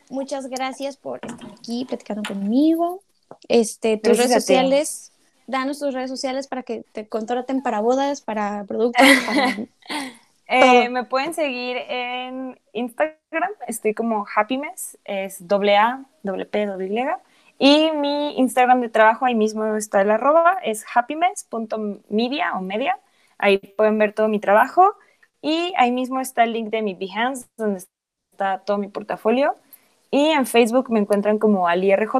muchas 0.09 0.47
gracias 0.47 0.97
por 0.97 1.19
estar 1.25 1.51
aquí 1.51 1.83
platicando 1.85 2.21
conmigo. 2.21 3.01
Este, 3.47 3.97
tus 3.97 4.19
redes 4.19 4.33
sociales, 4.33 5.13
danos 5.47 5.79
tus 5.79 5.95
redes 5.95 6.11
sociales 6.11 6.47
para 6.47 6.61
que 6.61 6.85
te 6.91 7.07
contraten 7.07 7.63
para 7.63 7.79
bodas, 7.79 8.21
para 8.21 8.65
productos, 8.65 9.03
para 9.25 9.57
Eh, 10.47 10.89
me 10.89 11.03
pueden 11.03 11.33
seguir 11.33 11.77
en 11.89 12.59
Instagram, 12.71 13.51
estoy 13.67 13.93
como 13.93 14.25
Happymess, 14.33 14.97
es 15.03 15.45
doble 15.45 15.75
A, 15.77 16.05
doble 16.23 16.45
P, 16.45 16.65
doble 16.65 16.87
Y. 16.87 17.03
Y 17.59 17.91
mi 17.91 18.37
Instagram 18.37 18.81
de 18.81 18.89
trabajo, 18.89 19.25
ahí 19.25 19.35
mismo 19.35 19.75
está 19.75 20.01
el 20.01 20.11
arroba, 20.11 20.59
es 20.63 20.85
happymess.media 20.93 22.53
o 22.53 22.61
media. 22.61 22.99
Ahí 23.37 23.57
pueden 23.57 23.97
ver 23.97 24.13
todo 24.13 24.27
mi 24.27 24.39
trabajo. 24.39 24.95
Y 25.41 25.73
ahí 25.77 25.91
mismo 25.91 26.19
está 26.19 26.43
el 26.43 26.53
link 26.53 26.69
de 26.69 26.81
mi 26.81 26.93
Behance, 26.93 27.47
donde 27.57 27.79
está 28.31 28.59
todo 28.65 28.77
mi 28.77 28.87
portafolio. 28.89 29.55
Y 30.11 30.27
en 30.27 30.45
Facebook 30.45 30.89
me 30.91 30.99
encuentran 30.99 31.39
como 31.39 31.67
AliRJ. 31.67 32.15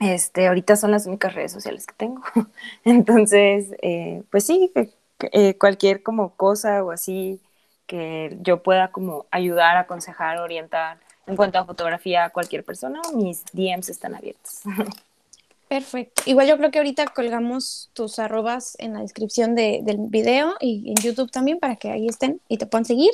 Este, 0.00 0.46
ahorita 0.48 0.76
son 0.76 0.92
las 0.92 1.06
únicas 1.06 1.34
redes 1.34 1.52
sociales 1.52 1.86
que 1.86 1.94
tengo. 1.94 2.22
Entonces, 2.84 3.74
eh, 3.82 4.22
pues 4.30 4.44
sí, 4.44 4.72
eh, 5.20 5.54
cualquier 5.58 6.02
como 6.02 6.30
cosa 6.34 6.84
o 6.84 6.90
así 6.90 7.40
que 7.86 8.36
yo 8.42 8.62
pueda 8.62 8.92
como 8.92 9.26
ayudar, 9.30 9.76
aconsejar, 9.76 10.38
orientar 10.38 10.98
en 11.26 11.36
cuanto 11.36 11.58
a 11.58 11.64
fotografía 11.64 12.24
a 12.24 12.30
cualquier 12.30 12.64
persona, 12.64 13.00
mis 13.14 13.44
DMs 13.52 13.88
están 13.88 14.14
abiertos. 14.14 14.60
Perfecto. 15.68 16.22
Igual 16.24 16.48
yo 16.48 16.56
creo 16.56 16.70
que 16.70 16.78
ahorita 16.78 17.06
colgamos 17.08 17.90
tus 17.92 18.18
arrobas 18.18 18.74
en 18.78 18.94
la 18.94 19.00
descripción 19.00 19.54
de, 19.54 19.80
del 19.82 19.98
video 19.98 20.54
y 20.60 20.90
en 20.90 20.96
YouTube 20.96 21.30
también 21.30 21.58
para 21.58 21.76
que 21.76 21.90
ahí 21.90 22.08
estén 22.08 22.40
y 22.48 22.56
te 22.56 22.66
puedan 22.66 22.86
seguir. 22.86 23.10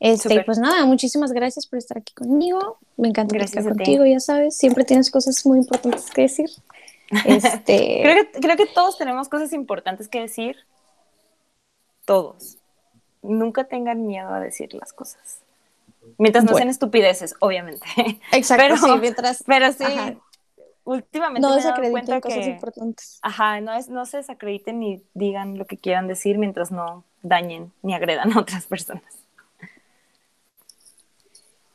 Este, 0.00 0.42
pues 0.42 0.58
nada, 0.58 0.84
muchísimas 0.86 1.32
gracias 1.32 1.66
por 1.66 1.78
estar 1.78 1.98
aquí 1.98 2.14
conmigo. 2.14 2.78
Me 2.96 3.08
encanta 3.08 3.36
estar 3.36 3.62
contigo, 3.62 4.06
ya 4.06 4.20
sabes. 4.20 4.56
Siempre 4.56 4.84
tienes 4.84 5.10
cosas 5.10 5.44
muy 5.44 5.58
importantes 5.58 6.10
que 6.10 6.22
decir. 6.22 6.50
Este... 7.26 8.00
creo, 8.02 8.16
que, 8.16 8.40
creo 8.40 8.56
que 8.56 8.64
todos 8.64 8.96
tenemos 8.96 9.28
cosas 9.28 9.52
importantes 9.52 10.08
que 10.08 10.20
decir 10.20 10.56
todos. 12.04 12.58
Nunca 13.22 13.64
tengan 13.64 14.06
miedo 14.06 14.28
a 14.32 14.40
decir 14.40 14.74
las 14.74 14.92
cosas. 14.92 15.40
Mientras 16.18 16.44
no 16.44 16.54
sean 16.54 16.68
estupideces, 16.68 17.36
obviamente. 17.40 17.86
Exacto, 18.32 18.64
pero, 18.64 18.76
sí, 18.76 19.00
mientras... 19.00 19.44
Pero 19.46 19.72
sí, 19.72 19.84
últimamente 20.84 21.46
no 21.46 21.54
me 21.54 21.60
he 21.60 21.64
dado 21.64 21.90
cuenta 21.90 22.20
cosas 22.20 22.38
que, 22.38 22.50
importantes. 22.50 23.18
Ajá, 23.22 23.60
no, 23.60 23.72
es, 23.74 23.88
no 23.88 24.04
se 24.06 24.18
desacrediten 24.18 24.80
ni 24.80 25.02
digan 25.14 25.58
lo 25.58 25.66
que 25.66 25.78
quieran 25.78 26.08
decir 26.08 26.38
mientras 26.38 26.72
no 26.72 27.04
dañen 27.22 27.72
ni 27.82 27.94
agredan 27.94 28.32
a 28.32 28.40
otras 28.40 28.66
personas. 28.66 29.04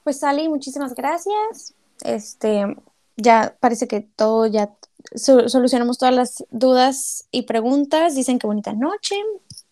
Pues 0.03 0.19
Sally, 0.19 0.47
muchísimas 0.49 0.93
gracias. 0.93 1.73
Este, 2.03 2.77
ya 3.18 3.56
parece 3.60 3.88
que 3.88 4.02
todo 4.02 4.45
ya 4.45 4.72
solucionamos 5.15 5.97
todas 5.97 6.15
las 6.15 6.45
dudas 6.49 7.27
y 7.31 7.43
preguntas. 7.43 8.15
Dicen 8.15 8.39
que 8.39 8.47
bonita 8.47 8.73
noche. 8.73 9.15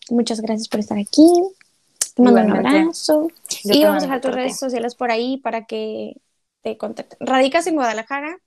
Muchas 0.09 0.41
gracias 0.41 0.67
por 0.67 0.79
estar 0.79 0.97
aquí. 0.97 1.27
Te 2.15 2.21
mando 2.21 2.41
un 2.41 2.51
abrazo. 2.51 3.27
y 3.63 3.83
vamos 3.83 4.03
a 4.03 4.05
dejar 4.05 4.21
tus 4.21 4.33
redes 4.33 4.57
sociales 4.57 4.95
por 4.95 5.11
ahí 5.11 5.37
para 5.37 5.65
que 5.65 6.21
te 6.61 6.77
contacten. 6.77 7.17
¿Radicas 7.19 7.67
en 7.67 7.75
Guadalajara? 7.75 8.39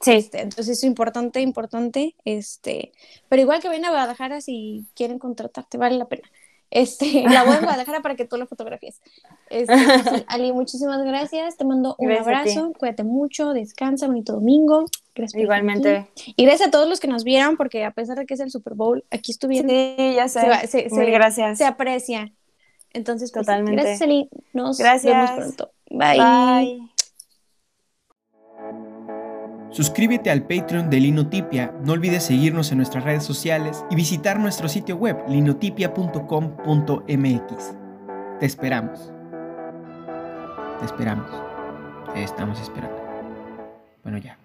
Sí. 0.00 0.12
Este, 0.12 0.40
entonces 0.40 0.78
es 0.78 0.84
importante, 0.84 1.40
importante. 1.40 2.14
Este, 2.24 2.92
pero 3.28 3.42
igual 3.42 3.60
que 3.60 3.68
ven 3.68 3.84
a 3.84 3.90
Guadalajara, 3.90 4.40
si 4.40 4.86
quieren 4.94 5.18
contratarte, 5.18 5.78
vale 5.78 5.96
la 5.96 6.06
pena. 6.06 6.28
Este, 6.70 7.22
la 7.22 7.44
voy 7.44 7.56
a 7.56 7.60
Guadalajara 7.62 8.02
para 8.02 8.16
que 8.16 8.24
tú 8.24 8.36
la 8.36 8.46
fotografías. 8.46 9.00
Este, 9.48 9.74
pues 9.74 10.24
Ali, 10.28 10.52
muchísimas 10.52 11.02
gracias. 11.04 11.56
Te 11.56 11.64
mando 11.64 11.94
un 11.98 12.12
abrazo. 12.12 12.72
Cuídate 12.78 13.04
mucho. 13.04 13.52
Descansa. 13.52 14.06
Bonito 14.06 14.34
domingo. 14.34 14.86
Gracias 15.14 15.42
Igualmente. 15.42 16.08
Y 16.36 16.44
gracias 16.44 16.68
a 16.68 16.70
todos 16.70 16.88
los 16.88 17.00
que 17.00 17.08
nos 17.08 17.24
vieron, 17.24 17.56
porque 17.56 17.84
a 17.84 17.90
pesar 17.90 18.18
de 18.18 18.26
que 18.26 18.34
es 18.34 18.40
el 18.40 18.50
Super 18.50 18.74
Bowl, 18.74 19.04
aquí 19.10 19.32
estuvieron. 19.32 19.70
Sí, 19.70 20.14
ya 20.14 20.28
sé. 20.28 20.66
Se, 20.66 20.88
gracias. 21.10 21.58
Se 21.58 21.64
aprecia. 21.64 22.32
Entonces, 22.92 23.32
pues, 23.32 23.46
Totalmente. 23.46 23.82
gracias, 23.82 24.02
Ali. 24.02 24.28
Nos 24.52 24.78
vemos 24.78 25.30
pronto. 25.30 25.70
Bye. 25.90 26.80
Suscríbete 29.70 30.30
al 30.30 30.46
Patreon 30.46 30.88
de 30.88 31.00
Linotipia, 31.00 31.74
no 31.84 31.92
olvides 31.92 32.22
seguirnos 32.22 32.72
en 32.72 32.78
nuestras 32.78 33.04
redes 33.04 33.24
sociales 33.24 33.84
y 33.90 33.94
visitar 33.94 34.40
nuestro 34.40 34.70
sitio 34.70 34.96
web 34.96 35.22
linotipia.com.mx. 35.28 37.76
Te 38.40 38.46
esperamos. 38.46 39.15
Te 40.78 40.84
esperamos. 40.84 41.30
Te 42.12 42.22
estamos 42.22 42.60
esperando. 42.60 42.96
Bueno, 44.02 44.18
ya. 44.18 44.38